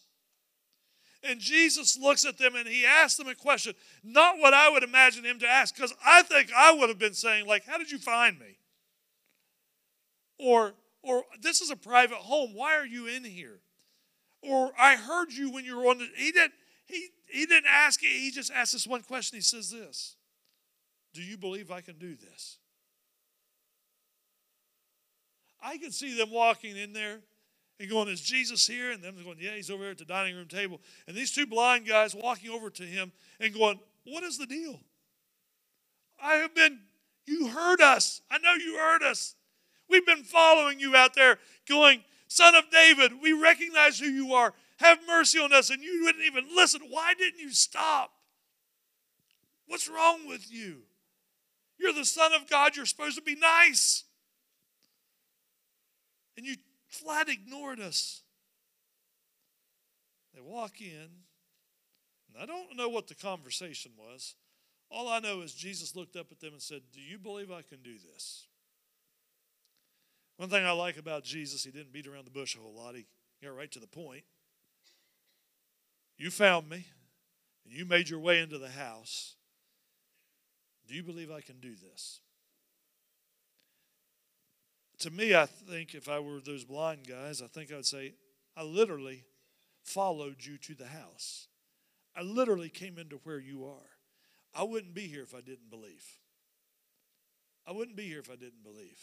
And 1.23 1.39
Jesus 1.39 1.97
looks 1.97 2.25
at 2.25 2.37
them 2.37 2.55
and 2.55 2.67
he 2.67 2.85
asks 2.85 3.17
them 3.17 3.29
a 3.29 3.35
question, 3.35 3.73
not 4.03 4.39
what 4.39 4.53
I 4.53 4.69
would 4.69 4.83
imagine 4.83 5.23
him 5.23 5.39
to 5.39 5.47
ask, 5.47 5.73
because 5.73 5.93
I 6.05 6.21
think 6.23 6.49
I 6.53 6.73
would 6.73 6.89
have 6.89 6.99
been 6.99 7.13
saying, 7.13 7.47
like, 7.47 7.65
how 7.65 7.77
did 7.77 7.89
you 7.89 7.97
find 7.97 8.37
me? 8.37 8.57
Or, 10.37 10.73
or 11.01 11.23
this 11.41 11.61
is 11.61 11.69
a 11.69 11.77
private 11.77 12.17
home. 12.17 12.53
Why 12.53 12.75
are 12.75 12.85
you 12.85 13.07
in 13.07 13.23
here? 13.23 13.61
Or 14.47 14.71
I 14.77 14.95
heard 14.95 15.31
you 15.31 15.51
when 15.51 15.65
you 15.65 15.77
were 15.77 15.87
on 15.87 15.97
the. 15.99 16.07
He 16.15 16.31
didn't, 16.31 16.53
he, 16.85 17.07
he 17.27 17.45
didn't 17.45 17.67
ask 17.69 18.03
it. 18.03 18.07
He 18.07 18.31
just 18.31 18.51
asked 18.51 18.73
this 18.73 18.85
one 18.85 19.01
question. 19.01 19.37
He 19.37 19.41
says 19.41 19.71
this 19.71 20.15
Do 21.13 21.21
you 21.21 21.37
believe 21.37 21.71
I 21.71 21.81
can 21.81 21.97
do 21.97 22.15
this? 22.15 22.57
I 25.63 25.77
can 25.77 25.91
see 25.91 26.17
them 26.17 26.29
walking 26.29 26.75
in 26.75 26.91
there 26.91 27.19
and 27.79 27.89
going, 27.89 28.09
Is 28.09 28.21
Jesus 28.21 28.67
here? 28.67 28.91
And 28.91 29.01
them 29.01 29.15
going, 29.23 29.37
Yeah, 29.39 29.55
he's 29.55 29.69
over 29.69 29.83
there 29.83 29.91
at 29.91 29.97
the 29.97 30.05
dining 30.05 30.35
room 30.35 30.47
table. 30.47 30.81
And 31.07 31.15
these 31.15 31.31
two 31.31 31.47
blind 31.47 31.87
guys 31.87 32.13
walking 32.13 32.49
over 32.49 32.69
to 32.69 32.83
him 32.83 33.11
and 33.39 33.53
going, 33.53 33.79
What 34.05 34.23
is 34.23 34.37
the 34.37 34.45
deal? 34.45 34.79
I 36.21 36.35
have 36.35 36.53
been, 36.53 36.79
you 37.25 37.47
heard 37.47 37.81
us. 37.81 38.21
I 38.29 38.37
know 38.39 38.53
you 38.53 38.77
heard 38.77 39.03
us. 39.03 39.35
We've 39.89 40.05
been 40.05 40.23
following 40.23 40.79
you 40.79 40.95
out 40.95 41.13
there, 41.13 41.37
going, 41.67 42.03
Son 42.33 42.55
of 42.55 42.71
David, 42.71 43.21
we 43.21 43.31
recognize 43.31 43.99
who 43.99 44.07
you 44.07 44.33
are. 44.33 44.55
Have 44.77 44.97
mercy 45.05 45.37
on 45.37 45.53
us. 45.53 45.69
And 45.69 45.83
you 45.83 46.01
wouldn't 46.03 46.25
even 46.25 46.45
listen. 46.55 46.81
Why 46.89 47.13
didn't 47.13 47.39
you 47.39 47.51
stop? 47.51 48.11
What's 49.67 49.87
wrong 49.87 50.27
with 50.27 50.51
you? 50.51 50.77
You're 51.77 51.93
the 51.93 52.05
Son 52.05 52.33
of 52.33 52.49
God. 52.49 52.75
You're 52.75 52.87
supposed 52.87 53.17
to 53.17 53.21
be 53.21 53.35
nice. 53.35 54.05
And 56.35 56.43
you 56.43 56.55
flat 56.87 57.29
ignored 57.29 57.79
us. 57.79 58.23
They 60.33 60.41
walk 60.41 60.81
in, 60.81 61.09
and 62.33 62.41
I 62.41 62.47
don't 62.47 62.75
know 62.75 62.89
what 62.89 63.07
the 63.07 63.13
conversation 63.13 63.91
was. 63.95 64.33
All 64.89 65.07
I 65.07 65.19
know 65.19 65.41
is 65.41 65.53
Jesus 65.53 65.95
looked 65.95 66.15
up 66.15 66.31
at 66.31 66.39
them 66.39 66.53
and 66.53 66.61
said, 66.61 66.81
Do 66.91 66.99
you 66.99 67.19
believe 67.19 67.51
I 67.51 67.61
can 67.61 67.83
do 67.83 67.93
this? 68.11 68.47
One 70.37 70.49
thing 70.49 70.65
I 70.65 70.71
like 70.71 70.97
about 70.97 71.23
Jesus, 71.23 71.63
he 71.63 71.71
didn't 71.71 71.93
beat 71.93 72.07
around 72.07 72.25
the 72.25 72.31
bush 72.31 72.55
a 72.55 72.59
whole 72.59 72.75
lot. 72.75 72.95
He 72.95 73.05
got 73.43 73.55
right 73.55 73.71
to 73.71 73.79
the 73.79 73.87
point. 73.87 74.23
You 76.17 76.31
found 76.31 76.69
me, 76.69 76.85
and 77.65 77.73
you 77.73 77.85
made 77.85 78.09
your 78.09 78.19
way 78.19 78.39
into 78.39 78.57
the 78.57 78.69
house. 78.69 79.35
Do 80.87 80.95
you 80.95 81.03
believe 81.03 81.31
I 81.31 81.41
can 81.41 81.59
do 81.59 81.73
this? 81.75 82.19
to 85.03 85.11
me, 85.11 85.35
I 85.35 85.45
think 85.45 85.93
if 85.93 86.07
I 86.07 86.19
were 86.19 86.39
those 86.39 86.63
blind 86.63 87.05
guys, 87.05 87.41
I 87.41 87.47
think 87.47 87.73
I 87.73 87.75
would 87.75 87.85
say, 87.85 88.13
I 88.55 88.63
literally 88.63 89.25
followed 89.81 90.37
you 90.39 90.57
to 90.59 90.75
the 90.75 90.87
house. 90.87 91.49
I 92.15 92.21
literally 92.21 92.69
came 92.69 92.97
into 92.97 93.19
where 93.25 93.39
you 93.39 93.65
are. 93.65 93.89
I 94.55 94.63
wouldn't 94.63 94.93
be 94.93 95.07
here 95.07 95.23
if 95.23 95.35
I 95.35 95.41
didn't 95.41 95.69
believe. 95.69 96.05
I 97.67 97.73
wouldn't 97.73 97.97
be 97.97 98.07
here 98.07 98.19
if 98.19 98.29
I 98.29 98.35
didn't 98.35 98.63
believe. 98.63 99.01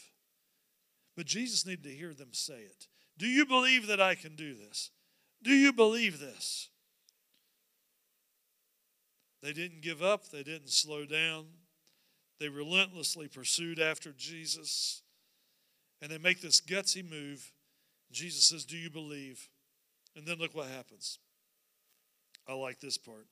But 1.15 1.25
Jesus 1.25 1.65
needed 1.65 1.83
to 1.83 1.89
hear 1.89 2.13
them 2.13 2.29
say 2.31 2.59
it. 2.61 2.87
Do 3.17 3.27
you 3.27 3.45
believe 3.45 3.87
that 3.87 4.01
I 4.01 4.15
can 4.15 4.35
do 4.35 4.53
this? 4.53 4.91
Do 5.43 5.51
you 5.51 5.73
believe 5.73 6.19
this? 6.19 6.69
They 9.41 9.53
didn't 9.53 9.81
give 9.81 10.03
up, 10.03 10.29
they 10.29 10.43
didn't 10.43 10.69
slow 10.69 11.05
down. 11.05 11.45
They 12.39 12.49
relentlessly 12.49 13.27
pursued 13.27 13.79
after 13.79 14.13
Jesus 14.17 15.03
and 16.01 16.11
they 16.11 16.17
make 16.17 16.41
this 16.41 16.59
gutsy 16.59 17.07
move. 17.07 17.51
Jesus 18.11 18.45
says, 18.45 18.65
Do 18.65 18.77
you 18.77 18.89
believe? 18.89 19.49
And 20.15 20.25
then 20.25 20.39
look 20.39 20.55
what 20.55 20.67
happens. 20.67 21.19
I 22.47 22.53
like 22.53 22.79
this 22.79 22.97
part. 22.97 23.27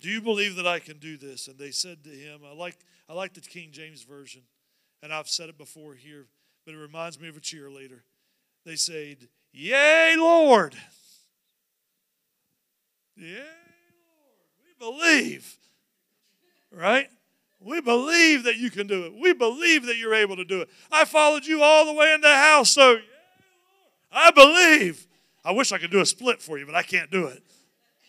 Do 0.00 0.08
you 0.08 0.20
believe 0.20 0.56
that 0.56 0.66
I 0.66 0.78
can 0.78 0.98
do 0.98 1.16
this? 1.16 1.46
And 1.46 1.58
they 1.58 1.70
said 1.70 2.02
to 2.04 2.10
him, 2.10 2.40
I 2.44 2.54
like, 2.54 2.78
I 3.08 3.12
like 3.12 3.34
the 3.34 3.40
King 3.40 3.68
James 3.70 4.02
Version, 4.02 4.42
and 5.04 5.12
I've 5.12 5.28
said 5.28 5.50
it 5.50 5.58
before 5.58 5.92
here, 5.94 6.24
but 6.64 6.72
it 6.72 6.78
reminds 6.78 7.20
me 7.20 7.28
of 7.28 7.36
a 7.36 7.40
cheerleader. 7.40 8.00
They 8.64 8.74
said, 8.74 9.28
Yay, 9.52 10.14
Lord. 10.16 10.74
Yea, 13.14 13.34
Lord. 13.36 14.56
We 14.64 14.72
believe. 14.78 15.58
Right? 16.72 17.08
We 17.60 17.82
believe 17.82 18.44
that 18.44 18.56
you 18.56 18.70
can 18.70 18.86
do 18.86 19.04
it. 19.04 19.12
We 19.14 19.34
believe 19.34 19.84
that 19.86 19.98
you're 19.98 20.14
able 20.14 20.36
to 20.36 20.44
do 20.44 20.62
it. 20.62 20.70
I 20.90 21.04
followed 21.04 21.44
you 21.44 21.62
all 21.62 21.84
the 21.84 21.92
way 21.92 22.14
in 22.14 22.22
the 22.22 22.34
house, 22.34 22.70
so 22.70 22.96
I 24.10 24.30
believe. 24.30 25.06
I 25.44 25.52
wish 25.52 25.70
I 25.70 25.76
could 25.76 25.90
do 25.90 26.00
a 26.00 26.06
split 26.06 26.40
for 26.40 26.56
you, 26.58 26.64
but 26.64 26.74
I 26.74 26.82
can't 26.82 27.10
do 27.10 27.26
it. 27.26 27.42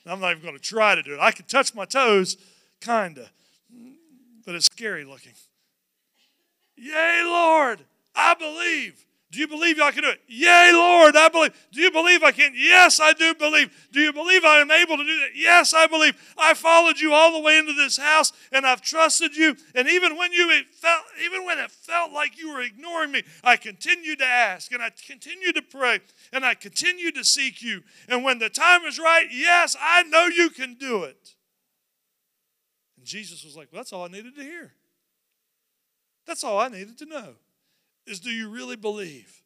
I'm 0.06 0.22
not 0.22 0.32
even 0.32 0.44
going 0.44 0.56
to 0.56 0.64
try 0.64 0.96
to 0.96 1.04
do 1.04 1.14
it. 1.14 1.20
I 1.20 1.32
can 1.32 1.46
touch 1.46 1.76
my 1.76 1.84
toes, 1.84 2.38
kind 2.80 3.18
of, 3.18 3.30
but 4.46 4.56
it's 4.56 4.68
scary 4.68 5.04
looking. 5.04 5.34
Yay, 6.78 7.22
Lord, 7.26 7.86
I 8.16 8.34
believe. 8.34 9.06
Do 9.36 9.42
you 9.42 9.48
believe 9.50 9.82
I 9.82 9.92
can 9.92 10.04
do 10.04 10.10
it? 10.12 10.22
Yay, 10.30 10.72
Lord, 10.74 11.18
I 11.18 11.28
believe. 11.28 11.52
Do 11.74 11.82
you 11.82 11.92
believe 11.92 12.24
I 12.24 12.32
can? 12.32 12.54
Yes, 12.56 13.02
I 13.02 13.12
do 13.12 13.36
believe. 13.36 13.90
Do 13.92 14.00
you 14.00 14.14
believe 14.14 14.46
I 14.46 14.60
am 14.60 14.72
able 14.72 14.96
to 14.96 15.04
do 15.04 15.20
that? 15.20 15.32
Yes, 15.36 15.74
I 15.74 15.88
believe. 15.88 16.16
I 16.38 16.54
followed 16.54 17.00
you 17.00 17.12
all 17.12 17.34
the 17.34 17.42
way 17.42 17.58
into 17.58 17.74
this 17.74 17.98
house 17.98 18.32
and 18.54 18.66
I've 18.66 18.82
trusted 18.82 19.36
you. 19.36 19.58
And 19.74 19.90
even 19.90 20.16
when 20.16 20.32
you 20.32 20.50
felt, 20.72 21.04
even 21.26 21.46
when 21.46 21.60
it 21.60 21.70
felt 21.70 22.14
like 22.14 22.40
you 22.40 22.54
were 22.54 22.62
ignoring 22.62 23.12
me, 23.12 23.24
I 23.44 23.58
continued 23.58 24.20
to 24.20 24.26
ask 24.26 24.72
and 24.72 24.82
I 24.82 24.92
continued 25.06 25.56
to 25.56 25.62
pray 25.62 26.00
and 26.32 26.46
I 26.46 26.54
continued 26.54 27.16
to 27.16 27.26
seek 27.26 27.62
you. 27.62 27.82
And 28.08 28.24
when 28.24 28.40
the 28.40 28.50
time 28.50 28.86
is 28.86 29.00
right, 29.00 29.28
yes, 29.30 29.76
I 29.82 30.04
know 30.04 30.28
you 30.28 30.50
can 30.50 30.76
do 30.76 31.04
it. 31.04 31.36
And 32.96 33.06
Jesus 33.06 33.44
was 33.44 33.58
like, 33.58 33.68
well, 33.74 33.82
that's 33.82 33.92
all 33.92 34.06
I 34.06 34.08
needed 34.08 34.38
to 34.38 34.44
hear. 34.44 34.72
That's 36.26 36.44
all 36.44 36.60
I 36.60 36.70
needed 36.70 36.98
to 37.00 37.06
know 37.06 37.36
is 38.08 38.20
do 38.20 38.30
you 38.30 38.50
really 38.50 38.76
believe? 38.76 39.42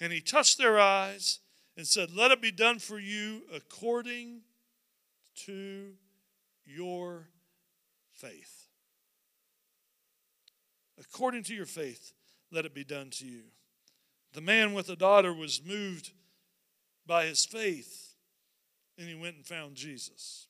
And 0.00 0.12
he 0.12 0.20
touched 0.20 0.58
their 0.58 0.78
eyes 0.78 1.40
and 1.76 1.86
said, 1.86 2.14
Let 2.14 2.30
it 2.30 2.40
be 2.40 2.52
done 2.52 2.78
for 2.78 2.98
you 2.98 3.42
according 3.52 4.42
to 5.46 5.92
your 6.64 7.28
faith. 8.14 8.66
According 10.98 11.44
to 11.44 11.54
your 11.54 11.66
faith, 11.66 12.12
let 12.50 12.64
it 12.64 12.74
be 12.74 12.84
done 12.84 13.10
to 13.10 13.26
you. 13.26 13.42
The 14.32 14.40
man 14.40 14.74
with 14.74 14.86
the 14.86 14.96
daughter 14.96 15.32
was 15.32 15.62
moved 15.64 16.12
by 17.06 17.26
his 17.26 17.44
faith, 17.44 18.14
and 18.98 19.08
he 19.08 19.14
went 19.14 19.36
and 19.36 19.46
found 19.46 19.74
Jesus. 19.74 20.48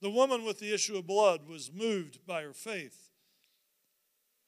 The 0.00 0.10
woman 0.10 0.44
with 0.44 0.60
the 0.60 0.72
issue 0.72 0.96
of 0.96 1.06
blood 1.06 1.48
was 1.48 1.72
moved 1.72 2.24
by 2.26 2.42
her 2.42 2.52
faith 2.52 3.05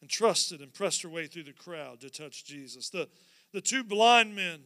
and 0.01 0.09
trusted 0.09 0.61
and 0.61 0.73
pressed 0.73 1.03
her 1.03 1.09
way 1.09 1.27
through 1.27 1.45
the 1.45 1.53
crowd 1.53 2.01
to 2.01 2.11
touch 2.11 2.45
Jesus. 2.45 2.91
The, 2.91 3.09
the 3.53 3.61
two 3.61 3.83
blind 3.83 4.35
men 4.35 4.61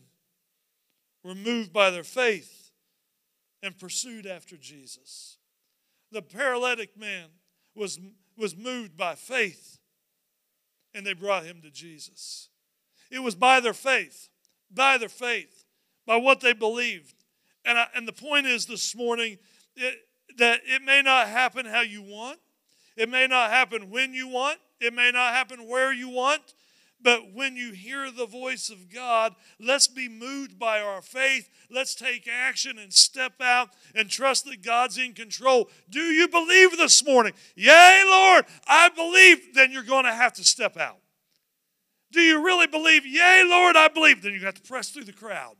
were 1.24 1.34
moved 1.34 1.72
by 1.72 1.90
their 1.90 2.04
faith 2.04 2.70
and 3.62 3.78
pursued 3.78 4.26
after 4.26 4.56
Jesus. 4.56 5.38
The 6.10 6.22
paralytic 6.22 6.98
man 6.98 7.28
was, 7.74 7.98
was 8.36 8.56
moved 8.56 8.96
by 8.96 9.14
faith 9.14 9.78
and 10.94 11.06
they 11.06 11.14
brought 11.14 11.44
him 11.44 11.60
to 11.62 11.70
Jesus. 11.70 12.48
It 13.10 13.20
was 13.20 13.34
by 13.34 13.60
their 13.60 13.74
faith, 13.74 14.28
by 14.70 14.98
their 14.98 15.08
faith, 15.08 15.64
by 16.06 16.16
what 16.16 16.40
they 16.40 16.52
believed. 16.52 17.14
And, 17.64 17.78
I, 17.78 17.86
and 17.94 18.06
the 18.06 18.12
point 18.12 18.46
is 18.46 18.66
this 18.66 18.94
morning 18.96 19.38
it, 19.76 19.94
that 20.38 20.60
it 20.64 20.82
may 20.82 21.02
not 21.02 21.28
happen 21.28 21.66
how 21.66 21.82
you 21.82 22.02
want, 22.02 22.38
it 22.96 23.08
may 23.08 23.26
not 23.26 23.50
happen 23.50 23.90
when 23.90 24.12
you 24.12 24.28
want, 24.28 24.58
it 24.82 24.92
may 24.92 25.10
not 25.10 25.34
happen 25.34 25.68
where 25.68 25.92
you 25.92 26.08
want, 26.08 26.54
But 27.02 27.32
when 27.32 27.56
you 27.56 27.72
hear 27.72 28.10
the 28.10 28.26
voice 28.26 28.70
of 28.70 28.92
God, 28.92 29.34
let's 29.58 29.88
be 29.88 30.08
moved 30.08 30.58
by 30.58 30.80
our 30.80 31.02
faith. 31.02 31.48
Let's 31.70 31.94
take 31.94 32.28
action 32.28 32.78
and 32.78 32.92
step 32.92 33.40
out 33.40 33.70
and 33.94 34.08
trust 34.08 34.44
that 34.44 34.62
God's 34.62 34.98
in 34.98 35.12
control. 35.14 35.68
Do 35.90 36.00
you 36.00 36.28
believe 36.28 36.76
this 36.76 37.04
morning? 37.04 37.32
Yea, 37.56 38.04
Lord, 38.06 38.44
I 38.68 38.88
believe. 38.90 39.54
Then 39.54 39.72
you're 39.72 39.82
going 39.82 40.04
to 40.04 40.12
have 40.12 40.32
to 40.34 40.44
step 40.44 40.76
out. 40.76 40.98
Do 42.12 42.20
you 42.20 42.44
really 42.44 42.66
believe? 42.66 43.04
Yea, 43.06 43.44
Lord, 43.46 43.74
I 43.74 43.88
believe. 43.88 44.22
Then 44.22 44.34
you 44.34 44.40
have 44.40 44.54
to 44.54 44.62
press 44.62 44.90
through 44.90 45.04
the 45.04 45.12
crowd. 45.12 45.56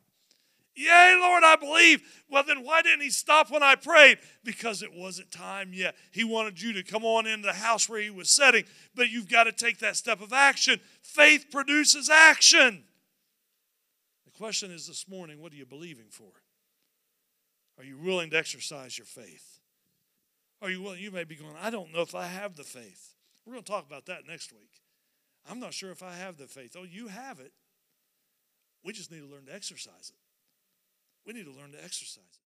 Yea, 0.75 1.18
Lord, 1.20 1.45
I 1.45 1.57
believe. 1.57 2.01
Well, 2.31 2.45
then 2.47 2.64
why 2.64 2.83
didn't 2.83 3.03
he 3.03 3.11
stop 3.11 3.51
when 3.51 3.62
I 3.62 3.75
prayed? 3.75 4.18
Because 4.43 4.83
it 4.83 4.93
wasn't 4.95 5.31
time 5.31 5.73
yet. 5.73 5.95
He 6.12 6.25
wanted 6.25 6.61
you 6.62 6.73
to 6.75 6.83
come 6.83 7.05
on 7.05 7.27
into 7.27 7.47
the 7.47 7.53
house 7.53 7.89
where 7.89 8.01
he 8.01 8.11
was 8.11 8.31
sitting, 8.31 8.64
but 8.95 9.11
you've 9.11 9.29
got 9.29 9.45
to 9.45 9.53
take 9.53 9.79
that 9.81 9.97
step 9.97 10.23
of 10.23 10.33
action. 10.33 10.81
Faith 11.03 11.47
produces 11.51 12.09
action. 12.09 12.85
The 14.25 14.31
question 14.31 14.70
is 14.70 14.87
this 14.87 15.07
morning 15.09 15.41
what 15.41 15.53
are 15.53 15.57
you 15.57 15.66
believing 15.66 16.09
for? 16.11 16.33
Are 17.79 17.85
you 17.85 17.99
willing 17.99 18.31
to 18.31 18.39
exercise 18.39 18.97
your 18.97 19.07
faith? 19.07 19.61
Are 20.62 20.70
you 20.70 20.81
willing? 20.81 21.01
You 21.01 21.11
may 21.11 21.25
be 21.25 21.35
going, 21.35 21.55
I 21.61 21.70
don't 21.70 21.93
know 21.93 22.03
if 22.03 22.14
I 22.14 22.27
have 22.27 22.57
the 22.57 22.64
faith. 22.64 23.14
We're 23.45 23.55
going 23.55 23.64
to 23.64 23.70
talk 23.70 23.87
about 23.87 24.07
that 24.07 24.27
next 24.27 24.53
week. 24.53 24.70
I'm 25.51 25.59
not 25.59 25.75
sure 25.75 25.91
if 25.91 26.03
I 26.03 26.14
have 26.14 26.37
the 26.37 26.47
faith. 26.47 26.77
Oh, 26.79 26.85
you 26.85 27.09
have 27.09 27.41
it. 27.41 27.53
We 28.85 28.93
just 28.93 29.11
need 29.11 29.20
to 29.20 29.27
learn 29.27 29.47
to 29.47 29.55
exercise 29.55 30.11
it. 30.11 30.22
We 31.27 31.33
need 31.33 31.45
to 31.45 31.53
learn 31.53 31.73
to 31.73 31.85
exercise 31.85 32.25
it. 32.33 32.39